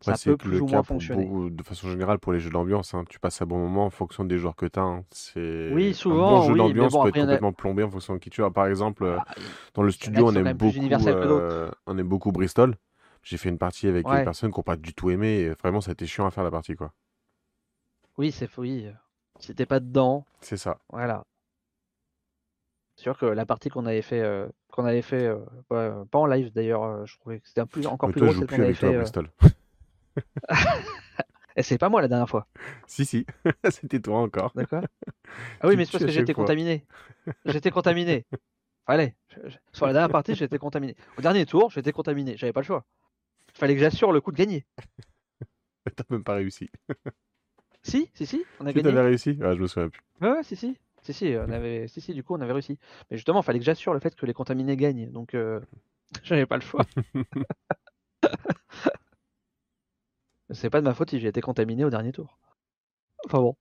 [0.00, 1.24] ça peut plus le ou moins fonctionner.
[1.24, 2.94] beaucoup, de façon générale pour les jeux d'ambiance.
[2.94, 3.04] hein.
[3.08, 5.02] Tu passes un bon moment en fonction des joueurs que tu as.
[5.10, 5.32] C'est
[5.68, 7.90] Oui, un souvent, bon jeu oui, d'ambiance bon, peut être en a- complètement plombé en
[7.90, 8.50] fonction de qui tu as.
[8.50, 9.34] Par exemple, euh, Ah,
[9.74, 12.76] dans le studio, on aime beaucoup, euh, on aime beaucoup Bristol.
[13.22, 14.12] J'ai fait une partie avec Ouais.
[14.12, 15.28] une personne qui n'a pas du tout aimé.
[15.40, 16.92] Et vraiment, ça a été chiant à faire la partie, quoi.
[18.18, 18.88] Oui, c'est oui.
[19.38, 20.78] Si t'es pas dedans, C'est ça.
[20.90, 21.24] voilà.
[22.96, 25.38] C'est sûr que la partie qu'on avait fait, euh, qu'on avait fait, euh,
[25.72, 28.28] euh, pas en live d'ailleurs, euh, je trouvais que c'était plus, encore Mais plus toi,
[28.28, 28.94] je drôle joue plus avec toi fait.
[28.94, 29.30] euh, Bristol.
[31.56, 32.46] Et c'est pas moi la dernière fois,
[32.86, 33.26] Si, si.
[33.70, 34.52] C'était toi encore.
[34.54, 34.82] d'accord
[35.60, 36.84] Ah oui, Tu mais c'est parce que j'étais contaminé.
[37.46, 38.24] J'étais contaminé.
[38.88, 40.94] Je- je- Sur la dernière partie, j'étais contaminé.
[41.18, 42.36] Au dernier tour, j'étais contaminé.
[42.36, 42.84] J'avais pas le choix.
[43.54, 44.66] Fallait que j'assure le coup de gagner.
[45.96, 46.68] T'as même pas réussi.
[47.82, 48.90] Si, si, si, on a Si gagné.
[48.90, 50.02] t'avais réussi Ah, je me souviens plus.
[50.20, 50.76] Ouais, ouais, si, si.
[51.06, 51.86] Si, si, on avait...
[51.86, 52.78] si, si, du coup, on avait réussi.
[53.10, 55.08] Mais justement, il fallait que j'assure le fait que les contaminés gagnent.
[55.12, 55.60] Donc, euh,
[56.24, 56.84] j'avais pas le choix.
[60.50, 62.38] C'est pas de ma faute si j'ai été contaminé au dernier tour.
[63.24, 63.56] Enfin bon.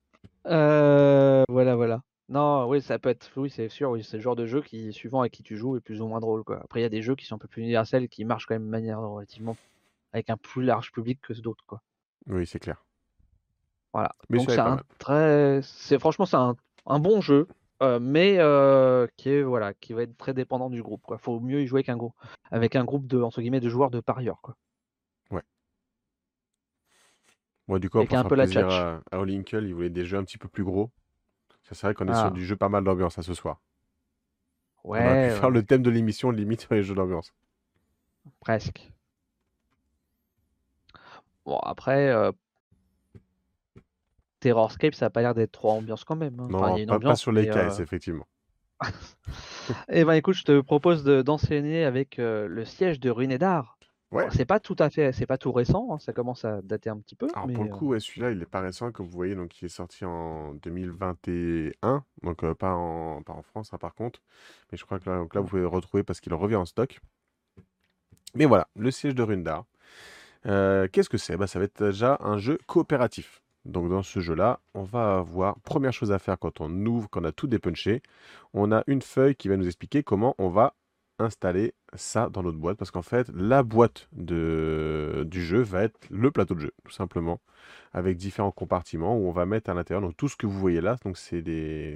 [0.48, 2.02] Euh, voilà, voilà.
[2.30, 3.30] Non, oui, ça peut être.
[3.36, 5.78] Oui, c'est sûr, oui, c'est le genre de jeu qui, suivant à qui tu joues,
[5.78, 6.44] est plus ou moins drôle.
[6.44, 6.60] Quoi.
[6.64, 8.56] Après, il y a des jeux qui sont un peu plus universels qui marchent quand
[8.56, 9.56] même de manière relativement.
[10.14, 11.64] avec un plus large public que d'autres.
[11.68, 11.82] Quoi.
[12.28, 12.84] Oui, c'est clair.
[13.94, 14.14] Voilà.
[14.30, 14.84] Mais Donc c'est un mal.
[15.00, 16.56] très, c'est franchement c'est un,
[16.86, 17.48] un bon jeu,
[17.82, 21.02] euh, mais euh, qui est voilà, qui va être très dépendant du groupe.
[21.06, 21.18] Quoi.
[21.18, 22.16] Faut mieux y jouer qu'un groupe,
[22.52, 24.42] avec un groupe de entre guillemets de joueurs de parieurs.
[24.42, 24.56] Quoi.
[27.68, 30.24] Moi, du coup, pour un peu la à, à Olinkle, il voulait des jeux un
[30.24, 30.92] petit peu plus gros.
[31.64, 32.30] Ça, c'est vrai qu'on est sur Ah.
[32.30, 33.60] du jeu pas mal d'ambiance à ce soir.
[34.84, 37.34] On aurait Ouais, pu faire ouais, le thème de l'émission limite sur les jeux d'ambiance.
[38.40, 38.92] presque.
[41.46, 42.32] Bon après, euh,
[44.46, 46.40] Terrorscape ça a pas l'air d'être trop ambiance quand même.
[46.40, 46.48] hein.
[46.54, 48.28] Enfin, il y Non, a une pas, sur les caisses, euh, effectivement.
[49.90, 53.78] Eh ben écoute, je te propose de- d'enseigner avec euh, le siège de Ruinedar.
[54.12, 54.28] Ouais.
[54.32, 56.98] c'est pas tout à fait, c'est pas tout récent, hein, ça commence à dater un
[57.00, 59.08] petit peu, Alors mais pour le euh, coup, ouais, celui-là, il est pas récent, comme
[59.08, 63.74] vous voyez, donc il est sorti en 2021, donc euh, pas en, pas en France,
[63.74, 64.22] hein, par contre.
[64.72, 66.66] Mais je crois que là, donc là, vous pouvez le retrouver parce qu'il revient en
[66.66, 67.00] stock.
[68.36, 69.66] Mais voilà, le siège de Rundar.
[70.48, 71.38] Euh, qu'est-ce que c'est?
[71.38, 73.42] Bah, ça va être déjà un jeu coopératif.
[73.66, 77.22] Donc dans ce jeu-là, on va avoir, première chose à faire quand on ouvre, quand
[77.22, 78.02] on a tout dépunché,
[78.54, 80.76] on a une feuille qui va nous expliquer comment on va
[81.18, 82.78] installer ça dans notre boîte.
[82.78, 87.40] Parce qu'en fait, la boîte du jeu va être le plateau de jeu, tout simplement,
[87.94, 90.82] avec différents compartiments où on va mettre à l'intérieur donc, tout ce que vous voyez
[90.82, 90.98] là.
[91.04, 91.42] Donc c'est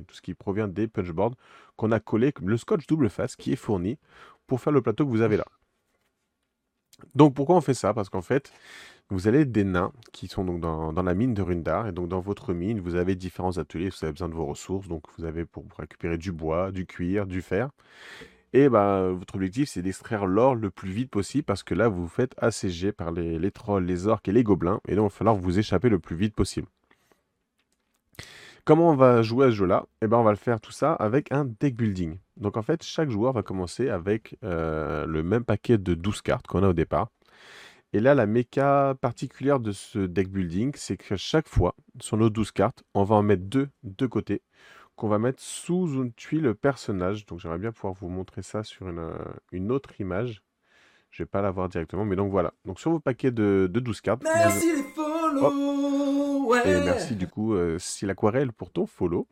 [0.07, 1.35] tout ce qui provient des punchboards
[1.75, 3.99] qu'on a collé, le scotch double face qui est fourni
[4.47, 5.45] pour faire le plateau que vous avez là.
[7.15, 7.93] Donc pourquoi on fait ça?
[7.93, 8.51] Parce qu'en fait,
[9.09, 11.87] vous avez des nains qui sont donc dans, la mine de Rundar.
[11.87, 14.87] Et donc dans votre mine, vous avez différents ateliers, vous avez besoin de vos ressources.
[14.87, 17.69] Donc vous avez pour récupérer du bois, du cuir, du fer.
[18.53, 22.03] Et bah, votre objectif, c'est d'extraire l'or le plus vite possible parce que là, vous
[22.03, 24.79] vous faites assiéger par les, les trolls, les orques et les gobelins.
[24.87, 26.67] Et donc, il va falloir vous échapper le plus vite possible.
[28.65, 29.85] Comment on va jouer à ce jeu-là?
[30.01, 32.17] Eh ben, on va le faire tout ça avec un deck building.
[32.37, 36.45] Donc en fait, chaque joueur va commencer avec euh, le même paquet de 12 cartes
[36.47, 37.09] qu'on a au départ.
[37.93, 42.29] Et là, la méca particulière de ce deck building, c'est que chaque fois, sur nos
[42.29, 44.43] 12 cartes, on va en mettre deux de côté,
[44.95, 47.25] qu'on va mettre sous une tuile personnage.
[47.25, 49.17] Donc j'aimerais bien pouvoir vous montrer ça sur une, euh,
[49.51, 50.43] une autre image.
[51.09, 52.53] Je vais pas la voir directement, mais donc voilà.
[52.65, 55.41] Donc sur vos paquets de, de 12 cartes, vous- Merci les follow.
[56.49, 56.69] Ouais.
[56.69, 59.27] et merci du coup, euh, si l'aquarelle pour ton follow.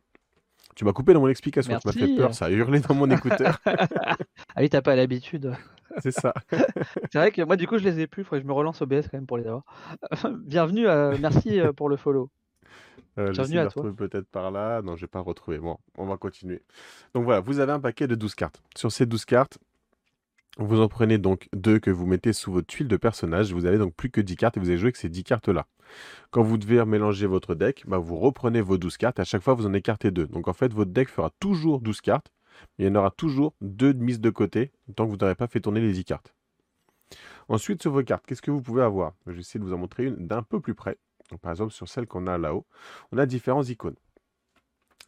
[0.74, 3.10] Tu m'as coupé dans mon explication, tu m'as fait peur, ça a hurlé dans mon
[3.10, 3.58] écouteur.
[3.66, 4.16] ah
[4.58, 5.52] oui, t'as pas l'habitude.
[6.02, 6.32] C'est ça.
[6.50, 8.24] C'est vrai que moi, du coup, je les ai plus.
[8.24, 9.64] Faudrait que je me relance OBS quand même pour les avoir.
[10.44, 12.30] Bienvenue, euh, merci euh, pour le follow.
[13.18, 13.84] Euh, Bienvenue à toi.
[13.96, 14.82] peut-être par là.
[14.82, 15.58] Non, je vais pas le retrouver.
[15.58, 16.62] Bon, on va continuer.
[17.14, 18.62] Donc voilà, vous avez un paquet de 12 cartes.
[18.76, 19.58] Sur ces 12 cartes,
[20.58, 23.52] vous en prenez donc deux que vous mettez sous votre tuile de personnage.
[23.52, 25.66] Vous avez donc plus que 10 cartes et vous allez jouer avec ces 10 cartes-là.
[26.30, 29.42] Quand vous devez mélanger votre deck, bah, vous reprenez vos 12 cartes et à chaque
[29.42, 30.26] fois vous en écartez deux.
[30.26, 32.32] Donc en fait, votre deck fera toujours 12 cartes,
[32.78, 35.34] mais il y en aura toujours deux de mises de côté tant que vous n'aurez
[35.34, 36.34] pas fait tourner les 10 cartes.
[37.48, 39.14] Ensuite, sur vos cartes, qu'est-ce que vous pouvez avoir?
[39.26, 40.98] Je vais essayer de vous en montrer une d'un peu plus près.
[41.40, 42.66] Par exemple, sur celle qu'on a là-haut,
[43.12, 43.96] on a différents icônes.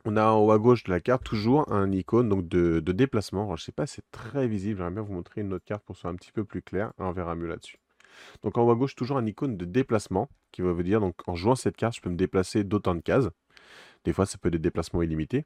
[0.06, 3.54] On a en haut à gauche de la carte toujours un icône de, déplacement.
[3.56, 4.78] Je ne sais pas, c'est très visible.
[4.78, 6.62] J'aimerais bien vous montrer une autre carte pour que ce soit un petit peu plus
[6.62, 6.92] clair.
[6.98, 7.78] On verra mieux là-dessus.
[8.42, 11.34] Donc en haut à gauche, toujours un icône de déplacement qui va vous dire en
[11.34, 13.28] jouant cette carte, je peux me déplacer d'autant de cases.
[14.04, 15.44] Des fois, ça peut être des déplacements illimités.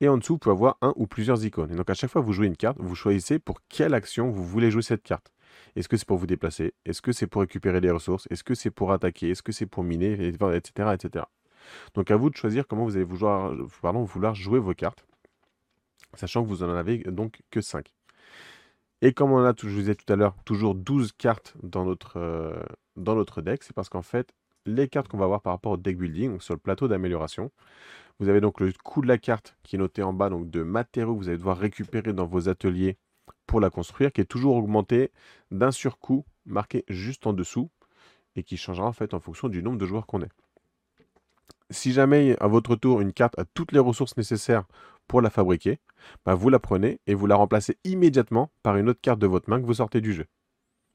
[0.00, 1.70] Et en dessous, vous pouvez avoir un ou plusieurs icônes.
[1.72, 4.30] Et donc à chaque fois que vous jouez une carte, vous choisissez pour quelle action
[4.30, 5.32] vous voulez jouer cette carte.
[5.76, 6.74] Est-ce que c'est pour vous déplacer?
[6.84, 8.26] Est-ce que c'est pour récupérer des ressources?
[8.30, 9.30] Est-ce que c'est pour attaquer?
[9.30, 10.12] Est-ce que c'est pour miner?
[10.28, 10.90] Etc.
[10.94, 11.24] etc.
[11.94, 15.04] Donc à vous de choisir comment vous allez vouloir, vouloir jouer vos cartes,
[16.14, 17.92] sachant que vous en avez donc que 5.
[19.00, 22.16] Et comme on a, je vous disais tout à l'heure, toujours 12 cartes dans notre,
[22.16, 22.60] euh,
[22.96, 24.34] dans notre deck, c'est parce qu'en fait,
[24.66, 27.52] les cartes qu'on va avoir par rapport au deck building, donc sur le plateau d'amélioration,
[28.18, 30.62] vous avez donc le coût de la carte qui est noté en bas, donc de
[30.62, 32.96] matériaux que vous allez devoir récupérer dans vos ateliers
[33.46, 35.12] pour la construire, qui est toujours augmenté
[35.52, 37.70] d'un surcoût marqué juste en dessous,
[38.34, 40.30] et qui changera en fait en fonction du nombre de joueurs qu'on est.
[41.70, 44.64] Si jamais à votre tour une carte a toutes les ressources nécessaires
[45.08, 45.78] pour la fabriquer,
[46.24, 49.50] bah vous la prenez et vous la remplacez immédiatement par une autre carte de votre
[49.50, 50.26] main que vous sortez du jeu.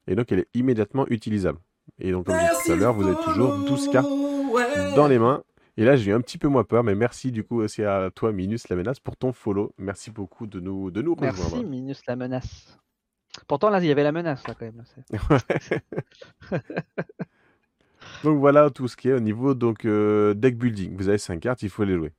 [0.06, 1.58] Et donc elle est immédiatement utilisable.
[1.98, 4.08] Et donc comme je disais tout à l'heure, vous avez toujours 12 cartes
[4.96, 5.42] dans les mains.
[5.76, 8.10] Et là j'ai eu un petit peu moins peur, mais merci du coup aussi à
[8.14, 9.74] toi Minus la menace pour ton follow.
[9.76, 11.68] Merci beaucoup de nous, de nous Merci, rejoindre.
[11.68, 12.78] Minus la menace.
[13.48, 14.84] Pourtant, là, il y avait la menace, là, quand même.
[16.50, 16.60] là,
[18.22, 20.96] Donc voilà tout ce qui est au niveau donc, euh, deck building.
[20.96, 22.12] Vous avez 5 cartes, il faut les jouer.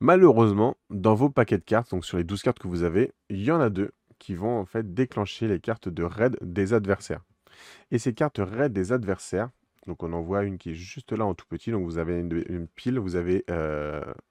[0.00, 3.42] Malheureusement, dans vos paquets de cartes, donc sur les 12 cartes que vous avez, il
[3.42, 7.24] y en a deux qui vont en fait déclencher les cartes de raid des adversaires.
[7.90, 9.48] Et ces cartes raid des adversaires,
[9.86, 12.20] donc on en voit une qui est juste là en tout petit, donc vous avez
[12.20, 13.44] une, pile, vous avez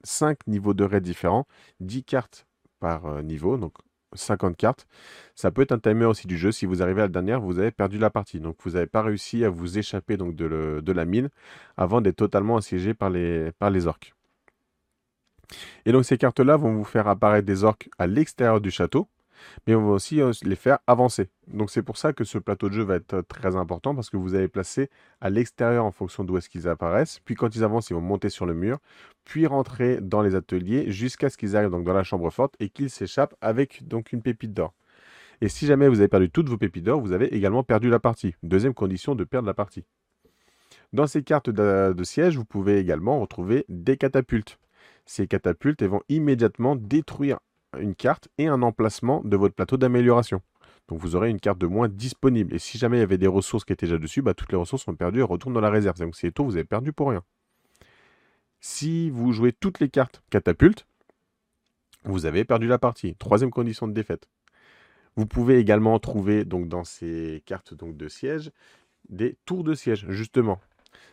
[0.03, 1.47] 5 niveaux de raid différents,
[1.79, 2.47] 10 cartes
[2.79, 3.73] par euh, niveau, donc
[4.13, 4.85] 50 cartes.
[5.33, 6.51] Ça peut être un timer aussi du jeu.
[6.51, 8.39] Si vous arrivez à la dernière, vous avez perdu la partie.
[8.39, 11.29] Donc vous n'avez pas réussi à vous échapper donc, de, la mine
[11.77, 14.14] avant d'être totalement assiégé par les orques.
[15.85, 19.07] Et donc ces cartes-là vont vous faire apparaître des orques à l'extérieur du château,
[19.67, 21.30] mais on va aussi euh, les faire avancer.
[21.47, 24.17] Donc c'est pour ça que ce plateau de jeu va être très important parce que
[24.17, 24.89] vous allez placer
[25.22, 27.19] à l'extérieur en fonction d'où est-ce qu'ils apparaissent.
[27.26, 28.80] Puis quand ils avancent, ils vont monter sur le mur,
[29.23, 32.69] puis rentrer dans les ateliers jusqu'à ce qu'ils arrivent donc dans la chambre forte et
[32.69, 34.73] qu'ils s'échappent avec donc une pépite d'or.
[35.41, 37.99] Et si jamais vous avez perdu toutes vos pépites d'or, vous avez également perdu la
[37.99, 38.35] partie.
[38.41, 39.84] Deuxième condition de perdre la partie.
[40.93, 44.57] Dans ces cartes de siège, vous pouvez également retrouver des catapultes.
[45.06, 47.40] Ces catapultes vont immédiatement détruire
[47.80, 50.41] une carte et un emplacement de votre plateau d'amélioration.
[50.88, 52.53] Donc vous aurez une carte de moins disponible.
[52.53, 54.57] Et si jamais il y avait des ressources qui étaient déjà dessus, bah, toutes les
[54.57, 55.98] ressources sont perdues et retournent dans la réserve.
[55.98, 57.23] Donc c'est tours, vous avez perdu pour rien.
[58.60, 60.88] Si vous jouez toutes les cartes catapulte,
[62.03, 63.15] vous avez perdu la partie.
[63.15, 64.27] Troisième condition de défaite.
[65.15, 68.52] Vous pouvez également trouver donc dans ces cartes donc de siège
[69.10, 70.60] des tours de siège justement.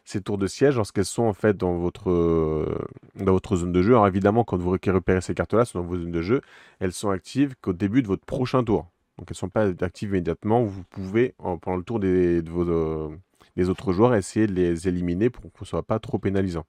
[0.04, 2.66] Ces tours de siège, lorsqu'elles sont en fait dans votre,
[3.14, 5.96] dans votre zone de jeu, alors évidemment quand vous récupérez ces cartes-là, sont dans vos
[5.96, 6.40] zones de jeu,
[6.80, 8.88] elles sont actives qu'au début de votre prochain tour.
[9.18, 10.64] Donc elles ne sont pas actives immédiatement.
[10.64, 13.08] Vous pouvez, pendant le tour des, euh,
[13.56, 16.64] des autres joueurs, essayer de les éliminer pour ce ne soit pas trop pénalisant.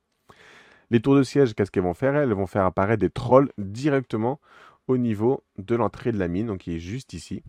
[0.92, 2.16] Les tours de siège, qu'est-ce qu'elles vont faire?
[2.16, 4.40] Elles vont faire apparaître des trolls directement
[4.88, 7.42] au niveau de l'entrée de la mine, donc qui est juste ici.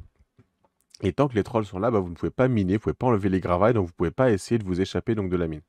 [1.03, 2.83] Et tant que les trolls sont là, bah, vous ne pouvez pas miner, vous ne
[2.83, 5.31] pouvez pas enlever les gravailles, donc vous ne pouvez pas essayer de vous échapper donc,
[5.31, 5.63] de la mine.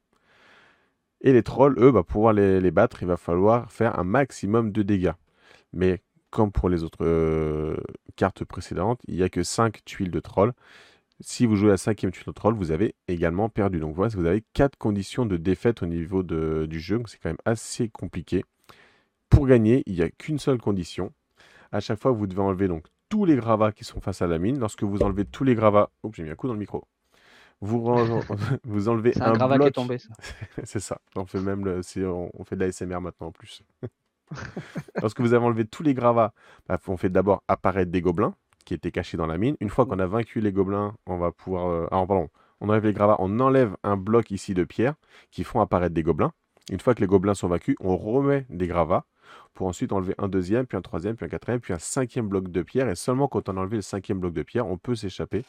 [1.21, 4.71] Et les trolls, eux, bah, pour pouvoir les, battre, il va falloir faire un maximum
[4.71, 5.13] de dégâts.
[5.73, 7.77] Mais comme pour les autres euh,
[8.15, 10.53] cartes précédentes, il n'y a que 5 tuiles de trolls.
[11.21, 13.79] Si vous jouez la cinquième tuile de troll, vous avez également perdu.
[13.79, 17.01] Donc voilà, vous avez 4 conditions de défaite au niveau du jeu.
[17.07, 18.43] C'est quand même assez compliqué.
[19.29, 21.13] Pour gagner, il n'y a qu'une seule condition.
[21.71, 24.37] À chaque fois, vous devez enlever donc tous les gravats qui sont face à la
[24.39, 24.59] mine.
[24.59, 25.89] Lorsque vous enlevez tous les gravats...
[26.03, 26.85] Oups, j'ai mis un coup dans le micro.
[27.61, 27.95] Vous,
[28.63, 29.65] vous enlevez un, un gravat bloc...
[29.65, 30.09] qui est tombé, ça.
[30.63, 30.99] c'est ça.
[31.15, 31.81] On fait même le...
[32.33, 33.63] on fait de la SMR maintenant en plus.
[35.01, 36.33] Lorsque vous avez enlevé tous les gravats,
[36.67, 39.55] bah, on fait d'abord apparaître des gobelins qui étaient cachés dans la mine.
[39.59, 41.67] Une fois qu'on a vaincu les gobelins, on va pouvoir...
[41.67, 41.87] Euh...
[41.91, 42.29] Ah, pardon.
[42.61, 44.95] On enlève les gravats, on enlève un bloc ici de pierre
[45.29, 46.31] qui font apparaître des gobelins.
[46.71, 49.05] Une fois que les gobelins sont vaincus, on remet des gravats
[49.55, 52.49] pour ensuite enlever un deuxième, puis un troisième, puis un quatrième, puis un cinquième bloc
[52.49, 52.89] de pierre.
[52.89, 55.43] Et seulement quand on a enlevé le cinquième bloc de pierre, on peut s'échapper.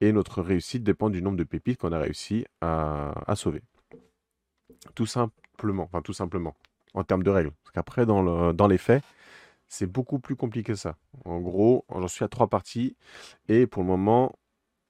[0.00, 3.62] Et notre réussite dépend du nombre de pépites qu'on a réussi à, sauver.
[4.94, 6.54] Tout simplement, enfin tout simplement,
[6.94, 7.50] en termes de règles.
[7.64, 9.02] Parce qu'après, dans, dans les faits,
[9.68, 10.96] c'est beaucoup plus compliqué que ça.
[11.24, 12.96] En gros, j'en suis à trois parties.
[13.48, 14.36] Et pour le moment,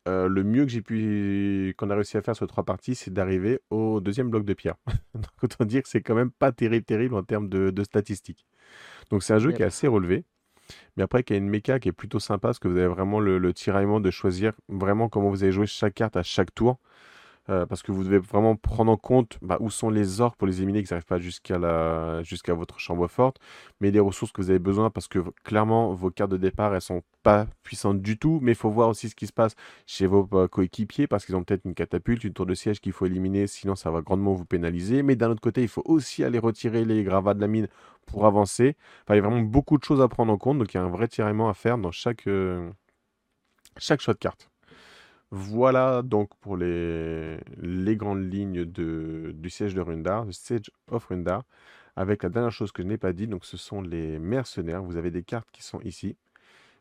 [0.07, 3.13] euh, le mieux que j'ai pu, qu'on a réussi à faire sur trois parties, c'est
[3.13, 4.77] d'arriver au deuxième bloc de pierre.
[5.15, 8.47] Donc autant dire que c'est quand même pas terrible, terrible en termes de, statistiques.
[9.11, 10.25] Donc c'est un jeu qui est assez relevé,
[10.97, 13.21] mais après qui a une méca qui est plutôt sympa, parce que vous avez vraiment
[13.21, 16.79] le, le tiraillement de choisir vraiment comment vous allez jouer chaque carte à chaque tour.
[17.51, 20.47] Euh, parce que vous devez vraiment prendre en compte bah, où sont les orques pour
[20.47, 22.23] les éliminer qui n'arrivent pas jusqu'à la...
[22.49, 23.39] votre chambre forte,
[23.81, 26.81] mais les ressources que vous avez besoin parce que clairement vos cartes de départ elles
[26.81, 29.55] sont pas puissantes du tout, mais il faut voir aussi ce qui se passe
[29.87, 32.93] chez vos euh, coéquipiers parce qu'ils ont peut-être une catapulte, une tour de siège qu'il
[32.93, 35.03] faut éliminer, sinon ça va grandement vous pénaliser.
[35.03, 37.69] Mais d'un autre côté, il faut aussi aller retirer les gravats de la mine
[38.07, 38.77] pour avancer.
[39.11, 40.85] il y a vraiment beaucoup de choses à prendre en compte, donc il y a
[40.85, 42.71] un vrai tiraillement à faire dans chaque, euh,
[43.79, 44.54] chaque choix de carte.
[45.37, 47.41] Voilà donc pour les,
[47.97, 51.43] grandes lignes du siège de Rundar, le Siege of Rundar,
[51.97, 54.85] avec la dernière chose que je n'ai pas dit, donc ce sont les mercenaires.
[54.85, 56.17] Vous avez des cartes qui sont ici.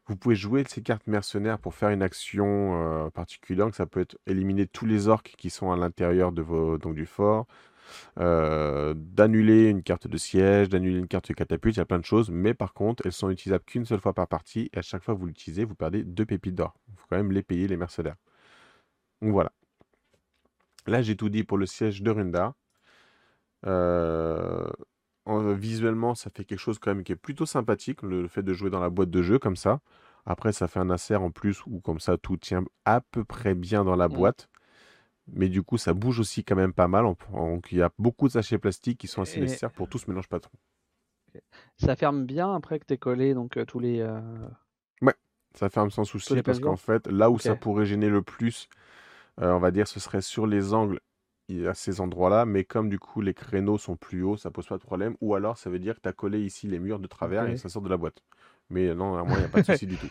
[0.06, 3.66] Vous pouvez jouer ces cartes mercenaires pour faire une action euh, particulière.
[3.66, 7.48] Donc ça peut être éliminer tous les orques qui sont à l'intérieur du fort,
[8.20, 11.98] euh, d'annuler une carte de siège, d'annuler une carte de catapulte, il y a plein
[11.98, 12.30] de choses.
[12.30, 14.70] Mais par contre, elles sont utilisables qu'une seule fois par partie.
[14.74, 16.76] Et à chaque fois que vous l'utilisez, vous perdez deux pépites d'or.
[16.90, 18.18] Il faut quand même les payer, les mercenaires.
[19.24, 19.52] Donc voilà.
[20.86, 22.56] Là, j'ai tout dit pour le siège de Runda.
[23.66, 24.70] Euh,
[25.26, 28.70] visuellement, ça fait quelque chose quand même qui est plutôt sympathique, le, fait de jouer
[28.70, 29.80] dans la boîte de jeu comme ça.
[30.26, 33.56] Après, ça fait un insert en plus où comme ça, tout tient à peu près
[33.56, 34.14] bien dans la mmh.
[34.14, 34.50] boîte.
[35.28, 37.06] Mais du coup, ça bouge aussi quand même pas mal.
[37.32, 40.10] Donc, il y a beaucoup de sachets plastiques qui sont assez nécessaires pour tout ce
[40.10, 40.58] mélange pas trop.
[41.78, 44.02] Ça ferme bien après que tu collé donc euh, tous les.
[44.02, 44.20] Euh,
[45.02, 45.16] ouais,
[45.56, 48.68] ça ferme sans souci parce qu'en fait, là où ça pourrait gêner le plus,
[49.38, 51.00] on va dire ce serait sur les angles
[51.68, 54.78] à ces endroits-là, mais comme du coup les créneaux sont plus hauts, ça pose pas
[54.78, 55.16] de problème.
[55.22, 57.58] Ou alors ça veut dire que tu as collé ici les murs de travers et
[57.58, 58.24] ça sort de la boîte.
[58.70, 60.08] Mais non, à moi, il n'y a pas de souci du tout.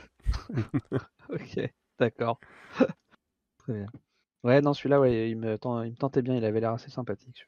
[1.31, 2.39] ok, d'accord.
[3.59, 3.87] Très bien.
[4.45, 7.47] Ouais, non, celui-là, ouais, il, me, il me tentait bien, il avait l'air assez sympathique.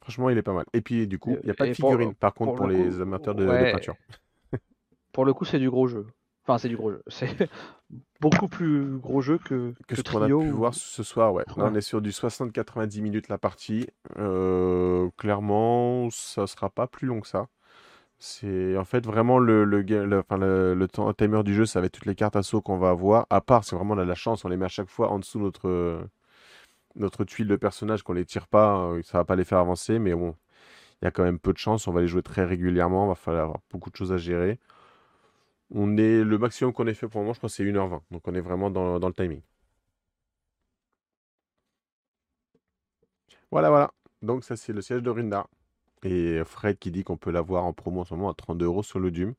[0.00, 0.64] Franchement, il est pas mal.
[0.72, 3.34] Et puis, du coup, il n'y a pas de figurine, par contre, pour, les amateurs
[3.34, 3.94] de peinture.
[5.12, 6.06] pour le coup, c'est du gros jeu.
[6.48, 7.02] Enfin, c'est du gros jeu.
[7.08, 7.28] C'est
[8.20, 11.34] beaucoup plus gros jeu que, que, ce qu'on a pu voir ce soir.
[11.34, 11.44] Ouais.
[11.56, 13.86] on est sur du 60-90 minutes la partie.
[14.16, 17.48] Euh, clairement, ça sera pas plus long que ça.
[18.18, 21.86] C'est en fait vraiment le, le, le, enfin, le, temps, timer du jeu, ça va
[21.86, 23.26] être toutes les cartes assaut qu'on va avoir.
[23.28, 25.18] À part, c'est vraiment on a la chance, on les met à chaque fois en
[25.18, 26.00] dessous de notre,
[26.96, 29.98] notre tuile de personnage, qu'on les tire pas, euh, ça va pas les faire avancer.
[29.98, 30.34] Mais bon,
[31.02, 31.86] il y a quand même peu de chance.
[31.88, 34.58] On va les jouer très régulièrement, il va falloir avoir beaucoup de choses à gérer.
[35.70, 38.02] On est le maximum qu'on ait fait pour le moment, je pense, c'est 1h20.
[38.10, 39.40] Donc on est vraiment dans, le timing.
[43.50, 43.92] Voilà, voilà.
[44.22, 45.48] Donc ça, c'est le siège de Rindar.
[46.04, 48.82] Et Fred qui dit qu'on peut l'avoir en promo en ce moment à 32 euros
[48.82, 49.34] sur le Dum.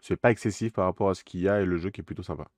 [0.00, 2.04] C'est pas excessif par rapport à ce qu'il y a et le jeu qui est
[2.04, 2.48] plutôt sympa.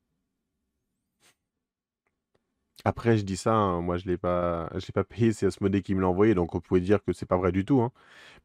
[2.85, 5.83] Après, je dis ça, hein, moi je l'ai pas, je l'ai pas payé, c'est Asmodée
[5.83, 7.81] qui me l'a envoyé, donc on pouvait dire que c'est pas vrai du tout.
[7.81, 7.93] hein.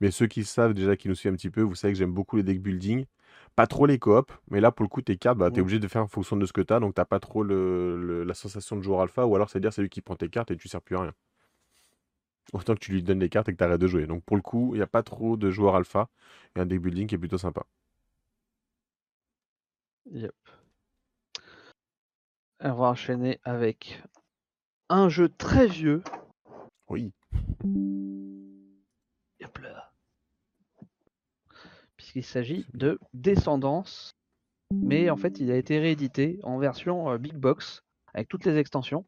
[0.02, 2.14] Mais ceux qui savent déjà, qui nous suivent un petit peu, vous savez que j'aime
[2.14, 3.06] beaucoup les deck building.
[3.58, 5.88] Pas trop les coop, mais là pour le coup, tes cartes, bah, t'es obligé de
[5.88, 8.76] faire en fonction de ce que t'as, donc t'as pas trop le, le- la sensation
[8.76, 10.80] de joueur alpha, ou alors c'est-à-dire c'est lui qui prend tes cartes et tu sers
[10.80, 11.14] plus à rien.
[12.54, 14.06] Autant que tu lui donnes les cartes et que t'arrêtes de jouer.
[14.06, 16.08] Donc pour le coup, il n'y a pas trop de joueurs alpha,
[16.56, 17.66] et un deck building qui est plutôt sympa.
[20.12, 20.36] Yep.
[22.60, 24.04] On va enchaîner avec
[24.90, 26.04] un jeu très vieux.
[26.90, 27.12] Oui.
[29.44, 29.87] Hop là.
[32.08, 34.12] Puisqu'il s'agit de Descendance.
[34.74, 38.56] Mais en fait, il a été réédité en version euh, Big Box avec toutes les
[38.58, 39.06] extensions.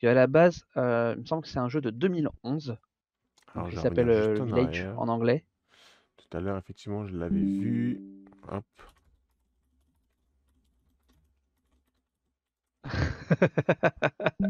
[0.00, 2.76] Qu'à la base, euh, il me semble que c'est un jeu de 2011.
[3.54, 4.98] Alors, Donc, je il vais s'appelle euh, en Village arrière.
[5.00, 5.44] en anglais.
[6.16, 8.00] Tout à l'heure, effectivement, je l'avais vu.
[8.48, 8.64] Hop.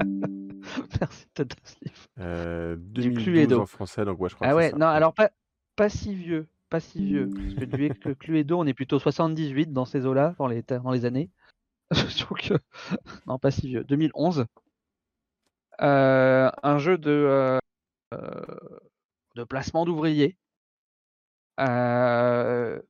[1.01, 2.06] Merci, Tata Sleeve.
[2.19, 3.61] Euh, Du 2012 Cluedo.
[3.61, 4.77] en français, donc ouais, je crois Ah que ouais, ça.
[4.78, 5.31] non, alors pas,
[5.77, 6.47] pas si vieux.
[6.70, 7.31] Pas si vieux.
[7.31, 11.31] Parce que du Cluedo, on est plutôt 78 dans ces eaux-là, dans les, années.
[12.51, 12.59] Euh,
[13.27, 13.85] non, pas si vieux.
[13.85, 14.47] 2011.
[15.81, 17.61] Euh, un jeu de,
[18.12, 18.41] euh,
[19.36, 20.36] de placement d'ouvriers.
[21.59, 22.81] Et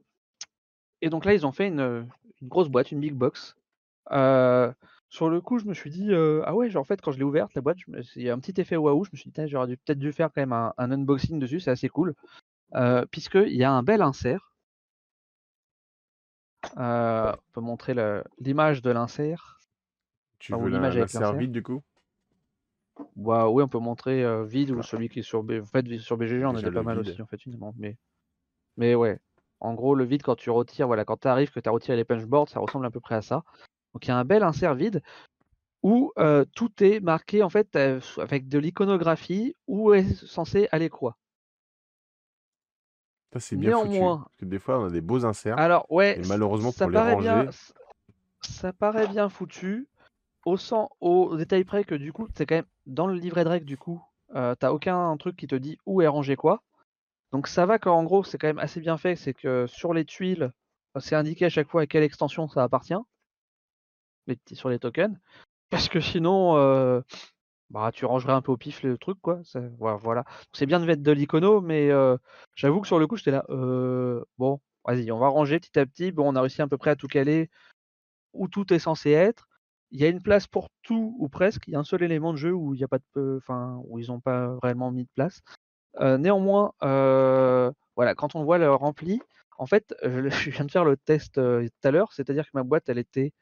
[1.10, 2.08] donc là, ils ont fait une,
[2.42, 3.56] grosse boîte, une big box.
[5.10, 6.10] Sur le coup, je me suis dit,
[6.44, 7.78] ah ouais, genre, en fait, quand je l'ai ouverte, la boîte,
[8.16, 9.04] il y a un petit effet waouh.
[9.04, 11.70] Je me suis dit, j'aurais peut-être dû faire quand même un, un unboxing dessus, c'est
[11.70, 12.14] assez cool.
[12.76, 14.52] Euh, Puisqu'il y a un bel insert.
[16.78, 17.94] Euh, on peut montrer
[18.38, 19.60] l'image de l'insert.
[20.38, 21.82] Tu Enfin, veux l'insert vide du coup?
[23.16, 25.60] Bah, oui, on peut montrer euh, vide ou celui qui est sur, B...
[25.62, 27.08] en fait, sur BGG, on Déjà était pas mal vide.
[27.08, 27.74] aussi, en fait, finalement.
[27.76, 27.96] Mais,
[28.76, 29.18] mais ouais,
[29.60, 31.96] en gros, le vide, quand tu retires, voilà, quand tu arrives, que tu as retiré
[31.96, 33.42] les punchboards, ça ressemble à peu près à ça.
[33.92, 35.02] Donc, il y a un bel insert vide
[35.82, 40.88] où euh, tout est marqué, en fait, euh, avec de l'iconographie où est censé aller
[40.88, 41.16] quoi.
[43.34, 43.88] Ça, c'est bien foutu.
[43.90, 45.58] Néanmoins, Parce que des fois, on a des beaux inserts.
[45.58, 47.72] alors, ouais, Et malheureusement, ça pour les paraît bien, ranger- c-
[48.42, 49.88] ça paraît bien foutu,
[50.46, 53.48] au, sens, au détail près que du coup, c'est quand même dans le livret de
[53.48, 54.00] règles, du coup,
[54.36, 56.62] euh, t'as aucun truc qui te dit où est rangé quoi.
[57.32, 60.04] Donc ça va qu'en gros, c'est quand même assez bien fait, c'est que sur les
[60.04, 60.52] tuiles,
[61.00, 62.94] c'est indiqué à chaque fois à quelle extension ça appartient,
[64.26, 65.16] les sur les tokens,
[65.70, 67.00] parce que sinon, euh,
[67.70, 69.40] bah, tu rangerais un peu au pif le truc, quoi.
[69.78, 70.24] voilà.
[70.52, 71.90] C'est bien de mettre de l'icono, mais
[72.54, 73.44] j'avoue que sur le coup, j'étais là,
[74.38, 76.12] bon, vas-y, on va ranger petit à petit.
[76.12, 77.50] Bon, on a réussi à peu près à tout caler
[78.32, 79.48] où tout est censé être.
[79.90, 81.68] Il y a une place pour tout ou presque.
[81.68, 83.80] Il y a un seul élément de jeu où il y a pas de, enfin,
[83.86, 85.40] où ils n'ont pas réellement mis de place.
[86.00, 89.20] Néanmoins, voilà, quand on voit le rempli,
[89.58, 92.88] en fait, je, viens de faire le test tout à l'heure, c'est-à-dire que ma boîte,
[92.88, 93.32] elle était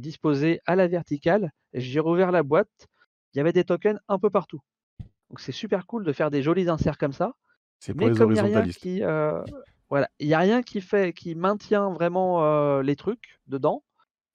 [0.00, 1.50] disposée à la verticale.
[1.72, 2.88] J'ai rouvert la boîte,
[3.34, 4.60] il y avait des tokens un peu partout.
[5.30, 7.34] Donc c'est super cool de faire des jolis inserts comme ça.
[7.80, 8.80] C'est pour Mais les comme il n'y a rien horizontalistes.
[8.80, 9.42] qui, euh,
[9.90, 13.84] voilà, il y a rien qui fait, qui maintient vraiment euh, les trucs dedans,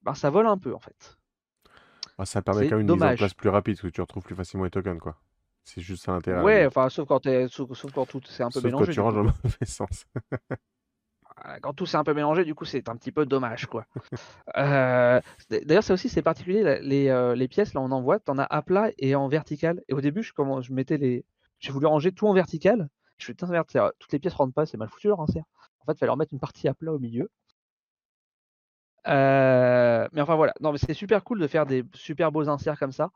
[0.04, 1.18] ben ça vole un peu en fait.
[2.20, 3.18] Ah, ça permet quand même une mise en dommage.
[3.18, 5.18] place plus rapide, parce que tu retrouves plus facilement les tokens, quoi.
[5.64, 6.42] C'est juste ça l'intérêt.
[6.42, 8.86] Ouais, enfin sauf quand sauf, sauf quand tout c'est un peu Sauf mélangé.
[8.86, 10.06] quand tu ranges dans le mauvais sens.
[11.62, 13.86] Quand tout c'est un peu mélangé, du coup c'est un petit peu dommage quoi.
[14.58, 18.44] Euh, D'ailleurs ça aussi c'est particulier, euh, les pièces là on en voit, t'en as
[18.44, 19.82] à plat et en vertical.
[19.88, 21.24] Et au début je, je mettais les,
[21.60, 22.90] j'ai voulu ranger tout en vertical.
[23.18, 23.68] Je fais putain merde,
[24.00, 25.44] toutes les pièces rentrent pas, c'est mal foutu leur insert.
[25.82, 27.30] En fait, il fallait leur mettre une partie à plat au milieu.
[29.08, 32.78] Euh, mais enfin voilà, non mais c'est super cool de faire des super beaux inserts
[32.80, 33.12] comme ça.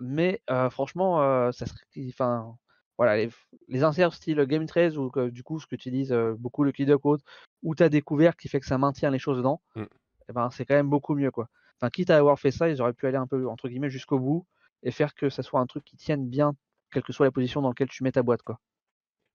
[0.00, 2.56] Mais franchement, ça serait, enfin
[3.02, 3.30] voilà, les,
[3.68, 6.72] les inserts style Game 13 ou du coup ce que tu utilises euh, beaucoup le
[6.72, 7.22] Kid Code,
[7.62, 9.86] où tu as des couverts qui fait que ça maintient les choses dedans, Mm.
[10.28, 11.48] eh ben c'est quand même beaucoup mieux quoi.
[11.80, 14.18] Enfin quitte à avoir fait ça, ils auraient pu aller un peu entre guillemets jusqu'au
[14.20, 14.46] bout
[14.82, 16.54] et faire que ça soit un truc qui tienne bien,
[16.92, 18.60] quelle que soit la position dans laquelle tu mets ta boîte quoi.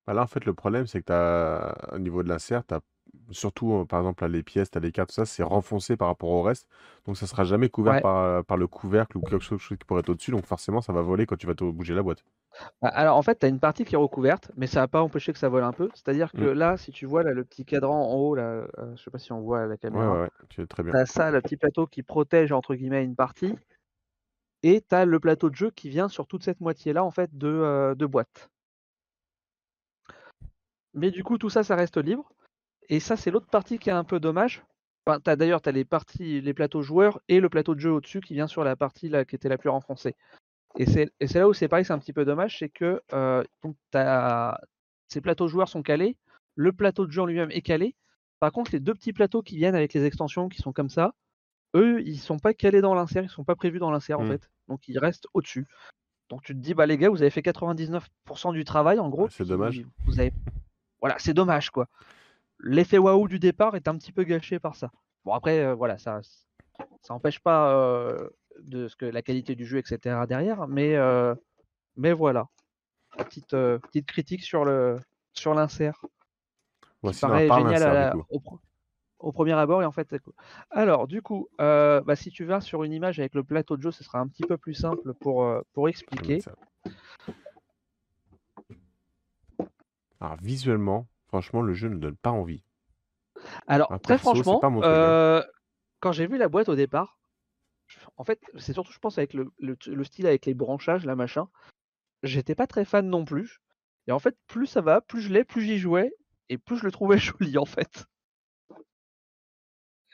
[0.06, 2.64] Bah là, en fait, le problème, c'est que tu au niveau de l'insert,
[3.32, 5.98] surtout, euh, par exemple, là, les pièces, tu as les cartes, tout ça, c'est renfoncé
[5.98, 6.68] par rapport au reste.
[7.06, 8.02] Donc, ça sera jamais couvert Ouais.
[8.02, 10.32] par, par le couvercle ou quelque chose qui pourrait être au-dessus.
[10.32, 12.24] Donc, forcément, ça va voler quand tu vas te bouger la boîte.
[12.82, 15.02] Bah, Alors en fait, tu as une partie qui est recouverte, mais ça va pas
[15.02, 15.90] empêcher que ça vole un peu.
[15.94, 16.54] C'est-à-dire que Mm.
[16.54, 19.20] là, si tu vois là, le petit cadran en haut, là, euh, je sais pas
[19.20, 20.92] si on voit à la caméra, ouais, ouais, tu es très bien.
[20.92, 23.54] T'as ça, le petit plateau qui protège entre guillemets une partie,
[24.64, 27.48] et t'as le plateau de jeu qui vient sur toute cette moitié-là en fait de,
[27.48, 28.50] euh, de boîte.
[30.94, 32.32] Mais du coup, tout ça, ça reste libre.
[32.90, 34.64] Et ça, c'est l'autre partie qui est un peu dommage.
[35.06, 38.20] Enfin, t'as d'ailleurs t'as les parties, les plateaux joueurs et le plateau de jeu au-dessus
[38.20, 40.16] qui vient sur la partie là qui était la plus renfoncée.
[40.78, 43.76] Et c'est là où c'est pareil, c'est un petit peu dommage, c'est que euh, donc
[45.08, 46.18] ces plateaux joueurs sont calés,
[46.56, 47.96] le plateau de jeu en lui-même est calé.
[48.40, 51.14] Par contre, les deux petits plateaux qui viennent avec les extensions qui sont comme ça,
[51.76, 54.28] eux, ils sont pas calés dans l'insert, ils sont pas prévus dans l'insert en Mm.
[54.32, 54.50] fait.
[54.68, 55.66] donc il reste au-dessus.
[56.30, 59.30] Donc tu te dis, bah les gars, vous avez fait 99% du travail en gros.
[59.30, 59.78] c'est dommage.
[59.78, 60.34] puis Vous avez...
[61.00, 61.88] Voilà, c'est dommage quoi.
[62.60, 64.92] L'effet waouh du départ est un petit peu gâché par ça.
[65.26, 66.20] Bon après, euh, voilà, ça,
[67.02, 68.30] ça empêche pas euh,
[68.64, 70.26] de ce que la qualité du jeu, etc.
[70.28, 71.36] derrière, mais, euh,
[71.96, 72.48] mais voilà.
[73.18, 75.00] Petite, euh, petite critique sur le
[75.34, 76.06] sur l'insert.
[77.02, 78.14] Voici paraît on parle génial à la-
[79.20, 80.16] au, premier abord et en fait.
[80.70, 83.82] Alors du coup, euh, bah, si tu vas sur une image avec le plateau de
[83.82, 86.40] jeu, ce sera un petit peu plus simple pour, expliquer.
[90.20, 92.64] Alors visuellement, franchement, le jeu ne donne pas envie.
[93.68, 95.44] Alors très perso, franchement, hein.
[96.00, 97.18] quand j'ai vu la boîte au départ,
[98.18, 101.16] en fait c'est surtout je pense avec le, le- le style avec les branchages, là
[101.16, 101.48] machin,
[102.24, 103.60] j'étais pas très fan non plus.
[104.08, 106.14] Et en fait plus ça va, plus je l'ai, plus j'y jouais
[106.50, 108.06] et plus je le trouvais joli en fait.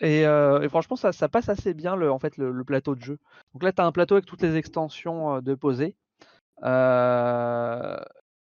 [0.02, 2.96] Et, euh, et franchement, ça, ça passe assez bien le, en fait, le, le plateau
[2.96, 3.20] de jeu.
[3.54, 5.96] Donc là, tu as un plateau avec toutes les extensions euh, de poser.
[6.64, 7.98] Euh,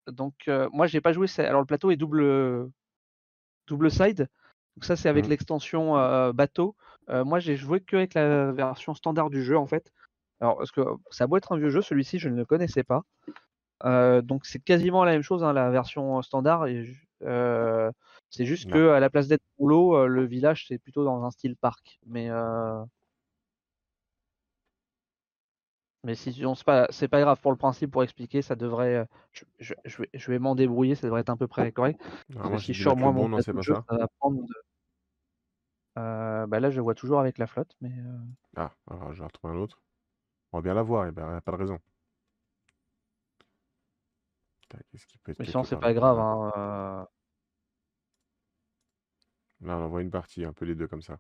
[0.07, 1.27] donc euh, moi, j'ai pas joué.
[1.39, 2.71] Alors le plateau est double,
[3.67, 4.29] double side.
[4.77, 5.31] Donc ça, c'est avec Mhm.
[5.31, 6.77] l'extension bateau.
[7.11, 9.93] Euh, moi, j'ai joué que avec la version standard du jeu en fait.
[10.41, 12.83] Alors parce que ça a beau être un vieux jeu, celui-ci, je ne le connaissais
[12.85, 13.03] pas.
[13.85, 16.67] Euh, donc c'est quasiment la même chose, hein, la version standard.
[17.23, 17.91] Euh,
[18.31, 18.73] c'est juste Non.
[18.75, 21.99] que à la place d'être l'eau, le village c'est plutôt dans un style parc.
[22.07, 22.29] Mais
[26.03, 29.07] mais si on c'est pas c'est pas grave pour le principe pour expliquer, ça devrait.
[29.33, 31.99] Je, je- je vais, je vais m'en débrouiller, ça devrait être à peu près correct.
[32.37, 33.85] Alors moi, si je sors moi mon bon, non, jeu, ça.
[33.89, 34.43] ça va prendre.
[34.43, 34.55] de-
[35.97, 38.19] Euh, bah là je vois toujours avec la flotte, mais euh,
[38.57, 39.81] Ah, alors je vais retrouver un autre.
[40.53, 41.79] On va bien la voir, il n'y a pas de raison.
[44.69, 46.17] Tac, Qu'est-ce qui peut être mais quelque sinon c'est part pas grave.
[46.19, 47.05] Là, hein, euh,
[49.67, 51.19] Là, on en voit une partie, un peu les deux comme ça.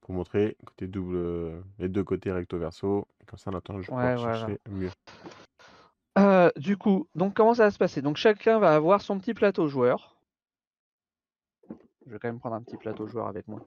[0.00, 3.06] Pour montrer côté double, euh, les deux côtés recto verso.
[3.20, 4.34] Et comme ça, on attend, je vais Ouais, pouvoir voilà.
[4.38, 4.90] chercher mieux.
[6.18, 8.02] Euh, du coup, donc comment ça va se passer?
[8.02, 10.11] Donc chacun va avoir son petit plateau joueur.
[12.06, 13.60] Je vais quand même prendre un petit plateau joueur avec moi.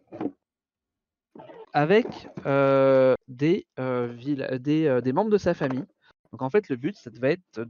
[1.74, 5.86] Avec euh, des, euh, euh, des membres de sa famille.
[6.32, 7.66] Donc en fait, le but, ça va être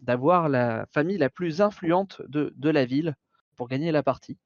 [0.00, 3.14] d'avoir la famille la plus influente de, la ville
[3.56, 4.38] pour gagner la partie.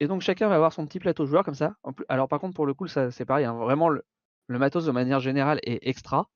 [0.00, 1.76] Et donc chacun va avoir son petit plateau joueur comme ça.
[2.08, 3.44] Alors par contre, pour le coup, ça c'est pareil.
[3.44, 4.04] hein, vraiment, le,
[4.48, 6.28] matos de manière générale est extra.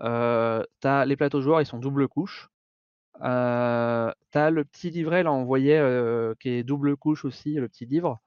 [0.00, 2.48] Euh, t'as les plateaux joueurs, ils sont double couche.
[3.22, 7.68] Euh, t'as le petit livret, là, on voyait, euh, qui est double couche aussi, le
[7.68, 8.20] petit livre.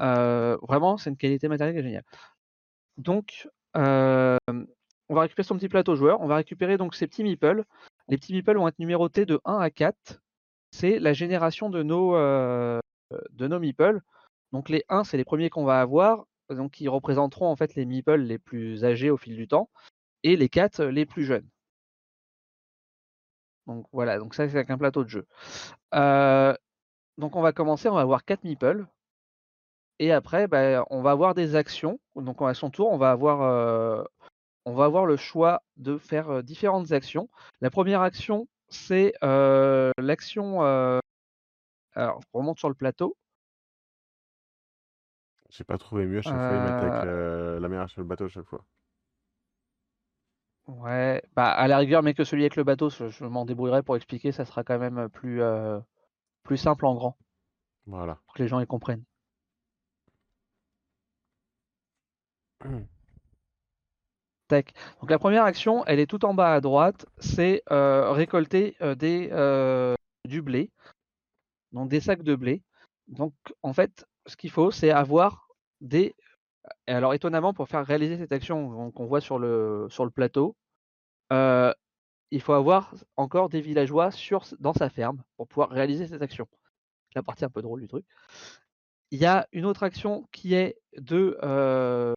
[0.00, 2.04] Euh, vraiment, c'est une qualité matérielle qui est géniale.
[2.96, 4.38] Donc, euh,
[5.08, 6.20] on va récupérer son petit plateau joueur.
[6.20, 7.64] On va récupérer donc ces petits meeples.
[8.08, 10.22] Les petits meeples vont être numérotés de 1 à 4.
[10.70, 14.00] C'est la génération de nos, de nos meeples.
[14.52, 16.24] Donc les 1, c'est les premiers qu'on va avoir.
[16.50, 19.70] Donc qui représenteront en fait les meeples les plus âgés au fil du temps.
[20.22, 21.48] Et les 4 les plus jeunes.
[23.66, 25.26] Donc voilà, donc ça c'est avec un plateau de jeu.
[25.94, 26.54] Euh,
[27.18, 28.86] donc on va commencer, on va avoir 4 meeples.
[29.98, 32.00] Et après, bah, on va avoir des actions.
[32.16, 34.02] Donc à son tour, on va avoir, euh,
[34.64, 37.28] on va avoir le choix de faire euh, différentes actions.
[37.60, 39.12] La première action, c'est
[39.98, 40.62] l'action.
[41.94, 43.16] alors, je remonte sur le plateau.
[45.50, 48.24] J'ai pas trouvé mieux, à chaque fois, ils mettent avec la mer sur le bateau
[48.24, 48.64] à chaque fois.
[50.66, 53.82] Ouais, bah à la rigueur, mais que celui avec le bateau, je, je m'en débrouillerai
[53.82, 54.32] pour expliquer.
[54.32, 55.78] Ça sera quand même plus, euh,
[56.44, 57.18] plus simple en grand
[57.86, 58.18] Voilà.
[58.26, 59.04] pour que les gens y comprennent.
[64.48, 64.72] Tac.
[65.00, 68.94] Donc la première action, elle est tout en bas à droite, c'est euh, récolter euh,
[68.94, 69.94] des, euh,
[70.26, 70.70] du blé,
[71.72, 72.62] donc des sacs de blé.
[73.08, 75.48] Donc en fait, ce qu'il faut, c'est avoir
[75.80, 76.14] des.
[76.86, 80.56] Et alors étonnamment, pour faire réaliser cette action qu'on voit sur le, plateau,
[81.32, 81.72] euh,
[82.30, 84.10] il faut avoir encore des villageois
[84.60, 86.48] dans sa ferme pour pouvoir réaliser cette action.
[87.14, 88.06] La partie un peu drôle du truc.
[89.10, 92.14] Il y a une autre action qui est de, euh,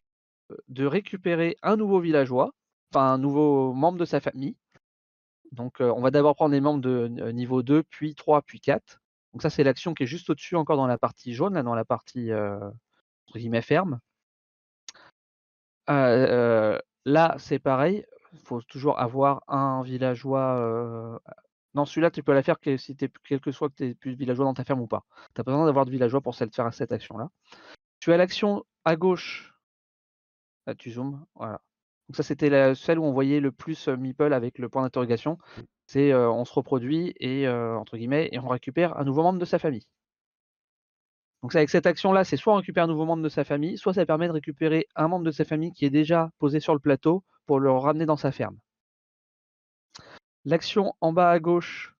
[0.78, 2.52] récupérer un nouveau villageois,
[2.92, 4.56] enfin un nouveau membre de sa famille.
[5.52, 9.02] Donc euh, on va d'abord prendre les membres de niveau 2, puis 3, puis 4.
[9.32, 11.74] Donc ça c'est l'action qui est juste au-dessus encore dans la partie jaune, là dans
[11.74, 12.30] la partie
[13.62, 14.00] ferme.
[15.90, 20.58] Euh, là c'est pareil, il faut toujours avoir un villageois.
[20.58, 21.18] euh,
[21.74, 23.94] Non, celui-là tu peux la faire que, si t'es, quel que soit que tu aies
[23.94, 25.04] plus de villageois dans ta ferme ou pas.
[25.34, 27.30] Tu n'as pas besoin d'avoir de villageois pour faire cette action-là.
[28.00, 29.54] Tu as l'action à gauche
[30.66, 31.60] Là, tu zoomes, voilà.
[32.08, 35.38] Donc ça, c'était la- celle où on voyait le plus meeple avec le point d'interrogation.
[35.86, 39.44] C'est euh, on se reproduit et entre guillemets et on récupère un nouveau membre de
[39.44, 39.86] sa famille.
[41.42, 43.94] Donc avec cette action-là, c'est soit on récupère un nouveau membre de sa famille, soit
[43.94, 46.80] ça permet de récupérer un membre de sa famille qui est déjà posé sur le
[46.80, 48.56] plateau pour le ramener dans sa ferme.
[50.44, 51.96] L'action en bas à gauche,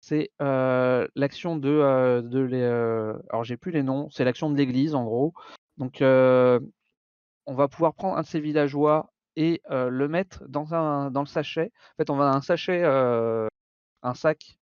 [0.00, 4.94] c'est euh, l'action de, euh, euh, alors j'ai plus les noms, c'est l'action de l'église
[4.94, 5.32] en gros.
[5.78, 11.22] Donc on va pouvoir prendre un de ces villageois et le mettre dans un dans
[11.22, 11.72] le sachet.
[11.94, 14.58] En fait, on va un sachet, un sac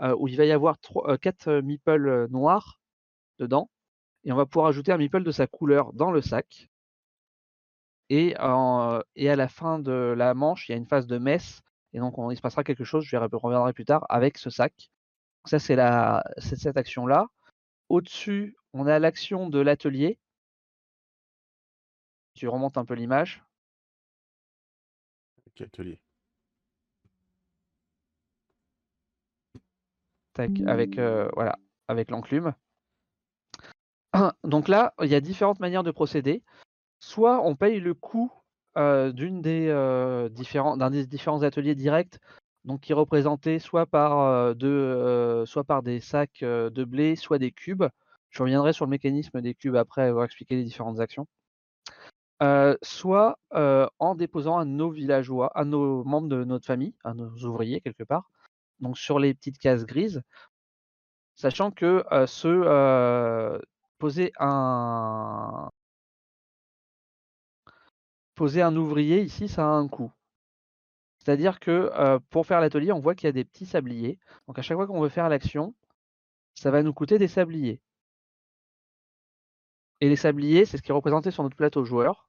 [0.00, 2.78] où il va y avoir trois, quatre meeples noirs
[3.38, 3.70] dedans,
[4.24, 6.68] et on va pouvoir ajouter un meeple de sa couleur dans le sac.
[8.10, 11.18] Et, en- et à la fin de la manche, il y a une phase de
[11.18, 11.62] messe,
[11.92, 14.90] et donc on- il se passera quelque chose, je reviendrai plus tard, avec ce sac.
[15.44, 15.58] Donc ça,
[16.38, 17.26] c'est cette action-là.
[17.88, 20.18] Au-dessus, on a l'action de l'atelier.
[22.34, 23.42] Tu remontes un peu l'image.
[25.60, 26.00] Atelier.
[30.34, 31.58] Tac, avec euh, voilà,
[31.88, 32.54] avec l'enclume.
[34.44, 36.42] Donc là, il y a différentes manières de procéder.
[37.00, 38.32] Soit on paye le coût
[38.76, 42.18] euh, des euh, d'un des différents ateliers directs,
[42.64, 47.38] donc qui est représenté soit par euh, de, soit par des sacs de blé, soit
[47.38, 47.84] des cubes.
[48.30, 51.26] Je reviendrai sur le mécanisme des cubes après avoir expliqué les différentes actions.
[52.82, 57.80] Soit en déposant à nos villageois, à nos membres de notre famille, à nos ouvriers
[57.80, 58.30] quelque part,
[58.80, 60.22] donc sur les petites cases grises,
[61.36, 63.58] sachant que ce
[63.98, 65.70] poser un
[68.76, 70.12] ouvrier ici, ça a un coût.
[71.18, 74.18] C'est-à-dire que pour faire l'atelier, on voit qu'il y a des petits sabliers.
[74.46, 75.74] Donc à chaque fois qu'on veut faire l'action,
[76.54, 77.80] ça va nous coûter des sabliers.
[80.00, 82.28] Et les sabliers, c'est ce qui est représenté sur notre plateau joueur.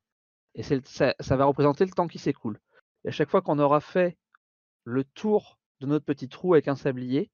[0.56, 2.60] Et ça, va représenter le temps qui s'écoule.
[3.04, 4.18] Et à chaque fois qu'on aura fait
[4.84, 7.32] le tour de notre petit trou avec un sablier,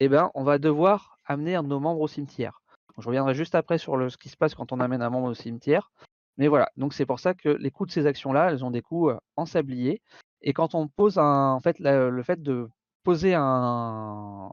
[0.00, 2.57] eh ben, on va devoir amener nos membres au cimetière.
[2.98, 5.28] Je reviendrai juste après sur le, ce qui se passe quand on amène un membre
[5.28, 5.90] au cimetière.
[6.36, 8.82] Mais voilà, donc c'est pour ça que les coûts de ces actions-là, elles ont des
[8.82, 10.02] coûts euh, en sablier.
[10.42, 12.68] Et quand on pose un, en fait, la- le fait de
[13.04, 14.50] poser un,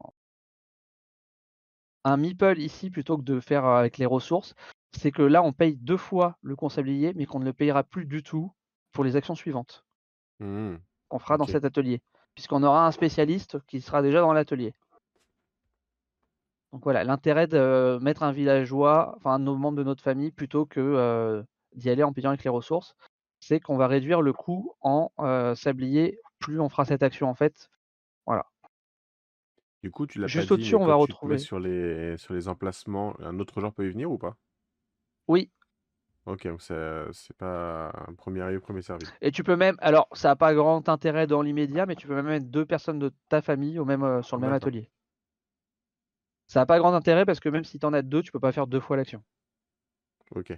[2.06, 4.56] un meeple ici plutôt que de faire euh, avec les ressources,
[4.94, 8.06] c'est que là on paye deux fois le consablier, mais qu'on ne le payera plus
[8.06, 8.54] du tout
[8.94, 9.84] pour les actions suivantes
[10.40, 10.76] Hmm,
[11.10, 12.02] qu'on fera dans cet atelier,
[12.36, 14.74] puisqu'on aura un spécialiste qui sera déjà dans l'atelier.
[16.76, 21.41] Donc voilà, l'intérêt de mettre un villageois, enfin un membres de notre famille, plutôt que
[21.73, 22.97] d'y aller en payant avec les ressources,
[23.39, 25.10] c'est qu'on va réduire le coût en
[25.56, 26.19] sablier.
[26.39, 27.69] Plus on fera cette action en fait.
[28.26, 28.45] Voilà.
[29.84, 31.38] Du coup, tu l'as Juste au-dessus, on va retrouver.
[31.38, 34.35] sur les, sur les emplacements, un autre joueur peut y venir ou pas?
[35.30, 35.49] Oui,
[36.26, 39.06] Ok, donc c'est pas un premier arrivé, premier servi.
[39.22, 42.15] et tu peux même, alors ça n'a pas grand intérêt dans l'immédiat, mais tu peux
[42.15, 44.89] même mettre deux personnes de ta famille au même, sur le même atelier.
[46.48, 48.40] Ça n'a pas grand intérêt parce que même si tu en as deux, tu peux
[48.40, 49.24] pas faire deux fois l'action.
[50.36, 50.58] Ok.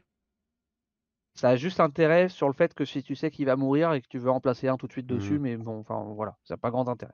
[1.35, 4.01] Ça a juste intérêt sur le fait que si tu sais qu'il va mourir et
[4.01, 5.41] que tu veux en placer un tout de suite dessus, Mhm.
[5.41, 7.13] mais bon, enfin voilà, ça n'a pas grand intérêt.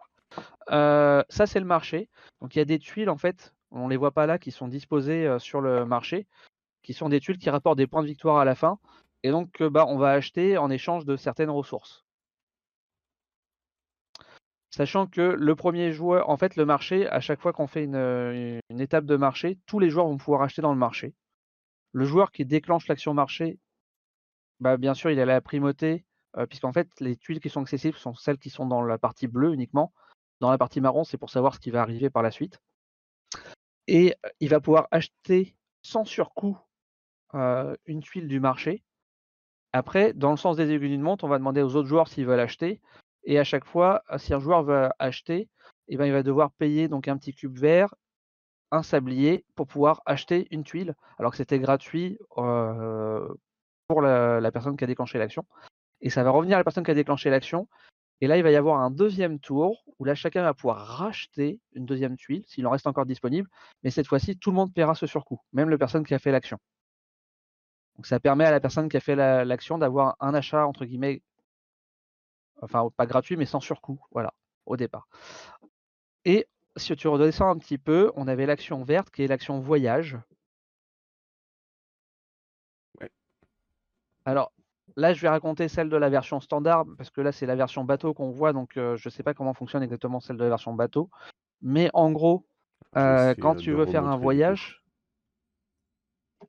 [0.71, 2.09] Euh, ça c'est le marché.
[2.41, 4.67] Donc il y a des tuiles en fait, on les voit pas là, qui sont
[4.67, 6.25] disposées euh, sur le marché,
[6.83, 8.79] qui sont des tuiles qui rapportent des points de victoire à la fin,
[9.23, 12.02] et donc euh, bah on va acheter en échange de certaines ressources.
[14.75, 17.93] Sachant que le premier joueur, en fait, le marché, à chaque fois qu'on fait une,
[17.93, 21.13] euh, une étape de marché, tous les joueurs vont pouvoir acheter dans le marché.
[21.91, 23.59] Le joueur qui déclenche l'action marché,
[24.59, 26.05] bah, bien sûr, il a la primauté,
[26.37, 29.27] euh, puisqu'en fait, les tuiles qui sont accessibles sont celles qui sont dans la partie
[29.27, 29.93] bleue uniquement.
[30.39, 32.59] Dans la partie marron, c'est pour savoir ce qui va arriver par la suite.
[33.85, 36.57] Et euh, il va pouvoir acheter sans surcoût
[37.85, 38.81] une tuile du marché.
[39.71, 42.25] Après, dans le sens des aiguilles d'une montre, on va demander aux autres joueurs s'ils
[42.25, 42.81] veulent acheter.
[43.23, 45.49] Et à chaque fois, euh, si un joueur veut acheter,
[45.87, 47.93] eh ben, il va devoir payer donc un petit cube vert,
[48.71, 52.17] un sablier pour pouvoir acheter une tuile, alors que c'était gratuit
[53.87, 55.45] pour la, personne qui a déclenché l'action.
[56.01, 57.67] Et ça va revenir à la personne qui a déclenché l'action.
[58.21, 61.59] Et là, il va y avoir un deuxième tour où là, chacun va pouvoir racheter
[61.73, 63.49] une deuxième tuile s'il en reste encore disponible.
[63.83, 66.31] Mais cette fois-ci, tout le monde paiera ce surcoût, même la personne qui a fait
[66.31, 66.57] l'action.
[67.95, 70.85] Donc ça permet à la personne qui a fait la- l'action d'avoir un achat entre
[70.85, 71.21] guillemets,
[72.63, 74.33] enfin pas gratuit mais sans surcoût, voilà,
[74.65, 75.07] au départ.
[76.25, 80.17] Et si tu redescends un petit peu, on avait l'action verte qui est l'action voyage.
[82.99, 83.11] Ouais.
[84.25, 84.51] Alors
[84.95, 87.83] là, je vais raconter celle de la version standard parce que là c'est la version
[87.83, 90.73] bateau qu'on voit, donc euh, je sais pas comment fonctionne exactement celle de la version
[90.73, 91.09] bateau.
[91.61, 92.45] Mais en gros,
[92.95, 94.83] euh, quand tu veux faire un voyage,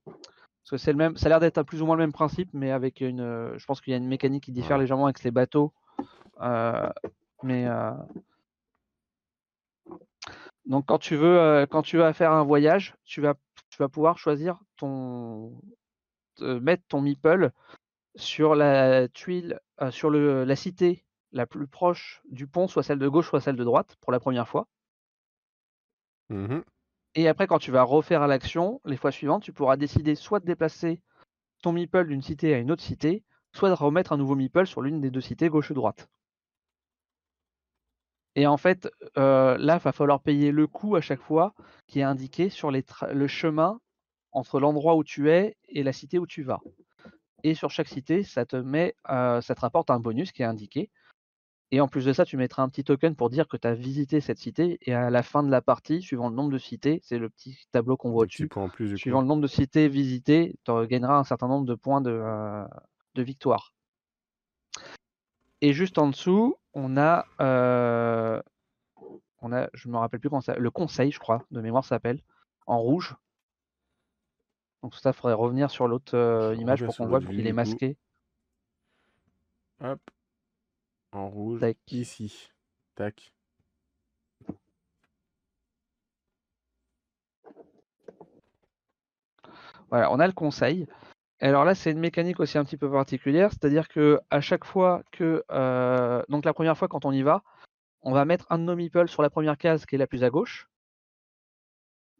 [0.06, 2.12] parce que c'est le même, ça a l'air d'être un plus ou moins le même
[2.12, 4.82] principe, mais avec une, euh, je pense qu'il y a une mécanique qui diffère Ouais.
[4.82, 5.72] légèrement avec les bateaux.
[6.40, 6.90] Euh,
[7.42, 7.92] mais euh,
[10.66, 13.34] donc quand tu veux, euh, quand tu vas faire un voyage, tu vas
[13.70, 15.60] tu vas pouvoir choisir ton
[16.40, 17.50] mettre ton meeple
[18.16, 23.08] sur la tuile, sur le la cité la plus proche du pont, soit celle de
[23.08, 24.68] gauche, soit celle de droite, pour la première fois.
[26.30, 26.60] Mmh
[27.16, 30.46] Et après, quand tu vas refaire l'action, les fois suivantes, tu pourras décider soit de
[30.46, 31.00] déplacer
[31.62, 34.80] ton meeple d'une cité à une autre cité, soit de remettre un nouveau meeple sur
[34.80, 36.08] l'une des deux cités, gauche ou droite.
[38.36, 41.54] Et en fait, heu, là, va falloir payer le coût à chaque fois
[41.86, 43.80] qui est indiqué sur les le chemin
[44.32, 46.60] entre l'endroit où tu es et la cité où tu vas.
[47.44, 50.46] Et sur chaque cité, ça te met, heu, ça te rapporte un bonus qui est
[50.46, 50.90] indiqué.
[51.70, 53.74] Et en plus de ça, tu mettras un petit token pour dire que tu as
[53.74, 57.00] visité cette cité et à la fin de la partie, suivant le nombre de cités,
[57.02, 58.48] c'est le petit tableau qu'on voit au-dessus.
[58.96, 59.22] Suivant coup.
[59.22, 62.22] le nombre de cités visitées, tu gagneras un certain nombre de points de,
[63.14, 63.73] de victoire.
[65.64, 68.42] Et juste en dessous, on a, heu,
[69.40, 72.20] on a je me rappelle plus comment ça le conseil, je crois, de mémoire s'appelle,
[72.66, 73.16] en rouge.
[74.82, 77.96] Donc ça, faudrait revenir sur l'autre, Je image pour qu'on voit qu'il est masqué.
[79.80, 80.02] Hop.
[81.12, 81.78] En rouge, Tac.
[81.92, 82.50] ici.
[82.94, 83.32] Tac.
[89.88, 90.86] Voilà, on a le conseil.
[91.44, 95.44] Alors là, c'est une mécanique aussi un petit peu particulière, c'est-à-dire qu'à chaque fois que,
[95.52, 97.42] heu, donc la première fois quand on y va,
[98.02, 100.24] on va mettre un de nos meeples sur la première case qui est la plus
[100.24, 100.68] à gauche.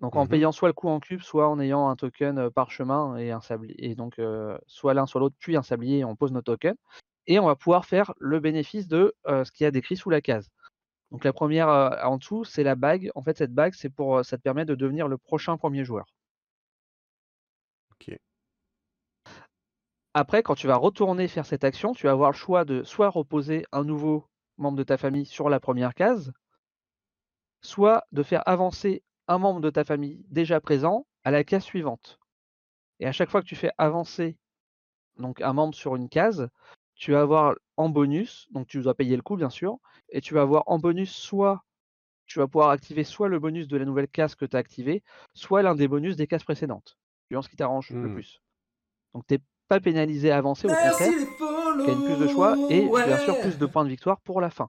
[0.00, 2.50] Donc en Mmh payant soit le coût en cube, soit en ayant un token, heu,
[2.50, 6.04] parchemin et un sablier et donc heu, soit l'un soit l'autre, puis un sablier et
[6.04, 6.76] on pose nos tokens
[7.26, 10.20] et on va pouvoir faire le bénéfice de, ce qu'il y a décrit sous la
[10.20, 10.50] case.
[11.12, 13.10] Donc la première, re en dessous, c'est la bague.
[13.16, 16.06] En fait, cette bague, c'est pour, ça te permet de devenir le prochain premier joueur.
[17.92, 18.18] OK.
[20.14, 23.08] Après, quand tu vas retourner faire cette action, tu vas avoir le choix de soit
[23.08, 24.24] reposer un nouveau
[24.58, 26.32] membre de ta famille sur la première case
[27.64, 32.20] soit de faire avancer un membre de ta famille déjà présent à la case suivante.
[33.00, 34.36] Et à chaque fois que tu fais avancer
[35.16, 36.48] donc un membre sur une case,
[36.94, 39.78] tu vas avoir en bonus, donc tu dois payer le coût bien sûr,
[40.10, 41.64] et tu vas avoir en bonus soit
[42.26, 45.02] tu vas pouvoir activer soit le bonus de la nouvelle case que tu as activé,
[45.34, 48.14] soit l'un des bonus des cases précédentes, suivant ce qui t'arrange le Mmh.
[48.14, 48.40] plus.
[49.14, 49.38] Donc tu
[49.68, 51.10] pas pénalisé à avancer, au contraire,
[51.86, 54.68] gagnes plus de choix et bien sûr plus de points de victoire pour la fin.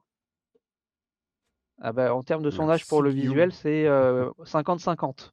[1.80, 3.34] Ah bah, en termes de sondage pour le Guillaume.
[3.34, 5.32] visuel, c'est, heu, 50-50.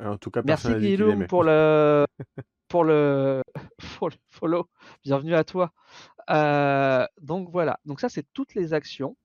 [0.00, 2.04] En tout cas, Merci Guillaume pour le
[2.68, 3.42] pour le
[3.98, 4.68] pour le follow.
[5.04, 5.72] Bienvenue à toi.
[6.28, 9.16] Heu, donc voilà, donc ça, c'est toutes les actions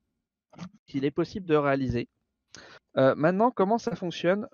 [0.86, 2.08] qu'il est possible de réaliser.
[2.94, 4.46] Maintenant, comment ça fonctionne?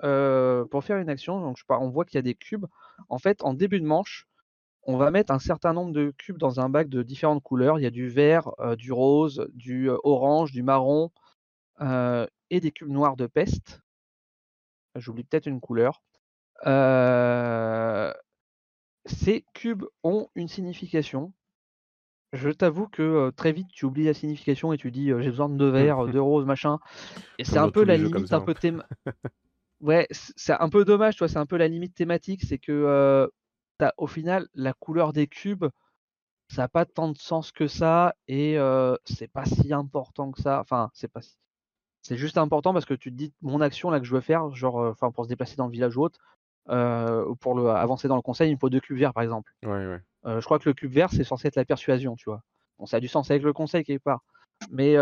[0.70, 2.66] Pour faire une action, donc je par on voit qu'il y a des cubes.
[3.09, 4.28] En fait, en début de manche,
[4.89, 7.78] on va mettre un certain nombre de cubes dans un bac de différentes couleurs.
[7.81, 11.12] Il y a du vert, heu, du rose, du, heu, orange, du marron,
[11.82, 13.81] heu et des cubes noirs de peste.
[14.97, 16.02] J'oublie peut-être une couleur.
[19.06, 21.32] Ces cubes ont une signification.
[22.32, 25.56] Je t'avoue que, très vite, tu oublies la signification et tu dis, «J'ai besoin de
[25.56, 26.78] 2 verts, 2 roses, machin»
[27.39, 28.43] et c'est un peu la limite un hein.
[28.43, 28.82] peu thém
[29.81, 31.28] ouais, c'est un peu dommage, tu vois?
[31.28, 33.31] C'est un peu la limite thématique, c'est que,
[33.97, 35.67] au final, la couleur des cubes,
[36.51, 38.57] ça a pas tant de sens que ça et
[39.05, 40.61] c'est pas si important que ça.
[40.61, 41.37] Enfin, c'est pas si
[42.03, 44.51] c'est juste important parce que tu te dis: «Mon action là que je veux faire»,
[44.55, 46.21] genre, enfin pour se déplacer dans le village ou autre,
[46.69, 49.53] ou pour le avancer dans le conseil, il me faut 2 cubes verts, par exemple.
[49.65, 52.43] Ouais, je crois que le cube vert, c'est censé être la persuasion, tu vois?
[52.79, 54.23] Bon, ça a du sens avec le conseil quelque part,
[54.71, 54.95] mais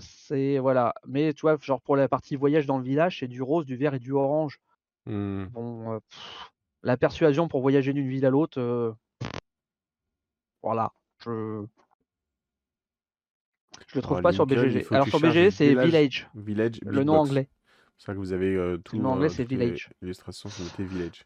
[0.00, 3.42] c'est voilà, mais tu vois, genre pour la partie voyage dans le village, c'est du
[3.42, 4.60] rose, du vert et du orange.
[5.06, 5.46] Mmh.
[5.46, 6.00] Bon,
[6.82, 8.94] la persuasion pour voyager d'une ville à l'autre, heu
[10.62, 10.92] voilà,
[11.24, 11.64] je
[13.88, 14.86] je le trouve Alors pas sur BGG.
[14.90, 17.48] Alors sur BGG, c'est Village Village, le nom anglais.
[17.98, 19.90] C'est ça que vous avez, Le tout, nom anglais, heu, c'est Village.
[20.02, 21.24] illustrations, c'est noté Village.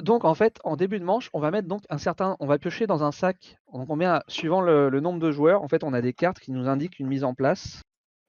[0.00, 2.58] Donc en fait, en début de manche, on va mettre donc un certain on va
[2.58, 5.68] piocher dans un sac, donc on met un suivant le le nombre de joueurs, en
[5.68, 7.82] fait, on a des cartes qui nous indiquent une mise en place.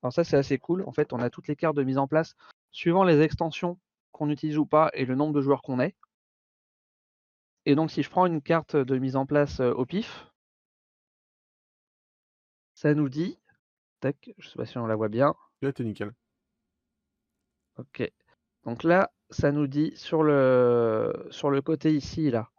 [0.03, 0.83] Alors ça, c'est assez cool.
[0.87, 2.35] En fait, on a toutes les cartes de mise en place
[2.71, 3.77] suivant les extensions
[4.11, 5.95] qu'on utilise ou pas et le nombre de joueurs qu'on est.
[7.65, 10.27] Et donc si je prends une carte de mise en place, au pif
[12.75, 13.37] ça nous dit
[13.99, 15.35] tac, je sais pas si on la voit bien.
[15.61, 16.11] Là, tu es nickel.
[17.77, 18.11] OK.
[18.63, 22.49] Donc là, ça nous dit sur le sur le côté ici là,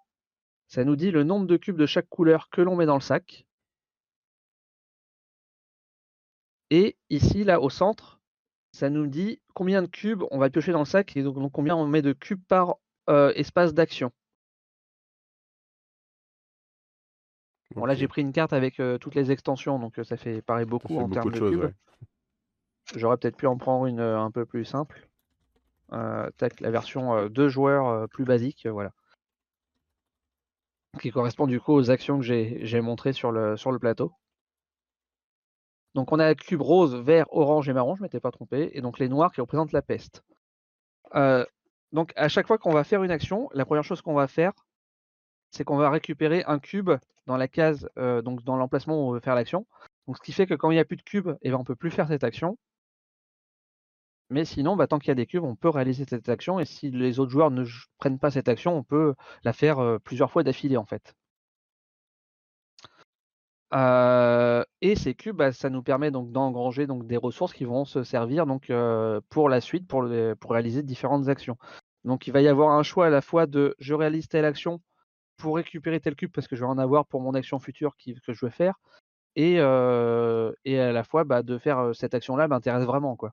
[0.69, 3.01] ça nous dit le nombre de cubes de chaque couleur que l'on met dans le
[3.01, 3.47] sac.
[6.70, 8.20] Et ici, là, au centre,
[8.73, 11.53] ça nous dit combien de cubes on va piocher dans le sac et donc donc
[11.53, 12.77] combien on met de cubes par,
[13.35, 14.12] espace d'action.
[17.74, 20.43] Bon là, j'ai pris une carte avec, heu, toutes les extensions donc heu, ça fait
[20.43, 21.74] paraît beaucoup fait en beaucoup termes de choses, ouais.
[22.94, 25.09] J'aurais peut-être pu en prendre une, heu, un peu plus simple.
[25.93, 28.93] Euh, tac, la version euh, deux joueurs euh, plus basique, euh, voilà.
[31.01, 34.12] Qui correspond du coup aux actions que j'ai montrées sur le, sur le plateau.
[35.94, 38.99] Donc on a cube rose, vert, orange et marron, je m'étais pas trompé, et donc
[38.99, 40.23] les noirs qui représentent la peste.
[41.15, 41.44] Euh,
[41.93, 44.53] donc à chaque fois qu'on va faire une action, la première chose qu'on va faire,
[45.53, 46.91] c'est qu'on va récupérer un cube
[47.27, 49.66] dans la case, euh, donc dans l'emplacement où on veut faire l'action.
[50.07, 51.65] Donc ce qui fait que quand il n'y a plus de cube, eh ben, on
[51.65, 52.59] peut plus faire cette action.
[54.31, 56.59] Mais sinon, bah, tant qu'il y a des cubes, on peut réaliser cette action.
[56.59, 57.65] Et si les autres joueurs ne
[57.99, 59.15] prennent pas cette action, on peut
[59.45, 61.15] la faire euh, plusieurs fois d'affilée en fait.
[63.74, 67.85] Euh, et ces cubes, bah, ça nous permet donc d'engranger donc des ressources qui vont
[67.85, 68.73] se servir donc
[69.29, 70.07] pour la suite, pour,
[70.41, 71.57] pour réaliser différentes actions.
[72.05, 74.81] Donc il va y avoir un choix à la fois de je réalise telle action
[75.36, 78.14] pour récupérer tel cube parce que je vais en avoir pour mon action future qui-
[78.14, 78.74] que je veux faire,
[79.36, 83.32] et, euh, et à la fois bah, de faire cette action-là m'intéresse vraiment quoi.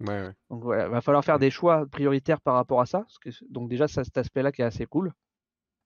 [0.00, 0.32] Ouais, ouais.
[0.50, 3.00] Donc voilà, va falloir faire des choix prioritaires par rapport à ça.
[3.00, 5.12] parce que- donc déjà, ça, cet aspect-là qui est assez cool.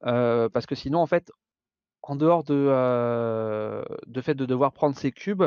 [0.04, 1.30] Euh, parce que sinon, en fait,
[2.02, 5.44] en dehors de, euh, de fait de devoir prendre ces cubes,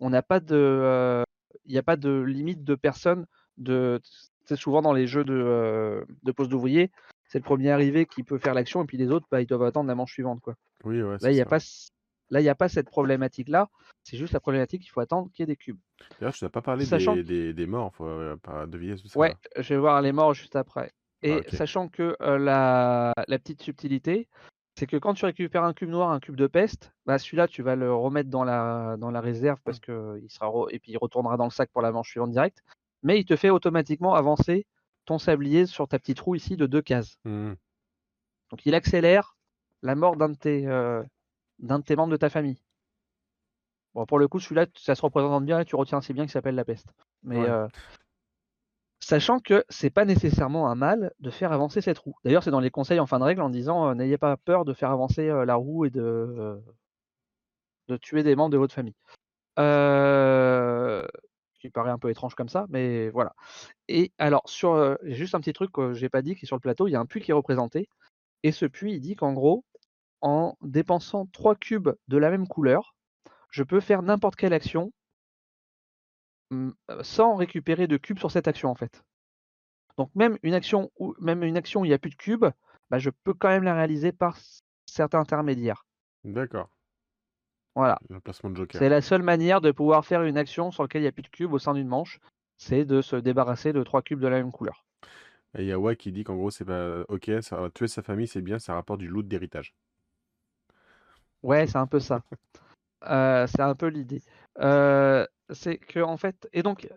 [0.00, 1.24] on n'a pas de,
[1.64, 3.26] il n'y a pas de limite de personnes.
[3.56, 4.00] De,
[4.44, 6.90] c'est souvent dans les jeux de, de poste d'ouvrier,
[7.28, 9.64] c'est le premier arrivé qui peut faire l'action et puis les autres, bah, ils doivent
[9.64, 10.54] attendre la manche suivante, quoi.
[10.84, 11.50] Oui, ouais, Là, il n'y a ça.
[11.50, 11.58] pas,
[12.30, 13.68] là, il a pas cette problématique-là.
[14.04, 15.78] C'est juste la problématique qu'il faut attendre qu'il y ait des cubes.
[16.20, 19.18] D'ailleurs, je t'ai pas parlé Sachant des, des, des morts, faut euh, pas deviner ça.
[19.18, 20.92] Ouais, je vais voir les morts juste après.
[21.22, 24.28] Et Ah, sachant que euh, la, la petite subtilité,
[24.78, 27.62] c'est que quand tu récupères un cube noir, un cube de peste, bah celui-là, tu
[27.62, 30.92] vas le remettre dans la, dans la réserve parce que il sera re- et puis
[30.92, 32.62] il retournera dans le sac pour la manche suivante direct.
[33.02, 34.66] Mais il te fait automatiquement avancer
[35.06, 37.18] ton sablier sur ta petite roue ici de deux cases.
[37.24, 37.56] Mhm.
[38.50, 39.36] Donc il accélère
[39.82, 41.02] la mort d'un de tes, euh,
[41.58, 42.62] d'un de tes membres de ta famille.
[43.94, 46.32] Bon, pour le coup, celui-là, ça se représente bien et tu retiens assez bien qu'il
[46.32, 46.88] s'appelle la peste.
[47.22, 47.48] Mais Ouais.
[47.48, 47.66] euh,
[49.00, 52.16] sachant que c'est pas nécessairement un mal de faire avancer cette roue.
[52.24, 54.64] D'ailleurs, c'est dans les conseils en fin de règle en disant euh, n'ayez pas peur
[54.64, 56.60] de faire avancer la roue et de,
[57.88, 58.96] de tuer des membres de votre famille.
[61.66, 63.34] Qui paraît un peu étrange comme ça, mais voilà.
[63.88, 66.60] Et alors, sur juste un petit truc que j'ai pas dit, qui est sur le
[66.60, 67.88] plateau, il y a un puits qui est représenté.
[68.44, 69.64] Et ce puits, il dit qu'en gros,
[70.20, 72.94] en dépensant trois cubes de la même couleur,
[73.50, 74.92] je peux faire n'importe quelle action
[76.50, 79.02] mm, euh, sans récupérer de cubes sur cette action en fait.
[79.98, 82.46] Donc même une action où même une action où il n'y a plus de cubes,
[82.90, 84.38] bah, je peux quand même la réaliser par
[84.86, 85.84] certains intermédiaires.
[86.24, 86.68] D'accord.
[87.76, 87.98] Voilà.
[88.08, 88.78] Le placement de Joker.
[88.78, 91.22] C'est la seule manière de pouvoir faire une action sur laquelle il n'y a plus
[91.22, 92.18] de cubes au sein d'une manche,
[92.56, 94.84] c'est de se débarrasser de trois cubes de la même couleur.
[95.56, 98.02] Et il y a Wack qui dit qu'en gros, c'est pas ok, ça, tuer sa
[98.02, 99.74] famille, c'est bien, ça rapporte du loot d'héritage.
[101.42, 102.22] Ouais, c'est un peu ça.
[103.02, 104.22] Euh, c'est un peu l'idée.
[104.58, 106.88] Euh, c'est que en fait, et donc,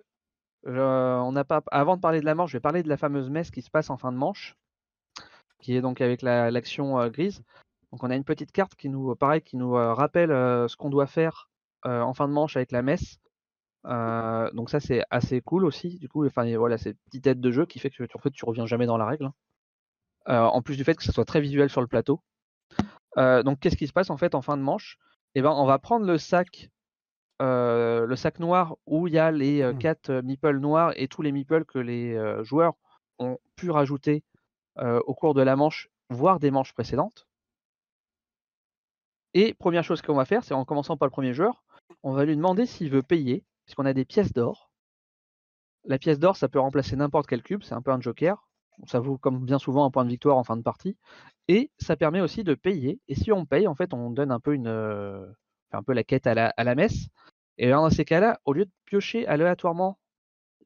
[0.65, 3.29] on n'a pas, avant de parler de la manche, je vais parler de la fameuse
[3.29, 4.55] messe qui se passe en fin de manche,
[5.59, 7.43] qui est donc avec la- l'action euh, grise.
[7.91, 10.89] Donc, on a une petite carte qui nous, pareil, qui nous euh, rappelle ce qu'on
[10.89, 11.49] doit faire
[11.83, 13.17] en fin de manche avec la messe.
[13.85, 15.97] Euh, donc ça, c'est assez cool aussi.
[15.99, 18.19] Du coup, enfin, voilà, c'est une petite aide de jeu qui fait que tu, en
[18.19, 19.25] fait, tu reviens jamais dans la règle.
[19.25, 19.33] hein.
[20.25, 22.21] En plus du fait que ce soit très visuel sur le plateau.
[23.15, 24.97] Donc, qu'est-ce qui se passe en fait en fin de manche?
[25.35, 26.69] Eh ben, on va prendre le sac,
[27.41, 31.07] euh, le sac noir où il y a les euh, quatre euh, meeples noirs et
[31.07, 32.73] tous les meeples que les euh, joueurs
[33.19, 34.23] ont pu rajouter
[34.77, 37.27] au cours de la manche, voire des manches précédentes.
[39.33, 41.63] Et première chose qu'on va faire, c'est en commençant par le premier joueur,
[42.03, 44.69] on va lui demander s'il veut payer, puisqu'on a des pièces d'or.
[45.85, 48.47] La pièce d'or, ça peut remplacer n'importe quel cube, c'est un peu un joker.
[48.87, 50.97] Ça vaut comme bien souvent un point de victoire en fin de partie.
[51.47, 52.99] Et ça permet aussi de payer.
[53.07, 55.25] Et si on paye, en fait, on donne un peu une, euh,
[55.87, 57.09] la quête à la, messe.
[57.57, 59.99] Et dans ces cas-là, au lieu de piocher aléatoirement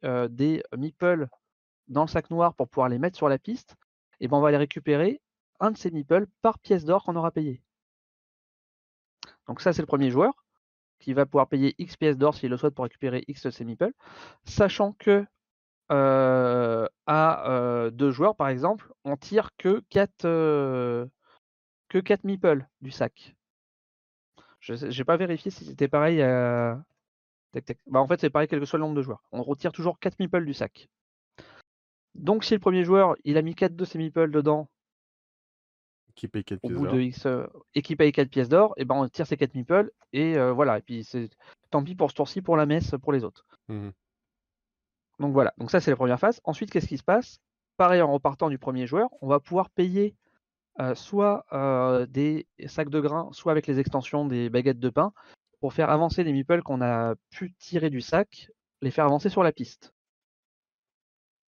[0.04, 1.28] euh, des meeples
[1.88, 3.76] dans le sac noir pour pouvoir les mettre sur la piste,
[4.20, 5.22] et ben on va aller récupérer
[5.60, 7.64] un de ces meeples par pièce d'or qu'on aura payé.
[9.48, 10.46] Donc ça, c'est le premier joueur
[11.00, 13.92] qui va pouvoir payer X pièces d'or s'il le souhaite pour récupérer X meeples,
[14.46, 15.26] sachant que
[15.92, 21.06] euh, à euh, deux joueurs, par exemple, on tire que 4 euh,
[21.90, 23.36] que 4 meeples du sac.
[24.62, 26.82] Je n'ai pas vérifié si c'était pareil à...
[27.88, 29.22] Bah, en fait, c'est pareil quel que soit le nombre de joueurs.
[29.34, 30.90] On retire toujours 4 meeples du sac.
[32.16, 34.70] Donc si le premier joueur, il a mis 4 de ses meeples dedans
[36.16, 36.94] Qui paye 4 au pièces bout d'or.
[36.96, 37.28] de X
[37.76, 40.52] et qui paye 4 pièces d'or, et ben on tire ces 4 meeples et euh,
[40.52, 40.78] voilà.
[40.78, 41.30] Et puis c'est
[41.72, 43.46] tant pis pour ce tour-ci pour la messe pour les autres.
[43.68, 43.92] Mhm.
[45.20, 46.42] Donc voilà, donc ça c'est la première phase.
[46.44, 47.40] Ensuite, qu'est-ce qui se passe?
[47.78, 50.16] Pareil, en repartant du premier joueur, on va pouvoir payer
[50.80, 55.14] euh, soit euh, des sacs de grains, soit avec les extensions des baguettes de pain,
[55.60, 58.50] pour faire avancer les meeples qu'on a pu tirer du sac,
[58.82, 59.94] les faire avancer sur la piste.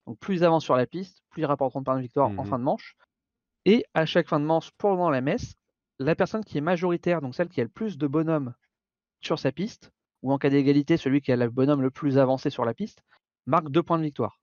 [0.07, 2.43] Donc plus ils avancent sur la piste, plus ils rapporteront de points de victoire en
[2.43, 2.45] Mhm.
[2.45, 2.95] fin de manche.
[3.65, 5.55] Et à chaque fin de manche, pendant la messe,
[5.99, 8.53] la personne qui est majoritaire, donc celle qui a le plus de bonhommes
[9.21, 12.49] sur sa piste, ou en cas d'égalité, celui qui a le bonhomme le plus avancé
[12.49, 13.03] sur la piste,
[13.45, 14.39] marque deux points de victoire.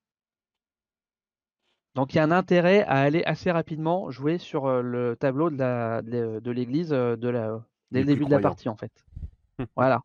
[1.94, 5.50] Donc il y a un intérêt à aller assez rapidement jouer sur euh, le tableau
[5.50, 8.76] de la- de de l'église euh, la, dès Les le début de la partie en
[8.76, 8.92] fait.
[9.76, 10.02] Voilà.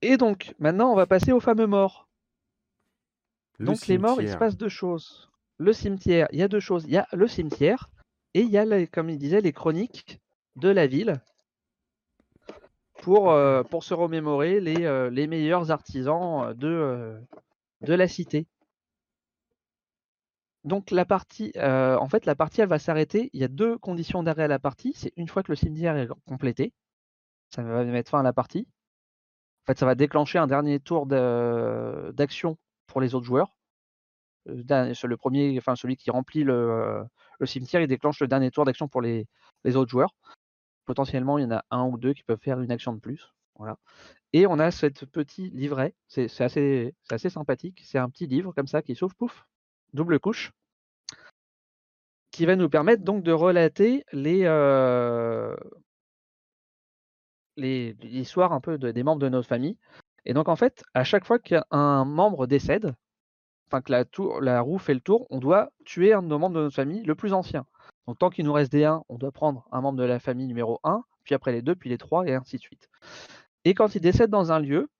[0.00, 2.08] Et donc maintenant on va passer aux fameux morts.
[3.58, 5.30] Le Donc les morts, il se passe deux choses.
[5.58, 6.84] Le cimetière, il y a deux choses.
[6.84, 7.90] Il y a le cimetière
[8.34, 10.20] et il y a, comme il disait, les chroniques
[10.56, 11.20] de la ville
[13.02, 17.20] pour, euh, se remémorer les, euh, meilleurs artisans euh, de,
[17.82, 18.46] de la cité.
[20.64, 23.28] Donc la partie, en fait, la partie, elle va s'arrêter.
[23.34, 24.94] Il y a deux conditions d'arrêt à la partie.
[24.96, 26.72] C'est une fois que le cimetière est complété,
[27.50, 28.66] ça va mettre fin à la partie.
[29.62, 32.56] En fait, ça va déclencher un dernier tour d'action
[32.86, 33.54] pour les autres joueurs.
[34.48, 37.04] Euh, le premier, enfin celui qui remplit le,
[37.44, 39.26] cimetière, il déclenche le dernier tour d'action pour les,
[39.74, 40.14] autres joueurs.
[40.86, 43.32] Potentiellement, il y en a un ou deux qui peuvent faire une action de plus.
[44.32, 46.94] Et on a ce petit livret, c'est assez,
[47.30, 47.80] sympathique.
[47.84, 49.46] C'est un petit livre comme ça qui s'ouvre, pouf,
[49.92, 50.52] double couche,
[52.30, 55.54] qui va nous permettre donc de relater les, euh,
[57.56, 59.78] l'histoire un peu de- des membres de notre famille.
[60.24, 62.94] Et donc en fait, à chaque fois qu'un membre décède,
[63.66, 63.92] enfin que
[64.42, 67.02] la, roue fait le tour, on doit tuer un de nos membres de notre famille,
[67.02, 67.66] le plus ancien.
[68.06, 70.46] Donc tant qu'il nous reste des 1, on doit prendre un membre de la famille
[70.46, 72.88] numéro 1, puis après les 2, puis les 3, et ainsi de suite.
[73.64, 74.90] Et quand il décède dans un lieu,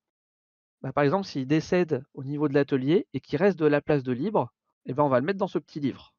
[0.82, 4.02] bah, par exemple s'il décède au niveau de l'atelier et qu'il reste de la place
[4.02, 4.52] de libre,
[4.86, 6.13] eh ben, on va le mettre dans ce petit livre.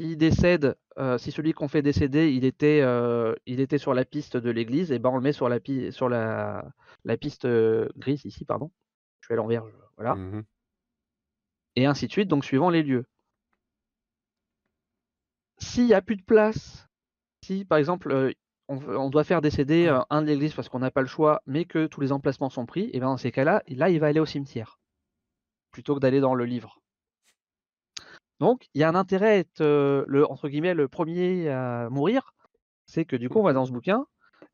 [0.00, 4.06] S'il décède, euh, si celui qu'on fait décéder, il était, euh, il était sur la
[4.06, 6.64] piste de l'église, et ben on le met sur la, pi- sur la,
[7.04, 8.70] la piste euh, grise ici, pardon.
[9.20, 9.62] Je suis à l'envers,
[9.96, 10.14] voilà.
[10.14, 10.44] Mhm.
[11.76, 13.04] Et ainsi de suite, donc suivant les lieux.
[15.58, 16.88] S'il n'y a plus de place,
[17.44, 18.32] si par exemple
[18.68, 21.66] on, on doit faire décéder un de l'église parce qu'on n'a pas le choix, mais
[21.66, 24.20] que tous les emplacements sont pris, et bien dans ces cas-là, là il va aller
[24.20, 24.78] au cimetière
[25.70, 26.79] plutôt que d'aller dans le livre.
[28.40, 31.88] Donc il y a un intérêt à être euh, le entre guillemets le premier à
[31.90, 32.34] mourir,
[32.86, 34.06] c'est que du coup on va dans ce bouquin,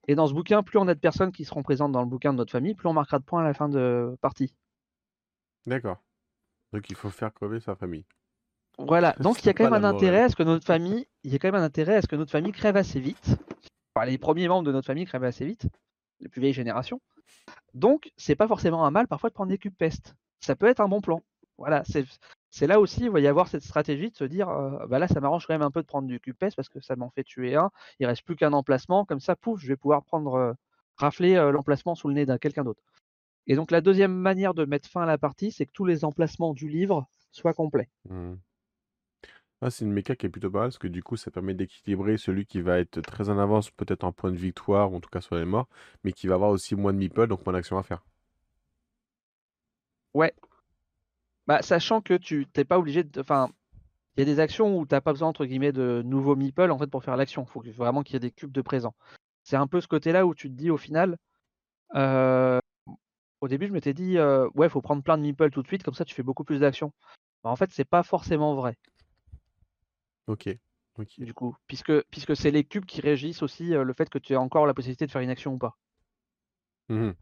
[0.08, 2.32] et dans ce bouquin, plus on a de personnes qui seront présentes dans le bouquin
[2.32, 4.54] de notre famille, plus on marquera de points à la fin de partie.
[5.66, 5.98] D'accord.
[6.72, 8.04] Donc il faut faire crever sa famille.
[8.78, 11.32] Voilà, donc il y a quand même un intérêt à ce que notre famille, il
[11.32, 13.36] y a quand même un intérêt à ce que notre famille crève assez vite.
[13.94, 15.66] Enfin, les premiers membres de notre famille crèvent assez vite,
[16.20, 17.00] les plus vieilles générations.
[17.72, 20.14] Donc, c'est pas forcément un mal parfois de prendre des cubes peste.
[20.40, 21.22] Ça peut être un bon plan.
[21.58, 22.04] Voilà, c'est
[22.56, 25.08] c'est là aussi, il va y avoir cette stratégie de se dire, euh, bah là,
[25.08, 27.22] ça m'arrange quand même un peu de prendre du peste parce que ça m'en fait
[27.22, 27.70] tuer un.
[28.00, 30.52] Il reste plus qu'un emplacement, comme ça, pouf, je vais pouvoir prendre, euh,
[30.96, 32.80] rafler euh, l'emplacement sous le nez d'un quelqu'un d'autre.
[33.46, 36.02] Et donc, la deuxième manière de mettre fin à la partie, c'est que tous les
[36.06, 37.90] emplacements du livre soient complets.
[38.08, 38.38] Mhm.
[39.60, 41.52] Ah, c'est une méca qui est plutôt pas mal parce que du coup ça permet
[41.54, 45.00] d'équilibrer celui qui va être très en avance peut-être en point de victoire ou en
[45.00, 45.68] tout cas sur les morts
[46.04, 48.04] mais qui va avoir aussi moins de meeple donc moins d'actions à faire.
[50.14, 50.32] Ouais.
[51.46, 53.20] Bah, sachant que tu t'es pas obligé de.
[53.20, 53.50] Enfin,
[54.16, 56.78] il y a des actions où t'as pas besoin entre guillemets de nouveaux meeples en
[56.78, 57.44] fait pour faire l'action.
[57.44, 58.94] Il faut vraiment qu'il y ait des cubes de présent.
[59.44, 61.18] C'est un peu ce côté-là où tu te dis au final.
[61.94, 62.58] euh,
[63.40, 65.82] Au début, je m'étais dit euh, ouais, faut prendre plein de meeples tout de suite
[65.82, 66.92] comme ça tu fais beaucoup plus d'actions.
[67.44, 68.76] Bah, en fait, c'est pas forcément vrai
[70.26, 70.48] Ok.
[70.98, 71.20] Ok.
[71.20, 74.32] du coup, puisque puisque c'est les cubes qui régissent aussi euh, le fait que tu
[74.32, 75.76] aies encore la possibilité de faire une action ou pas.
[76.88, 77.14] Mhm.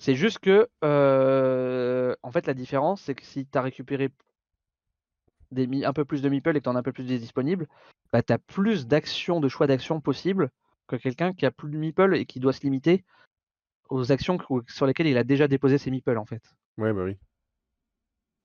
[0.00, 4.10] C'est juste que, euh, en fait, la différence, c'est que si tu as récupéré
[5.52, 7.04] des mi- un peu plus de meeple et que tu en as un peu plus
[7.06, 7.68] de disponibles,
[8.12, 10.50] bah, tu as plus d'actions, de choix d'actions possibles
[10.88, 13.04] que quelqu'un qui a plus de meeple et qui doit se limiter
[13.90, 16.42] aux actions sur lesquelles il a déjà déposé ses meeples, en fait.
[16.78, 17.16] Ouais bah oui.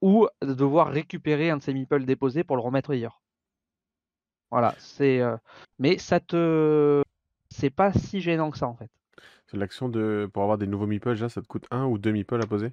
[0.01, 3.21] Ou de devoir récupérer un de ses meeples déposés pour le remettre ailleurs.
[4.51, 5.21] Voilà, c'est.
[5.21, 5.37] euh,
[5.79, 7.01] Mais ça te.
[7.49, 8.89] C'est pas si gênant que ça, en fait.
[9.47, 12.41] C'est l'action de pour avoir des nouveaux meeples ça te coûte un ou deux meeples
[12.41, 12.71] à poser?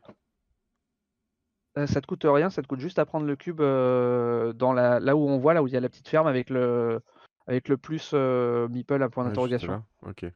[1.78, 4.72] Euh, ça te coûte rien, ça te coûte juste à prendre le cube euh, dans
[4.74, 7.00] la, là où on voit, là où il y a la petite ferme avec le,
[7.46, 9.72] avec le plus euh, meeple à point Ouais, juste d'interrogation.
[9.72, 9.82] là.
[10.02, 10.26] Ok.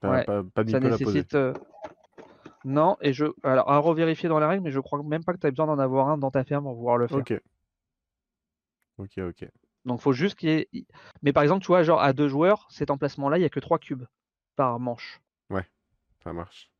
[0.00, 1.18] T'as Ouais, pas, pas de Ça meeple à poser.
[1.18, 1.34] nécessite.
[1.34, 1.52] euh,
[2.64, 3.26] Non, et je.
[3.42, 5.66] Alors, à revérifier dans la règle, mais je crois même pas que tu as besoin
[5.66, 7.18] d'en avoir un dans ta ferme pour pouvoir le faire.
[7.18, 7.40] Ok.
[8.98, 9.48] Ok ok.
[9.84, 10.86] Donc, faut juste qu'il y ait.
[11.22, 13.58] Mais par exemple, tu vois, genre à deux joueurs, cet emplacement-là, il n'y a que
[13.58, 14.04] trois cubes
[14.54, 15.21] par manche.
[16.22, 16.70] Ça marche.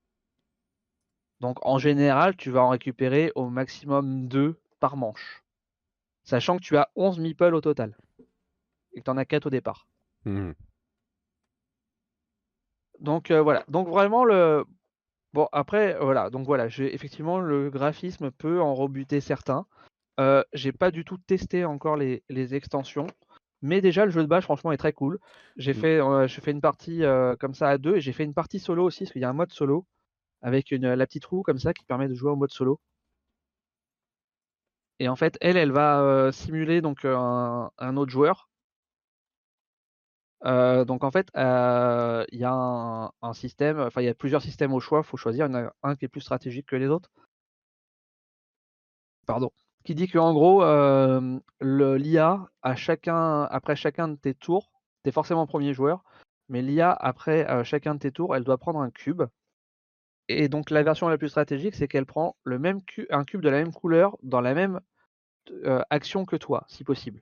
[1.40, 5.43] Donc, en général, tu vas en récupérer au maximum deux par manche.
[6.23, 7.97] Sachant que tu as 11 meeples au total.
[8.93, 9.89] Et que tu en as 4 au départ.
[10.24, 10.55] Mhm.
[13.01, 13.64] Donc euh, voilà.
[13.66, 14.64] Donc vraiment le
[15.32, 19.66] Bon, après, voilà, donc voilà, j'ai effectivement le graphisme peut en rebuter certains.
[20.20, 23.06] Euh, j'ai pas du tout testé encore les, les extensions,
[23.62, 25.18] mais déjà le jeu de base, franchement, est très cool.
[25.56, 25.74] J'ai Mm.
[25.74, 28.34] fait, euh, j'ai fait une partie euh, comme ça à deux, et j'ai fait une
[28.34, 29.86] partie solo aussi, parce qu'il y a un mode solo
[30.43, 32.80] avec une, la petite roue comme ça qui permet de jouer en mode solo.
[35.01, 38.48] Et en fait, elle, elle va euh, simuler donc un, un autre joueur.
[40.44, 44.72] Donc en fait, il y a un, un système, enfin il y a plusieurs systèmes
[44.74, 46.76] au choix, il faut choisir, il y en a un qui est plus stratégique que
[46.76, 47.10] les autres.
[49.26, 49.52] Pardon.
[49.84, 54.70] Qui dit qu'en gros, euh, l'IA, à chacun, après chacun de tes tours,
[55.02, 56.04] tu es forcément premier joueur,
[56.48, 59.22] mais l'IA, après euh, chacun de tes tours, elle doit prendre un cube.
[60.28, 63.40] Et donc la version la plus stratégique, c'est qu'elle prend le même cu- un cube
[63.42, 64.80] de la même couleur dans la même
[65.64, 67.20] euh, action que toi, si possible.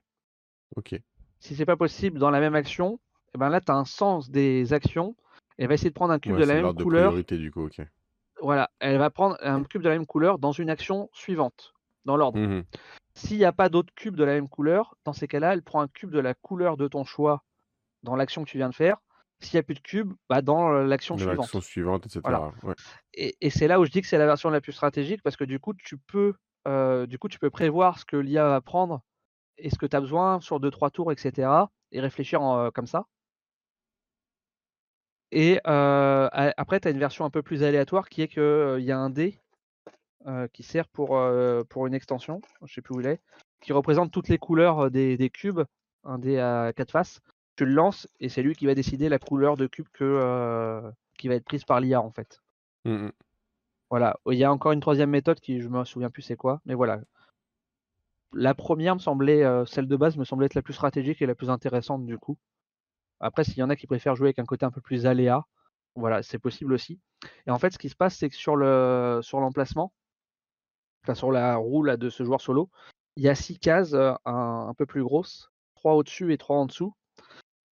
[0.75, 0.95] Ok.
[1.39, 2.99] Si c'est pas possible dans la même action,
[3.33, 5.15] et ben là, tu as un sens des actions.
[5.57, 7.07] Elle va essayer de prendre un cube Ouais, de la même de couleur.
[7.09, 7.81] priorité du coup, ok.
[8.39, 11.73] Voilà, elle va prendre un cube de la même couleur dans une action suivante,
[12.05, 12.39] dans l'ordre.
[12.39, 12.63] Mhm.
[13.13, 15.81] S'il n'y a pas d'autres cubes de la même couleur, dans ces cas-là, elle prend
[15.81, 17.43] un cube de la couleur de ton choix
[18.03, 18.97] dans l'action que tu viens de faire.
[19.39, 21.37] S'il n'y a plus de cube, bah dans euh, l'action suivante.
[21.37, 22.21] l'action suivante, etc.
[22.23, 22.51] Voilà.
[22.63, 22.75] Ouais.
[23.13, 25.35] Et, et c'est là où je dis que c'est la version la plus stratégique parce
[25.35, 26.35] que du coup, tu peux,
[26.67, 29.01] euh, du coup, tu peux prévoir ce que l'IA va prendre
[29.57, 31.49] et ce que tu as besoin sur 2-3 tours, etc.
[31.91, 33.05] et réfléchir en, euh, comme ça.
[35.31, 38.91] Et euh, après, tu as une version un peu plus aléatoire qui est qu'il y
[38.91, 39.50] a un dé euh,
[40.53, 43.21] qui sert pour, euh, pour une extension, je sais plus où il est,
[43.61, 45.61] qui représente toutes les couleurs euh, des, des cubes,
[46.03, 47.21] un dé à quatre faces.
[47.55, 50.81] Tu le lances et c'est lui qui va décider la couleur de cube que, euh,
[51.17, 52.41] qui va être prise par l'IA en fait.
[52.85, 53.11] Mhm.
[53.89, 54.17] Voilà.
[54.29, 56.73] Il y a encore une troisième méthode qui je me souviens plus c'est quoi, mais
[56.73, 57.01] voilà.
[58.33, 61.25] La première me semblait, euh, celle de base me semblait être la plus stratégique et
[61.25, 62.37] la plus intéressante du coup.
[63.19, 65.45] Après, s'il y en a qui préfèrent jouer avec un côté un peu plus aléa,
[65.95, 66.99] voilà, c'est possible aussi.
[67.45, 69.93] Et en fait, ce qui se passe, c'est que sur le sur l'emplacement,
[71.03, 72.69] enfin sur la roue de ce joueur solo,
[73.15, 76.65] il y a six cases euh, un, peu plus grosses, trois au-dessus et trois en
[76.65, 76.93] dessous.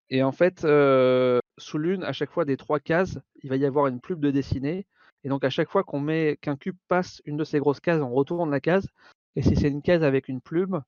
[0.10, 3.65] Et en fait, euh, sous l'une, à chaque fois des trois cases, il va y
[3.65, 4.88] avoir une plume de dessinée.
[5.23, 8.01] Et donc à chaque fois qu'on met qu'un cube passe une de ces grosses cases,
[8.01, 8.88] on retourne la case.
[9.35, 10.81] Et si c'est une case avec une plume,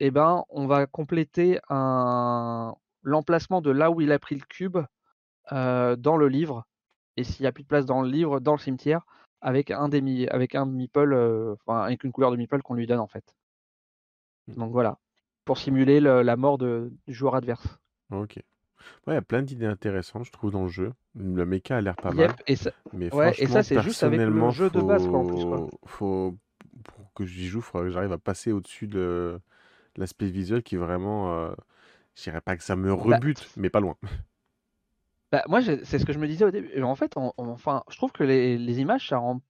[0.00, 1.58] eh ben on va compléter
[3.02, 4.78] l'emplacement de là où il a pris le cube
[5.52, 6.64] euh, dans le livre.
[7.16, 9.02] Et s'il n'y a plus de place dans le livre, dans le cimetière,
[9.40, 12.74] avec un des mi- avec un meeple, euh, enfin avec une couleur de meeple qu'on
[12.74, 13.34] lui donne en fait.
[14.56, 14.98] Donc voilà,
[15.44, 17.78] pour simuler le- la mort de- du joueur adverse.
[18.10, 18.36] Ok.
[18.36, 18.44] Ouais,
[19.08, 20.92] il y a plein d'idées intéressantes, je trouve, dans le jeu.
[21.16, 22.36] Le mecha a l'air pas Yep, mal.
[22.46, 25.20] et ça, Mais ouais, et ça, c'est juste avec le personnellement, jeu de base, quoi,
[25.20, 25.62] en plus, quoi.
[25.62, 25.80] faut...
[25.86, 26.36] faut...
[26.84, 29.40] Pour que j'y joue, il faudra que j'arrive à passer au-dessus de
[29.96, 31.34] l'aspect visuel qui vraiment...
[31.34, 31.54] euh,
[32.16, 33.96] Je dirais pas que ça me Bah, rebute, mais pas loin.
[35.32, 36.82] bah, moi, c'est ce que je me disais au début.
[36.82, 39.40] En fait, en- en- enfin, je trouve que les, les images, ça rend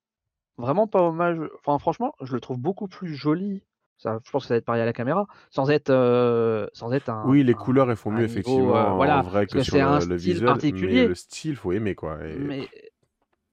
[0.58, 1.38] vraiment pas hommage.
[1.60, 3.64] Enfin, franchement, je le trouve beaucoup plus joli.
[3.98, 6.92] Ça, je pense que ça va être pareil à la caméra, sans être, euh, sans
[6.92, 9.46] être un, Oui, les un- couleurs, elles font mieux, niveau, effectivement, euh, en voilà, vrai
[9.46, 11.04] parce que que sur c'est un le, visuel, mais particulier.
[11.04, 12.24] le style, faut aimer, quoi.
[12.26, 12.38] Et...
[12.38, 12.68] Mais,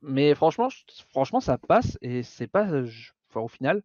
[0.01, 3.83] mais franchement, je- franchement, ça passe et c'est pas, je- enfin, au final,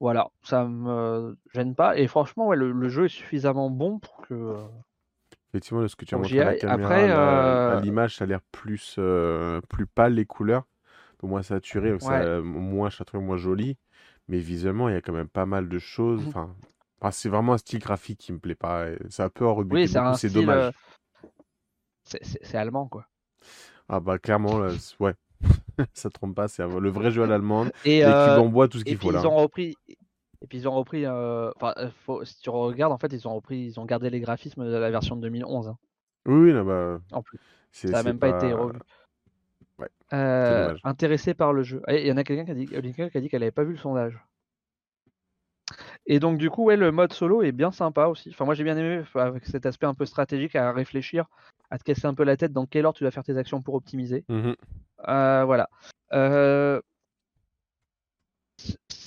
[0.00, 1.98] voilà, ça me gêne pas.
[1.98, 4.66] Et franchement, ouais, le, le jeu est suffisamment bon pour que, euh,
[5.50, 8.16] Effectivement, de ce que tu as montré à la caméra, Après, là, à euh, l'image,
[8.16, 10.64] ça a l'air plus, euh, plus pâle, les couleurs.
[11.18, 13.78] Pour moi, saturé, donc ouais, ça, moins, je la trouve moins joli.
[14.28, 16.20] Mais visuellement, il y a quand même pas mal de choses.
[16.20, 16.28] Mhm.
[16.28, 16.54] Enfin,
[17.00, 18.88] enfin, c'est vraiment un style graphique qui me plaît pas.
[18.90, 20.66] et Ça peut en rebuter oui, c'est un c'est dommage.
[20.66, 20.70] euh,
[22.04, 23.06] c'est c'est- c'est allemand, quoi.
[23.88, 25.14] Ah bah clairement, là, ouais,
[25.94, 27.70] ça trompe pas, c'est un- le vrai jeu à l'allemande.
[27.86, 29.20] Et, euh, en bois, tout ce qu'il faut là.
[29.20, 29.76] ils ont repris,
[30.42, 33.34] et puis ils ont repris, euh, enfin, euh, si tu regardes, en fait, ils ont
[33.34, 35.78] repris, ils ont gardé les graphismes de la version de 2011, hein,
[36.26, 37.38] Oui, là, bah, en plus.
[37.72, 38.78] Ça a c'est même pas été revu.
[39.78, 41.82] Ouais, Euh, intéressé par le jeu.
[41.88, 44.18] Il y en a quelqu'un qui a dit, qu'elle avait pas vu le sondage.
[46.06, 48.30] Et donc du coup, ouais, le mode solo est bien sympa aussi.
[48.30, 51.26] Enfin, moi j'ai bien aimé avec cet aspect un peu stratégique à réfléchir,
[51.70, 53.60] à te casser un peu la tête dans quel ordre tu vas faire tes actions
[53.60, 54.24] pour optimiser.
[55.08, 55.68] Euh, voilà.
[56.12, 56.80] Euh,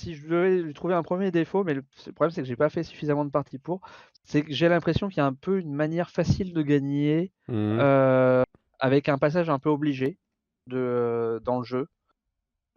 [0.00, 2.56] si- je devais lui trouver un premier défaut, mais le, le problème c'est que j'ai
[2.56, 3.80] pas fait suffisamment de parties pour,
[4.24, 7.80] c'est que j'ai l'impression qu'il y a un peu une manière facile de gagner Mhm.
[7.80, 8.42] euh,
[8.80, 10.18] avec un passage un peu obligé
[10.66, 11.88] de, dans le jeu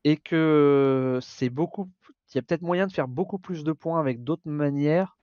[0.06, 1.90] et que c'est beaucoup,
[2.34, 5.18] il y a peut-être moyen de faire beaucoup plus de points avec d'autres manières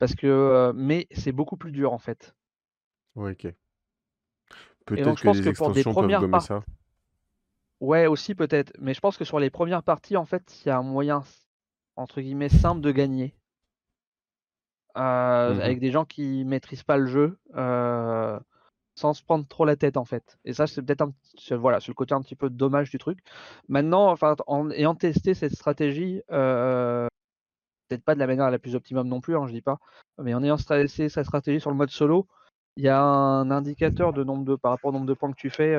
[0.00, 2.34] parce que, euh, mais c'est beaucoup plus dur en fait.
[3.14, 3.54] Ok.
[4.86, 6.62] Peut-être que pense les que pour des extensions peuvent premières gommer parties, ça.
[7.82, 10.70] Ouais aussi peut-être, mais je pense que sur les premières parties en fait, il y
[10.70, 11.22] a un moyen
[11.96, 13.34] entre guillemets simple de gagner.
[14.96, 15.60] euh, Mhm.
[15.60, 18.38] avec des gens qui maîtrisent pas le jeu, euh,
[18.96, 20.38] sans se prendre trop la tête en fait.
[20.44, 23.20] Et ça, c'est peut-être un, c'est- voilà, le côté un petit peu dommage du truc.
[23.68, 27.08] Maintenant, enfin, en ayant testé cette stratégie, euh,
[27.88, 29.78] peut-être pas de la manière la plus optimum non plus, hein, je dis pas,
[30.18, 32.28] mais en ayant testé sa stratégie sur le mode solo,
[32.76, 35.36] il y a un indicateur de nombre de par rapport au nombre de points que
[35.40, 35.74] tu fais,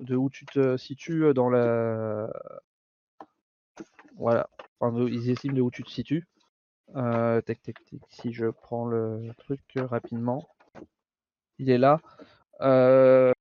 [0.00, 2.30] de où tu te situes dans la,
[4.16, 4.48] voilà,
[4.78, 6.26] enfin, de- ils estiment de où tu te situes.
[6.96, 10.48] Euh, tac, tac, tac, si je prends le truc rapidement,
[11.58, 12.00] il est là.
[12.60, 13.32] Euh,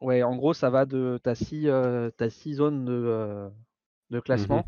[0.00, 3.50] ouais, en gros, ça va de t'as six, euh, six zones de,
[4.10, 4.66] de classement.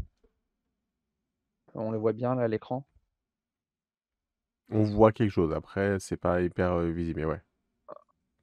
[1.74, 2.86] On les voit bien là à l'écran.
[4.70, 5.52] On voit quelque chose.
[5.52, 7.40] Après, c'est pas hyper visible, mais ouais.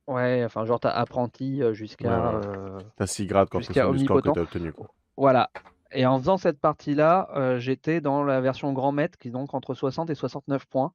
[0.10, 2.84] Ouais, enfin genre t'as apprenti jusqu'à Ouais, ouais.
[2.95, 4.73] T'as 6 grades en Jusqu'à du score que t'as obtenu.
[4.73, 4.88] Quoi.
[5.15, 5.52] voilà.
[5.91, 9.53] Et en faisant cette partie-là, euh, j'étais dans la version grand maître qui est donc
[9.53, 10.94] entre 60 et 69 points.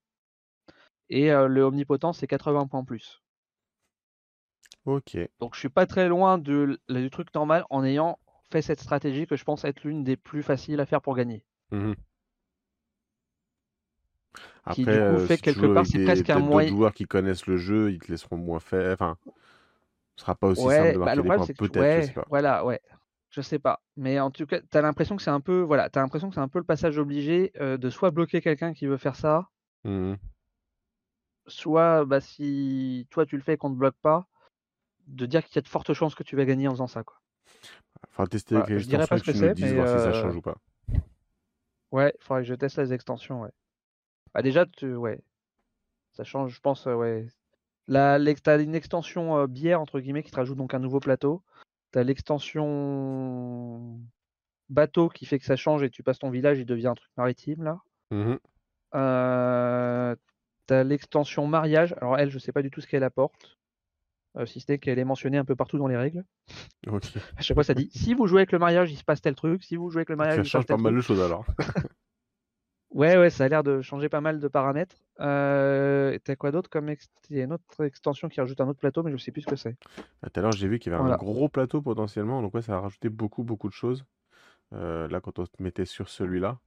[1.10, 3.22] Et euh, le omnipotent c'est 80 points plus.
[4.84, 5.16] Ok.
[5.38, 8.18] Donc je suis pas très loin de, du truc normal en ayant
[8.50, 11.44] fait cette stratégie que je pense être l'une des plus faciles à faire pour gagner.
[14.34, 14.72] Mhm.
[14.74, 16.92] Qui, Après, du coup, euh, fait si tu quelque part, c'est presque un moyen- joueurs
[16.94, 18.92] qui connaissent le jeu, ils te laisseront moins faire.
[18.94, 19.16] Enfin,
[20.16, 21.46] ce sera pas aussi simple Ouais, de bah, marquer le des problème points.
[21.46, 22.26] tu- Peut-être, je ouais, sais pas.
[22.28, 22.80] voilà, ouais.
[23.30, 23.82] Je sais pas.
[23.96, 26.40] Mais en tout cas, t'as l'impression que c'est un peu, voilà, t'as l'impression que c'est
[26.40, 29.48] un peu le passage obligé euh, de soit bloquer quelqu'un qui veut faire ça,
[29.84, 30.18] Mhm.
[31.46, 34.26] soit bah, si toi tu le fais et qu'on te bloque pas,
[35.08, 37.04] de dire qu'il y a de fortes chances que tu vas gagner en faisant ça,
[37.04, 37.20] quoi.
[38.10, 39.54] Enfin, tester Voilà, avec les je dirais pas extensions ce et que tu nous c'est,
[39.54, 40.56] dises mais voir si ça euh, change ou pas.
[41.92, 43.50] Ouais, il faudrait que je teste les extensions, ouais.
[44.34, 44.94] Bah déjà, tu...
[44.94, 45.20] ouais.
[46.12, 47.26] Ça change, je pense, ouais.
[47.86, 51.42] Là, t'as une extension euh, bière, entre guillemets, qui te rajoute donc un nouveau plateau.
[51.92, 54.00] T'as l'extension
[54.68, 57.10] bateau qui fait que ça change et tu passes ton village, il devient un truc
[57.16, 57.78] maritime, là.
[58.10, 58.38] Mhm.
[58.94, 60.16] Euh,
[60.66, 61.94] T'as l'extension mariage.
[62.00, 63.58] Alors elle, je sais pas du tout ce qu'elle apporte.
[64.36, 66.24] Euh, si ce n'est qu'elle est mentionnée un peu partout dans les règles.
[66.86, 67.04] Ok.
[67.36, 69.34] À chaque fois, ça dit si vous jouez avec le mariage, il se passe tel
[69.34, 69.62] truc.
[69.62, 71.02] Si vous jouez avec le mariage, Ça il se passe change pas tel mal truc.
[71.02, 71.44] de choses alors.
[72.94, 74.96] Ouais, ouais, ça a l'air de changer pas mal de paramètres.
[75.20, 78.68] Euh, T'as quoi d'autre comme ex- Il y a une autre extension qui rajoute un
[78.68, 79.76] autre plateau, mais je sais plus ce que c'est.
[80.22, 82.42] Ah, Tout à l'heure, j'ai vu qu'il y avait un gros plateau potentiellement.
[82.42, 84.04] Donc, ouais, ça a rajouté beaucoup, beaucoup de choses.
[84.74, 86.60] Euh, là, quand on se mettait sur celui-là.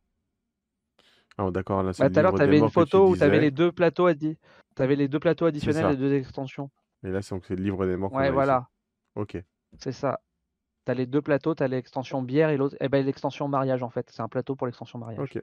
[1.37, 3.37] Ah, d'accord, là, c'est Bah, tout à l'heure, t'avais des une tu photo où t'avais
[3.37, 3.41] disais.
[3.41, 4.37] les deux plateaux addi...
[4.79, 6.69] les deux plateaux additionnels et deux extensions.
[7.03, 8.35] Et là, c'est donc c'est le livre des morts Ouais, ici.
[8.35, 8.69] voilà,
[9.15, 9.37] Ok.
[9.79, 10.19] c'est ça.
[10.85, 14.09] T'as les deux plateaux, t'as l'extension bière et l'autre, eh ben l'extension mariage en fait.
[14.11, 15.19] C'est un plateau pour l'extension mariage.
[15.23, 15.41] Ok.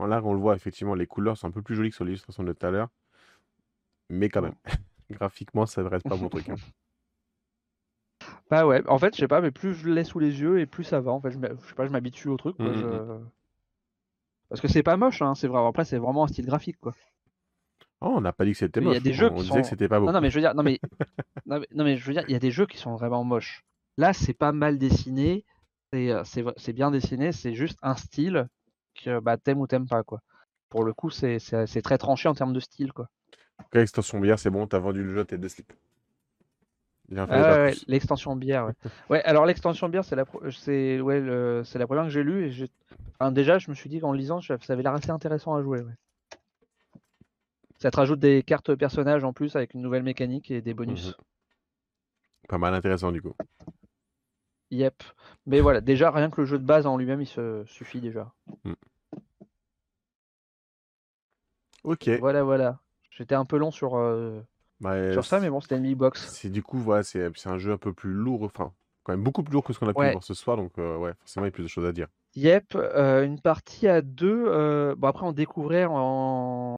[0.00, 2.06] Bon, là, on le voit, effectivement, les couleurs sont un peu plus jolies que sur
[2.06, 2.88] l'illustration de tout à l'heure.
[4.08, 4.54] Mais quand même,
[5.10, 6.48] graphiquement, ça ne reste pas mon truc.
[6.48, 6.56] hein.
[8.50, 10.66] Bah ouais, en fait, je sais pas, mais plus je l'ai sous les yeux et
[10.66, 11.12] plus ça va.
[11.12, 12.56] En fait, je, sais pas, je m'habitue au truc.
[12.56, 13.24] quoi, Mm, mm, je-
[14.48, 15.68] Parce que c'est pas moche, hein, c'est vraiment.
[15.68, 16.94] Après, c'est vraiment un style graphique, quoi.
[18.00, 19.02] Oh, on n'a pas dit que c'était Il y a moche.
[19.02, 20.06] des jeux on qui disait que sont- c'était pas beau.
[20.06, 20.80] Non, non, mais je veux dire, non, mais,
[21.46, 23.24] non, mais, non, mais je veux dire, il y a des jeux qui sont vraiment
[23.24, 23.64] moches.
[23.96, 25.44] Là, c'est pas mal dessiné,
[25.92, 26.22] c'est, euh,
[26.74, 28.59] bien dessiné, c'est juste un style que
[29.22, 30.20] bah, t'aimes ou t'aimes pas, quoi.
[30.68, 31.38] Pour le coup, c'est,
[31.82, 33.08] très tranché en termes de style, quoi.
[33.60, 35.72] Ok, extension bière, c'est bon, t'as vendu le jeu, t'es deux slips.
[37.16, 38.72] Ah ouais, l'extension bière, ouais.
[39.10, 42.48] Ouais, alors l'extension bière, c'est la, pro- c'est, ouais, le- la première que j'ai lue
[42.48, 42.70] et
[43.18, 45.80] enfin, déjà, je me suis dit qu'en lisant, ça avait l'air assez intéressant à jouer,
[45.80, 45.92] ouais.
[47.78, 51.08] Ça te rajoute des cartes personnages en plus avec une nouvelle mécanique et des bonus.
[51.08, 51.14] Mhm.
[52.48, 53.34] Pas mal intéressant du coup.
[54.70, 55.02] Yep.
[55.46, 58.32] Mais voilà, déjà, rien que le jeu de base en lui-même, il se suffit déjà.
[61.84, 62.08] Ok.
[62.18, 62.78] Voilà, voilà.
[63.10, 64.40] J'étais un peu long sur, euh,
[64.80, 66.32] Bah, sur ça, mais bon, c'était une box.
[66.32, 69.42] C'est du coup, voilà, c'est un jeu un peu plus lourd, enfin, quand même beaucoup
[69.42, 70.12] plus lourd que ce qu'on a pu Ouais.
[70.12, 72.08] voir ce soir, donc euh, ouais, forcément, il y a plus de choses à dire.
[72.34, 74.44] Yep, euh, une partie à deux.
[74.46, 76.76] euh, Bon, après, on découvrait en,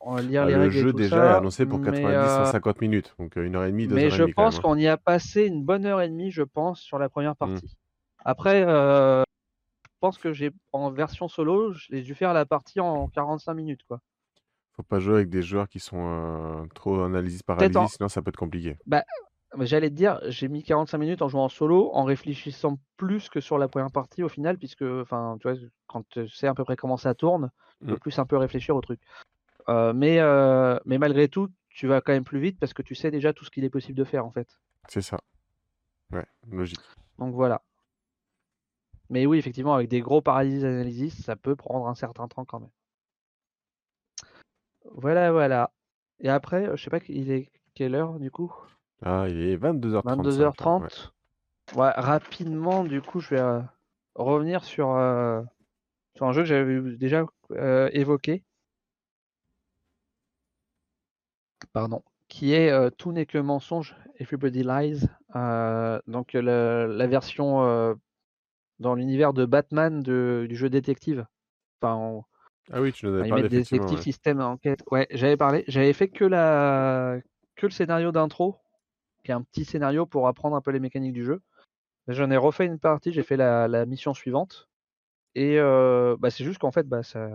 [0.00, 1.80] en lire Ah, les le règles et jeu tout déjà ça, est annoncé pour mais,
[1.80, 4.32] 90-150 euh, minutes, donc euh, une heure et demie, deux mais heures et je demie
[4.34, 4.60] pense hein.
[4.60, 7.58] qu'on y a passé une bonne heure et demie, je pense, sur la première Mm.
[7.60, 7.76] partie.
[8.24, 9.22] Après, euh,
[9.86, 13.84] je pense que j'ai en version solo, j'ai dû faire la partie en 45 minutes,
[13.88, 14.00] quoi.
[14.78, 18.22] Faut pas jouer avec des joueurs qui sont euh, trop analysis paralysis, en- sinon ça
[18.22, 18.78] peut être compliqué.
[19.56, 23.28] Mais J'allais te dire, j'ai mis 45 minutes en jouant en solo, en réfléchissant plus
[23.28, 26.54] que sur la première partie au final, puisque enfin, tu vois, quand tu sais à
[26.54, 27.50] peu près comment ça tourne,
[27.80, 27.98] tu peux Mm.
[27.98, 29.00] plus un peu réfléchir au truc.
[29.68, 32.94] Euh, mais, euh, mais malgré tout, tu vas quand même plus vite parce que tu
[32.94, 34.48] sais déjà tout ce qu'il est possible de faire en fait.
[34.88, 35.18] C'est ça.
[36.12, 36.78] Ouais, logique.
[37.18, 37.62] Donc voilà.
[39.10, 42.60] Mais oui, effectivement, avec des gros paralysis analysis, ça peut prendre un certain temps quand
[42.60, 42.70] même.
[44.94, 45.70] Voilà, voilà.
[46.20, 48.52] Et après, euh, je sais pas, il est quelle heure du coup?
[49.02, 50.06] Ah, il est 22h35.
[50.06, 50.82] là, 22h30.
[50.82, 50.88] ouais.
[51.76, 53.60] Ouais, rapidement, du coup, je vais euh,
[54.14, 55.42] revenir sur, euh,
[56.16, 58.42] sur un jeu que j'avais déjà euh, évoqué.
[61.72, 65.06] pardon, qui est Tout n'est que mensonge, Everybody Lies.
[66.06, 67.96] Donc la version
[68.78, 71.26] dans l'univers de Batman de- du jeu détective.
[71.80, 72.24] Enfin, on-
[72.70, 73.84] Ah oui, tu nous avais parlé, mettent effectivement.
[73.84, 74.02] détective ouais.
[74.02, 74.82] système enquête.
[74.90, 75.64] Ouais, j'avais parlé.
[75.68, 77.18] J'avais fait que la
[77.56, 78.56] que le scénario d'intro,
[79.24, 81.40] qui est un petit scénario pour apprendre un peu les mécaniques du jeu.
[82.08, 84.68] J'en ai refait une partie, j'ai fait la, la mission suivante.
[85.34, 87.28] Et euh, bah, c'est juste qu'en fait, bah, ça,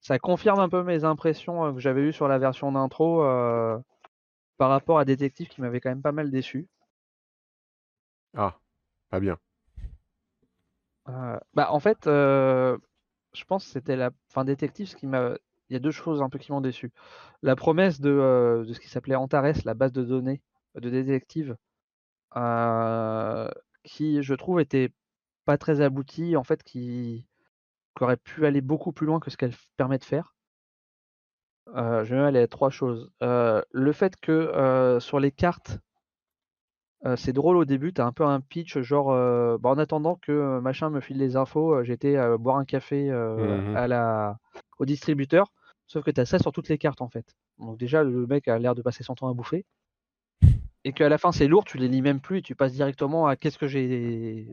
[0.00, 3.78] ça confirme un peu mes impressions euh, que j'avais eues sur la version d'intro euh,
[4.58, 6.68] par rapport à Détective qui m'avait quand même pas mal déçu.
[8.36, 8.56] Ah,
[9.10, 9.38] pas bien.
[11.06, 12.08] Bah, en fait,
[13.34, 15.36] je pense que c'était la fin Détective ce qui m'a.
[15.70, 16.92] Il y a deux choses un peu qui m'ont déçu.
[17.42, 20.42] La promesse de, euh, ce qui s'appelait Antares, la base de données
[20.74, 21.56] de Détective,
[22.36, 23.48] euh,
[23.82, 24.92] qui, je trouve, était
[25.46, 27.26] pas très aboutie, en fait, qui,
[28.00, 30.34] aurait pu aller beaucoup plus loin que ce qu'elle permet de faire.
[31.74, 33.10] Euh, je vais aller à trois choses.
[33.20, 35.78] Le fait que sur les cartes,
[37.06, 39.78] euh, c'est drôle au début, tu as un peu un pitch genre euh, bah, en
[39.78, 44.38] attendant que machin me file les infos, j'étais euh, boire un café à la,
[44.78, 45.52] au distributeur,
[45.86, 47.36] sauf que tu as ça sur toutes les cartes en fait.
[47.58, 49.66] Donc déjà le mec a l'air de passer son temps à bouffer.
[50.84, 53.26] Et qu'à la fin c'est lourd, tu les lis même plus et tu passes directement
[53.26, 54.48] à qu'est-ce que j'ai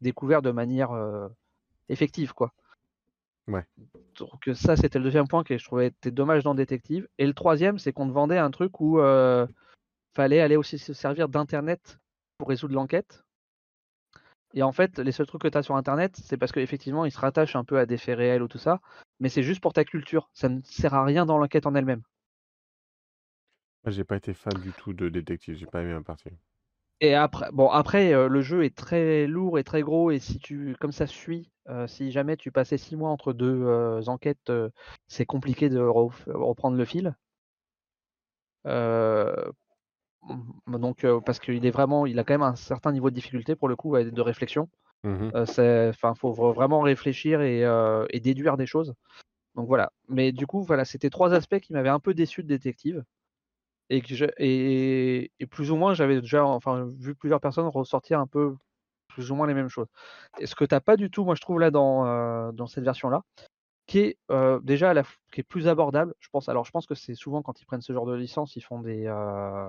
[0.00, 0.90] découvert de manière
[1.88, 2.52] effective quoi.
[3.46, 3.62] Ouais.
[4.18, 7.06] Donc ça, c'était le deuxième point que je trouvais était dommage dans Détective.
[7.18, 8.98] Et le troisième, c'est qu'on te vendait un truc où
[10.16, 11.98] fallait aller aussi se servir d'Internet
[12.38, 13.22] pour résoudre l'enquête.
[14.54, 17.12] Et en fait, les seuls trucs que tu as sur Internet, c'est parce qu'effectivement, ils
[17.12, 18.80] se rattachent un peu à des faits réels ou tout ça,
[19.20, 20.30] mais c'est juste pour ta culture.
[20.32, 22.02] Ça ne sert à rien dans l'enquête en elle-même.
[23.84, 26.30] Moi, j'ai pas été fan du tout de détective, j'ai pas aimé la partie.
[27.02, 30.38] Et après, bon, après, euh, le jeu est très lourd et très gros, et si
[30.38, 34.50] tu, comme ça suit, euh, si jamais tu passais six mois entre deux euh, enquêtes,
[35.08, 37.14] c'est compliqué de reprendre le fil.
[40.30, 40.34] Euh,
[40.66, 43.14] mm, donc, euh, parce qu'il est vraiment, il a quand même un certain niveau de
[43.14, 44.68] difficulté pour le coup, de réflexion.
[45.04, 45.30] Mhm.
[45.34, 48.94] Euh, enfin, faut vra- vraiment réfléchir et, euh, et déduire des choses.
[49.54, 49.92] Donc voilà.
[50.08, 53.04] Mais du coup, voilà, c'était trois aspects qui m'avaient un peu déçu de détective.
[53.88, 58.18] Et, que je- et, et plus ou moins, j'avais déjà enfin, vu plusieurs personnes ressortir
[58.18, 58.56] un peu
[59.08, 59.86] plus ou moins les mêmes choses.
[60.38, 62.84] Et ce que t'as pas du tout, moi je trouve là dans, euh, dans cette
[62.84, 63.22] version-là,
[63.86, 66.14] qui est euh, déjà à la qui est plus abordable.
[66.18, 66.48] Je pense.
[66.48, 68.80] Alors je pense que c'est souvent quand ils prennent ce genre de licence, ils font
[68.80, 69.68] des euh,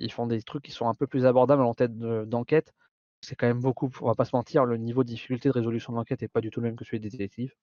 [0.00, 2.72] ils font des trucs qui sont un peu plus abordables en tête de- d'enquête.
[3.20, 5.92] C'est quand même beaucoup, on va pas se mentir, le niveau de difficulté de résolution
[5.92, 7.54] de l'enquête est pas du tout le même que celui des détectives.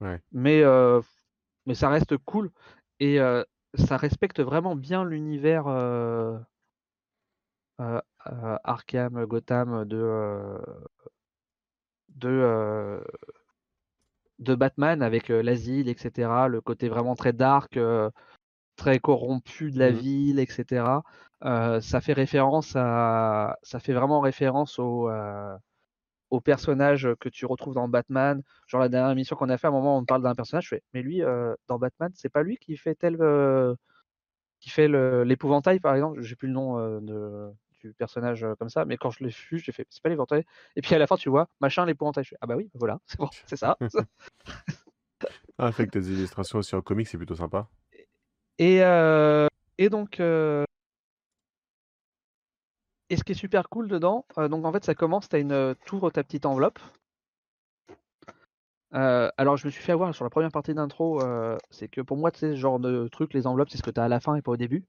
[0.00, 0.20] Ouais.
[0.30, 1.00] Mais, euh,
[1.64, 2.50] mais ça reste cool
[3.00, 3.42] et euh,
[3.74, 6.38] ça respecte vraiment bien l'univers euh,
[8.18, 10.58] Arkham, Gotham de,
[12.14, 13.02] de,
[14.38, 16.48] de Batman avec l'asile, etc.
[16.48, 17.78] Le côté vraiment très dark,
[18.76, 19.98] très corrompu de la Mhm.
[19.98, 21.02] ville, etc.
[21.44, 25.56] Euh, ça fait référence à, ça fait vraiment référence au, euh,
[26.30, 28.42] au personnage que tu retrouves dans Batman.
[28.68, 30.68] Genre la dernière émission qu'on a fait, à un moment on parle d'un personnage, je
[30.70, 33.16] fais, mais lui euh, dans Batman, c'est pas lui qui fait tel,
[34.60, 34.88] qui fait
[35.24, 36.22] l'épouvantail par exemple?
[36.22, 37.50] J'ai plus le nom de,
[37.80, 40.44] du personnage comme ça, mais quand je l'ai vu, j'ai fait, c'est pas l'épouvantail.
[40.76, 42.24] Et puis à la fin, tu vois, machin l'épouvantail.
[42.24, 43.76] Je fais, ah bah oui, voilà, c'est bon, c'est ça.
[45.58, 47.68] Ah, fait que tes illustrations aussi en comics, c'est plutôt sympa.
[48.58, 50.64] Et, euh, et donc, euh,
[53.10, 55.38] et ce qui est super cool dedans, euh, donc en fait, ça commence, tu as
[55.40, 56.78] une tour ta petite enveloppe.
[58.94, 62.00] Euh, alors, je me suis fait avoir sur la première partie d'intro, euh, c'est que
[62.00, 64.04] pour moi, tu sais, ce genre de truc, les enveloppes, c'est ce que tu as
[64.04, 64.84] à la fin et pas au début.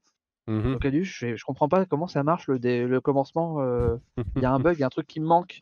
[0.46, 0.72] Mhm.
[0.72, 3.60] Donc, je, je comprends pas comment ça marche le, dé- le commencement.
[3.60, 3.96] euh,
[4.36, 5.60] Il y a un bug, il y a un truc qui me manque.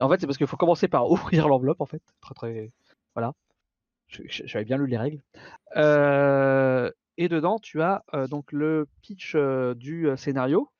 [0.00, 2.02] En fait, c'est parce qu'il faut commencer par ouvrir l'enveloppe, en fait.
[2.20, 2.70] Très, très.
[3.14, 3.32] Voilà.
[4.08, 5.20] Je- je- J'avais bien lu les règles.
[7.18, 10.70] Et dedans, tu as euh, donc le pitch euh, du euh, scénario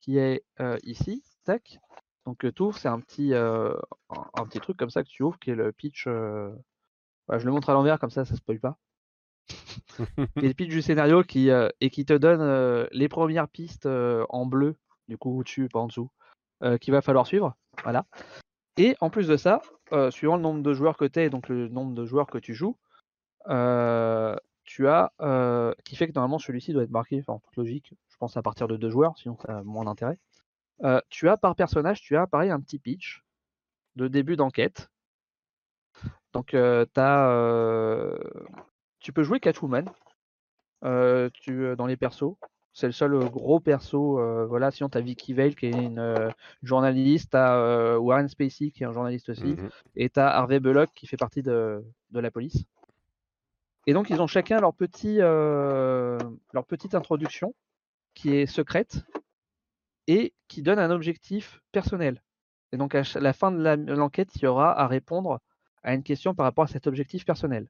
[0.00, 0.44] qui est
[0.82, 1.22] ici.
[1.44, 1.78] Tac.
[2.26, 3.76] Donc, tu ouvres, c'est un petit, un,
[4.10, 6.06] un petit truc comme ça que tu ouvres qui est le pitch.
[6.06, 8.78] voilà, je le montre à l'envers, comme ça, ça spoil pas.
[10.36, 13.86] Est le pitch du scénario qui, euh, et qui te donne euh, les premières pistes
[13.86, 14.76] euh, en bleu,
[15.08, 16.10] du coup, au-dessus, pas en dessous,
[16.80, 17.56] qu'il va falloir suivre.
[17.82, 18.06] Voilà.
[18.76, 19.62] Et en plus de ça,
[20.10, 22.54] suivant le nombre de joueurs que tu es, donc le nombre de joueurs que tu
[22.54, 22.76] joues,
[24.74, 27.92] tu as, euh, qui fait que normalement celui-ci doit être marqué, enfin, en toute logique,
[28.08, 30.18] je pense à partir de deux joueurs, sinon ça a moins d'intérêt.
[30.82, 33.22] Euh, tu as par personnage, tu as pareil un petit pitch
[33.96, 34.88] de début d'enquête.
[36.32, 38.16] Donc euh, t'as, euh,
[39.00, 39.84] tu peux jouer Catwoman
[41.34, 42.34] tu, dans les persos.
[42.72, 44.18] C'est le seul gros perso.
[44.48, 44.70] voilà.
[44.70, 46.32] Sinon, tu as Vicky Vale qui est une
[46.62, 49.68] journaliste, tu as Warren Spacey qui est un journaliste aussi, Mhm.
[49.96, 52.64] et tu as Harvey Bullock qui fait partie de, de la police.
[53.86, 56.18] Et donc, ils ont chacun leur, petit, euh,
[56.52, 57.54] leur petite introduction
[58.14, 59.04] qui est secrète
[60.06, 62.22] et qui donne un objectif personnel.
[62.72, 65.40] Et donc, à la fin de l'enquête, il y aura à répondre
[65.82, 67.68] à une question par rapport à cet objectif personnel.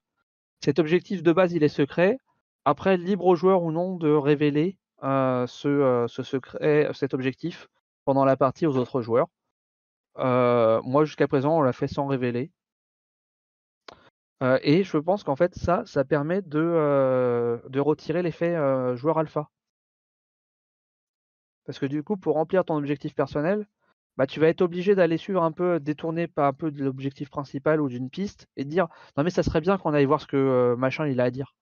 [0.60, 2.18] Cet objectif de base, il est secret.
[2.64, 7.68] Après, libre au joueur ou non de révéler euh, euh, ce secret, cet objectif
[8.04, 9.26] pendant la partie aux autres joueurs.
[10.18, 12.52] Euh, moi, jusqu'à présent, on l'a fait sans révéler.
[14.42, 18.96] Euh, et je pense qu'en fait, ça, ça permet de, euh, de retirer l'effet euh,
[18.96, 19.48] joueur alpha.
[21.64, 23.66] Parce que du coup, pour remplir ton objectif personnel,
[24.16, 27.30] bah, tu vas être obligé d'aller suivre un peu, détourner pas un peu de l'objectif
[27.30, 30.20] principal ou d'une piste et te dire non mais ça serait bien qu'on aille voir
[30.20, 31.54] ce que machin il a à dire.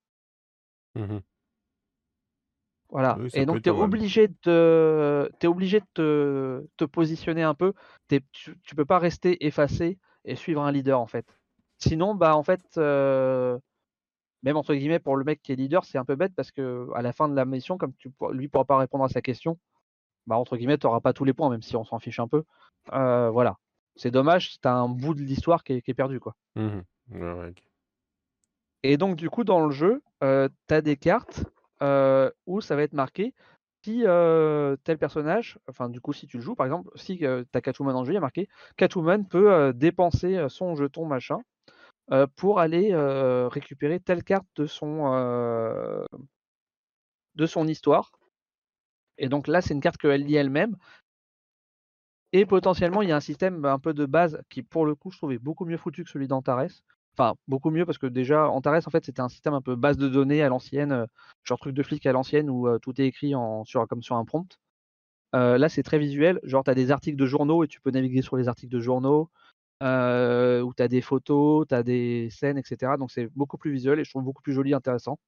[0.94, 1.20] Mhm.
[2.90, 3.19] Voilà.
[3.20, 7.73] Oui, et donc tu es obligé de t'es obligé de te, te positionner un peu.
[8.09, 11.40] T'es- tu, tu peux pas rester effacé et suivre un leader en fait.
[11.81, 13.59] Sinon, bah en fait, euh,
[14.43, 16.89] même entre guillemets pour le mec qui est leader, c'est un peu bête parce que
[16.94, 19.59] à la fin de la mission, comme tu lui pourra pas répondre à sa question,
[20.27, 22.28] bah entre guillemets, tu n'auras pas tous les points, même si on s'en fiche un
[22.28, 22.44] peu.
[22.93, 23.57] Euh, voilà.
[23.97, 26.35] C'est dommage, as un bout de l'histoire qui, est- qui est perdu quoi.
[27.11, 27.62] Ouais, ouais, ok.
[28.82, 30.27] Et donc, du coup, dans le jeu, tu
[30.74, 31.44] as des cartes
[31.82, 33.35] euh, où ça va être marqué
[33.85, 37.27] si euh, tel personnage, enfin, du coup, si tu le joues, par exemple, si tu
[37.27, 41.07] as Catwoman en jeu, il y a marqué Catwoman peut euh, dépenser euh, son jeton
[41.07, 41.39] machin
[42.12, 46.05] euh, pour aller euh, récupérer telle carte de son, euh,
[47.37, 48.11] de son histoire.
[49.19, 50.77] Et donc là, c'est une carte qu'elle lit elle-même.
[52.32, 55.11] Et potentiellement, il y a un système un peu de base qui, pour le coup,
[55.11, 56.82] je trouvais beaucoup mieux foutu que celui d'Antares.
[57.16, 59.97] Enfin, beaucoup mieux parce que déjà, Antares, en fait, c'était un système un peu base
[59.97, 61.07] de données à l'ancienne,
[61.45, 64.24] genre truc de flic à l'ancienne où tout est écrit en, sur, comme sur un
[64.24, 64.59] prompt.
[65.32, 66.41] Là, c'est très visuel.
[66.45, 68.81] Genre, tu as des articles de journaux et tu peux naviguer sur les articles de
[68.81, 69.31] journaux.
[69.82, 72.97] Euh, où tu as des photos, tu as des scènes, etc.
[72.98, 75.19] Donc, c'est beaucoup plus visuel et je trouve beaucoup plus joli et intéressant.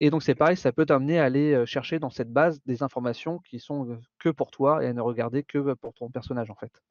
[0.00, 2.82] Et donc, c'est pareil, ça peut t'amener à aller euh, chercher dans cette base des
[2.82, 6.10] informations qui sont euh, que pour toi et à ne regarder que euh, pour ton
[6.10, 6.82] personnage, en fait.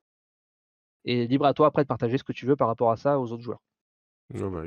[1.05, 3.19] Et libre à toi après de partager ce que tu veux par rapport à ça
[3.19, 3.61] aux autres joueurs.
[4.33, 4.63] Ouais, bah.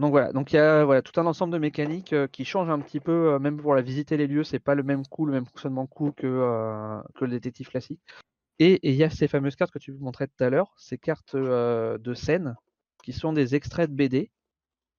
[0.00, 2.70] Donc voilà, donc il y a voilà, tout un ensemble de mécaniques euh, qui changent
[2.70, 5.24] un petit peu, euh, même pour la visiter les lieux, c'est pas le même coup,
[5.24, 8.00] le même fonctionnement coup que, euh, que le détective classique.
[8.58, 11.34] Et il y a ces fameuses cartes que tu montrais tout à l'heure, ces cartes
[11.34, 12.56] euh, de scène,
[13.02, 14.30] qui sont des extraits de BD,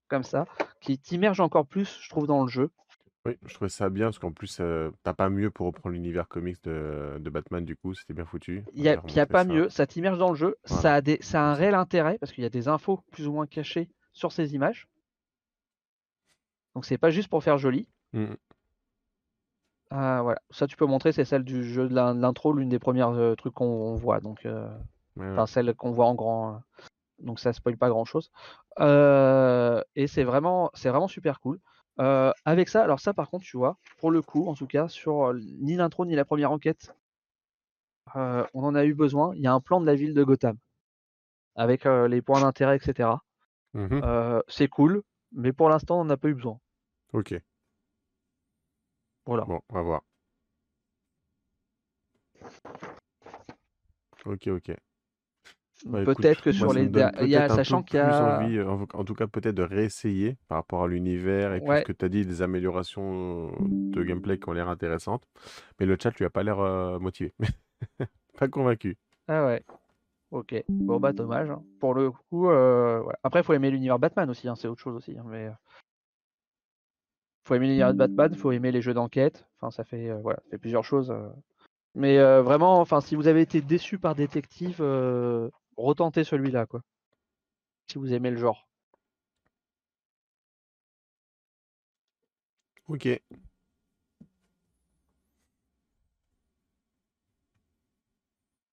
[0.08, 0.46] comme ça,
[0.80, 2.70] qui t'immergent encore plus, je trouve, dans le jeu.
[3.24, 6.28] Oui, je trouvais ça bien parce qu'en plus, euh, t'as pas mieux pour reprendre l'univers
[6.28, 8.62] comics de, de Batman, du coup, c'était bien foutu.
[8.74, 9.50] Il n'y a, y pas ça.
[9.50, 10.82] mieux, ça t'immerge dans le jeu, Voilà.
[10.82, 13.26] ça, a des, ça a un réel intérêt, parce qu'il y a des infos plus
[13.26, 14.86] ou moins cachées sur ces images.
[16.74, 17.88] Donc c'est pas juste pour faire joli.
[18.12, 18.36] Mhm.
[19.90, 22.68] Ah, voilà, ça tu peux montrer, c'est celle du jeu de l'in- de l'intro, l'une
[22.68, 24.66] des premières euh, trucs qu'on on voit, donc euh,
[25.16, 25.32] Ouais, ouais.
[25.32, 26.58] enfin celle qu'on voit en grand, euh,
[27.20, 28.30] donc ça spoil pas grand chose.
[28.80, 31.60] Euh, et c'est vraiment, c'est vraiment super cool.
[31.98, 35.32] Avec ça, alors ça par contre, tu vois, pour le coup, en tout cas, sur
[35.34, 36.92] ni l'intro ni la première enquête,
[38.14, 39.34] on en a eu besoin.
[39.34, 40.56] Il y a un plan de la ville de Gotham
[41.54, 43.20] avec les points d'intérêt, etc.
[44.04, 45.02] Euh, c'est cool,
[45.32, 46.58] mais pour l'instant, on n'a pas eu besoin.
[47.12, 47.34] Ok,
[49.26, 49.44] Voilà.
[49.44, 50.02] bon, on va voir.
[54.24, 54.76] Ok, ok.
[55.84, 57.82] Bah, Peut-être que sur les, me donne der- il y a, peut-être un peu sachant
[57.82, 61.52] qu'il y a, envie, euh, en, tout cas peut-être de réessayer par rapport à l'univers
[61.52, 64.68] et puis ce ouais, que tu as dit, des améliorations de gameplay qui ont l'air
[64.68, 65.22] intéressantes.
[65.78, 67.34] Mais le chat lui a pas l'air euh, motivé.
[68.38, 68.96] Pas convaincu.
[69.28, 69.62] ah ouais.
[70.32, 71.50] Ok, bon bah dommage.
[71.50, 71.62] hein.
[71.78, 74.96] Pour le coup, euh, après il faut aimer l'univers Batman aussi, hein, c'est autre chose
[74.96, 75.16] aussi.
[75.16, 75.48] hein, mais
[77.46, 79.46] faut aimer l'univers de Batman, faut aimer les jeux d'enquête.
[79.60, 81.10] Enfin, ça fait euh, voilà, ça fait plusieurs choses.
[81.10, 81.28] euh.
[81.94, 86.82] Mais euh, vraiment, enfin, si vous avez été déçu par Détective, euh, retentez celui-là, quoi.
[87.88, 88.68] Si vous aimez le genre.
[92.88, 93.06] Ok.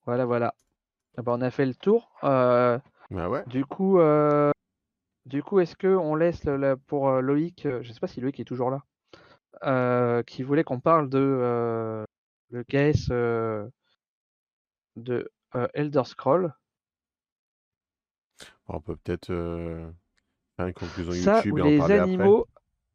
[0.05, 0.53] Voilà, voilà.
[1.17, 2.11] Ah bah, on a fait le tour.
[2.21, 3.43] Bah ouais.
[3.47, 3.99] du coup,
[5.25, 8.07] du coup, est-ce que on laisse le- le- pour euh, Loïc, euh, je sais pas
[8.07, 8.83] si Loïc est toujours là,
[9.63, 12.05] euh, qui voulait qu'on parle de euh,
[12.51, 12.63] le
[13.11, 13.67] euh,
[14.95, 15.29] de
[15.73, 16.53] Elder Scroll?
[18.67, 19.31] On peut peut-être
[20.57, 22.23] faire une conclusion Ça YouTube ou et en les parler après.
[22.23, 22.47] animaux.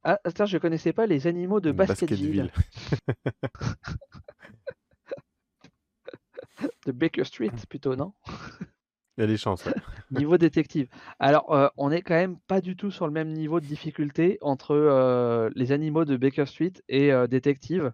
[0.05, 2.53] Ah, attends, je connaissais pas les animaux de Basketville, Basketville.
[6.87, 8.13] de Baker Street plutôt, non?
[9.19, 9.75] Il y a des chances, ouais.
[10.13, 10.89] Niveau détective.
[11.19, 14.39] Alors, euh, on est quand même pas du tout sur le même niveau de difficulté
[14.43, 17.93] entre euh, les animaux de Baker Street et euh, détective.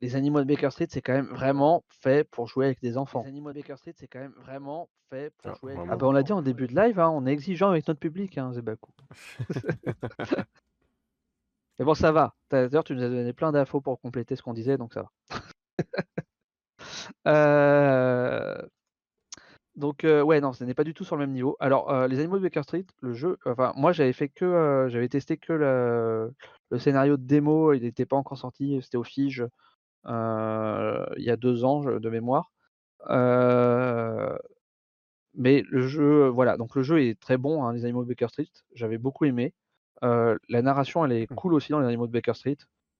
[0.00, 3.20] Les animaux de Baker Street, c'est quand même vraiment fait pour jouer avec des enfants.
[3.22, 5.96] Les animaux de Baker Street, c'est quand même vraiment fait pour Ah, jouer avec Ah
[5.96, 8.38] bah on l'a dit en début de live, hein, on est exigeant avec notre public,
[8.38, 8.90] hein, Zebaku.
[11.78, 12.34] Mais bon, ça va.
[12.50, 15.10] D'ailleurs, tu nous as donné plein d'infos pour compléter ce qu'on disait, donc ça va.
[17.26, 18.66] Euh,
[19.76, 21.56] Donc euh, ouais, non, ce n'est pas du tout sur le même niveau.
[21.60, 24.88] Alors, euh, les animaux de Baker Street, le jeu, enfin moi j'avais fait que, euh,
[24.88, 26.32] j'avais testé que le,
[26.70, 29.44] le scénario de démo, il n'était pas encore sorti, c'était au Fige
[30.06, 32.52] il y a deux ans de mémoire.
[35.34, 38.28] Mais le jeu, voilà, donc le jeu est très bon, hein, les animaux de Baker
[38.28, 39.54] Street, j'avais beaucoup aimé.
[40.02, 41.34] La narration, elle est Hmm.
[41.34, 42.58] cool aussi dans les animaux de Baker Street.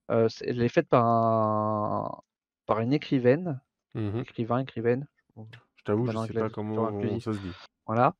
[0.09, 2.19] Elle est faite par un,
[2.65, 3.61] par une écrivaine,
[3.95, 4.19] Mhm.
[4.21, 5.07] écrivain, écrivaine.
[5.37, 7.23] Je t'avoue, je en sais pas c'est comment inclusif.
[7.23, 7.51] ça se dit.
[7.85, 8.13] Voilà.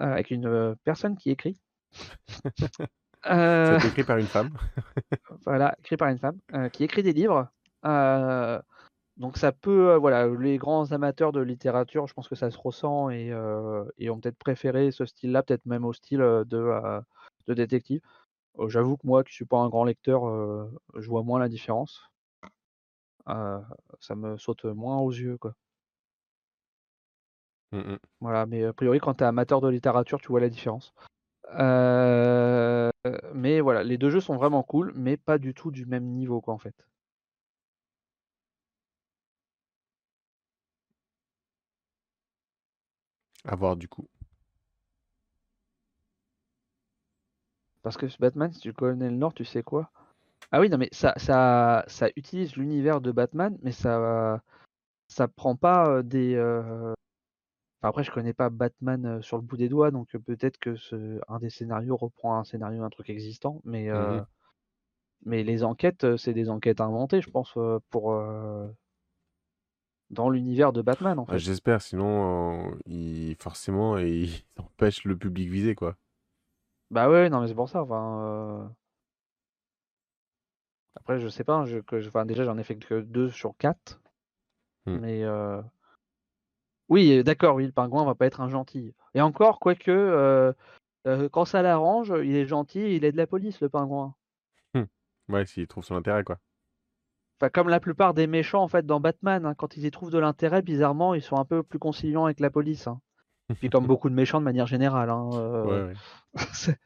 [0.00, 1.58] Euh, avec une euh, personne qui écrit.
[3.22, 4.50] Ça Euh, écrit par une femme.
[5.44, 7.48] voilà, écrit par une femme, euh, qui écrit des livres.
[9.18, 13.10] Donc ça peut, voilà, les grands amateurs de littérature, je pense que ça se ressent
[13.10, 13.30] et,
[13.98, 16.44] et ont peut-être préféré ce style-là, peut-être même au style de,
[17.46, 18.00] de détective.
[18.68, 20.22] J'avoue que moi, qui suis pas un grand lecteur,
[20.96, 22.02] je vois moins la différence.
[23.30, 23.60] Euh,
[24.00, 25.54] ça me saute moins aux yeux, quoi.
[27.72, 27.98] Mhm.
[28.20, 30.92] Voilà, mais a priori, quand tu es amateur de littérature, tu vois la différence.
[31.58, 32.90] Euh,
[33.34, 36.40] mais voilà, les deux jeux sont vraiment cool, mais pas du tout du même niveau,
[36.40, 36.74] quoi, en fait.
[43.44, 44.08] À voir du coup.
[47.82, 49.90] Parce que ce Batman, si tu connais le Nord, tu sais quoi?
[50.52, 54.42] Ah oui, non, mais ça, ça, ça utilise l'univers de Batman, mais ça,
[55.08, 56.34] ça prend pas des.
[56.36, 56.92] euh,
[57.82, 61.20] enfin, après, je connais pas Batman sur le bout des doigts, donc peut-être que ce,
[61.28, 64.26] un des scénarios reprend un scénario, un truc existant, mais, euh, Mhm.
[65.24, 67.54] mais les enquêtes, c'est des enquêtes inventées, je pense,
[67.90, 68.68] pour euh,
[70.10, 71.38] dans l'univers de Batman, en Ah, fait.
[71.38, 73.34] J'espère, sinon, il...
[73.40, 75.96] forcément, il empêche le public visé, quoi.
[76.90, 77.82] Bah ouais, non, mais c'est pour ça.
[77.82, 78.74] Enfin,
[80.96, 83.56] Après, je sais pas, je, que, je- enfin, déjà, j'en ai fait que 2 sur
[83.58, 84.00] 4.
[84.86, 84.98] Hmm.
[84.98, 85.60] Mais euh,
[86.88, 88.94] oui, d'accord, oui, le pingouin va pas être un gentil.
[89.14, 90.52] Et encore, quoique, euh,
[91.06, 94.14] euh, quand ça l'arrange, il est gentil, il aide la police, le pingouin.
[95.28, 96.38] Ouais, s'il trouve son intérêt, quoi.
[97.38, 100.10] Enfin, comme la plupart des méchants, en fait, dans Batman, hein, quand ils y trouvent
[100.10, 102.88] de l'intérêt, bizarrement, ils sont un peu plus conciliants avec la police.
[102.88, 103.00] hein.
[103.60, 105.08] Puis comme beaucoup de méchants de manière générale.
[105.08, 106.74] hein, euh, Ouais, ouais.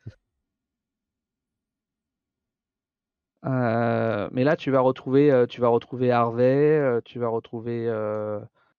[3.45, 7.87] Euh, mais là, tu vas retrouver, euh, tu vas retrouver Harvey, euh, tu vas retrouver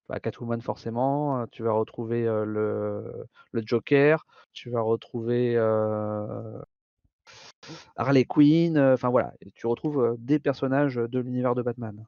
[0.10, 5.58] bah, Catwoman forcément, tu vas retrouver le, Joker, tu vas retrouver
[7.96, 12.06] Harley Quinn, enfin voilà, tu retrouves des personnages de l'univers de Batman.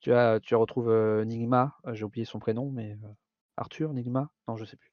[0.00, 0.92] Tu as, tu retrouves
[1.24, 2.96] Nigma, j'ai oublié son prénom, mais
[3.56, 4.87] Arthur, Nigma, non, je sais plus.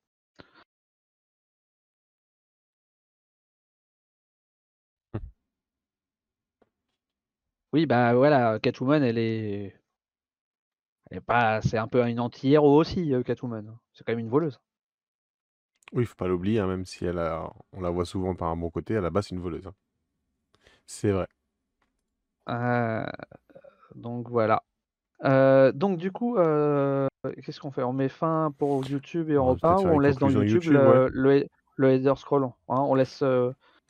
[7.76, 9.76] Oui, bah voilà, Catwoman, elle est,
[11.12, 13.78] elle est pas, c'est un peu une anti-héros aussi, euh, Catwoman.
[13.92, 14.62] C'est quand même une voleuse.
[15.92, 17.52] Oui, faut pas l'oublier, hein, même si elle a...
[17.74, 19.68] on la voit souvent par un bon côté, à la base, c'est une voleuse.
[19.68, 19.74] hein.
[20.86, 21.28] C'est vrai.
[22.48, 23.06] Euh,
[23.94, 24.64] donc voilà.
[25.26, 27.10] Euh, donc du coup, euh,
[27.44, 27.84] qu'est-ce qu'on fait?
[27.84, 31.10] On met fin pour YouTube et on repart ou on laisse dans YouTube, YouTube, le,
[31.12, 31.46] le,
[31.76, 32.52] le header scroll hein?
[32.70, 33.22] On laisse,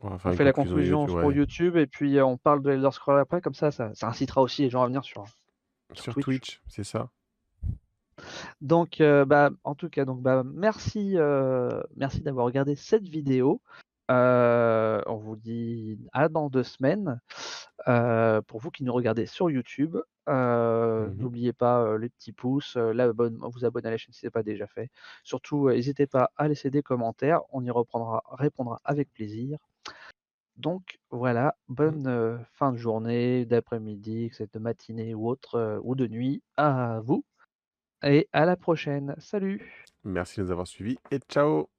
[0.01, 1.35] On fait la conclusion conclusion YouTube, pour ouais.
[1.35, 4.41] YouTube et puis euh, on parle de header scroll après, comme ça, ça, ça incitera
[4.41, 5.25] aussi les gens à venir sur.
[5.93, 6.25] Sur Twitch.
[6.25, 7.09] Twitch, c'est ça.
[8.61, 13.61] Donc, euh, bah, en tout cas, donc, bah, merci, euh, merci d'avoir regardé cette vidéo.
[14.11, 17.19] Euh, on vous dit à dans deux semaines.
[17.85, 19.97] Pour vous qui nous regardez sur YouTube,
[20.27, 21.17] Mhm.
[21.17, 24.65] n'oubliez pas les petits pouces, vous abonner à la chaîne si ce n'est pas déjà
[24.65, 24.89] fait.
[25.23, 27.41] Surtout, n'hésitez pas à laisser des commentaires.
[27.51, 29.59] On y reprendra, répondra avec plaisir.
[30.57, 36.07] Donc voilà, bonne euh, fin de journée, d'après-midi, de matinée ou autre, euh, ou de
[36.07, 37.25] nuit à vous.
[38.03, 39.15] Et à la prochaine.
[39.17, 41.69] Salut Merci de nous avoir suivis et ciao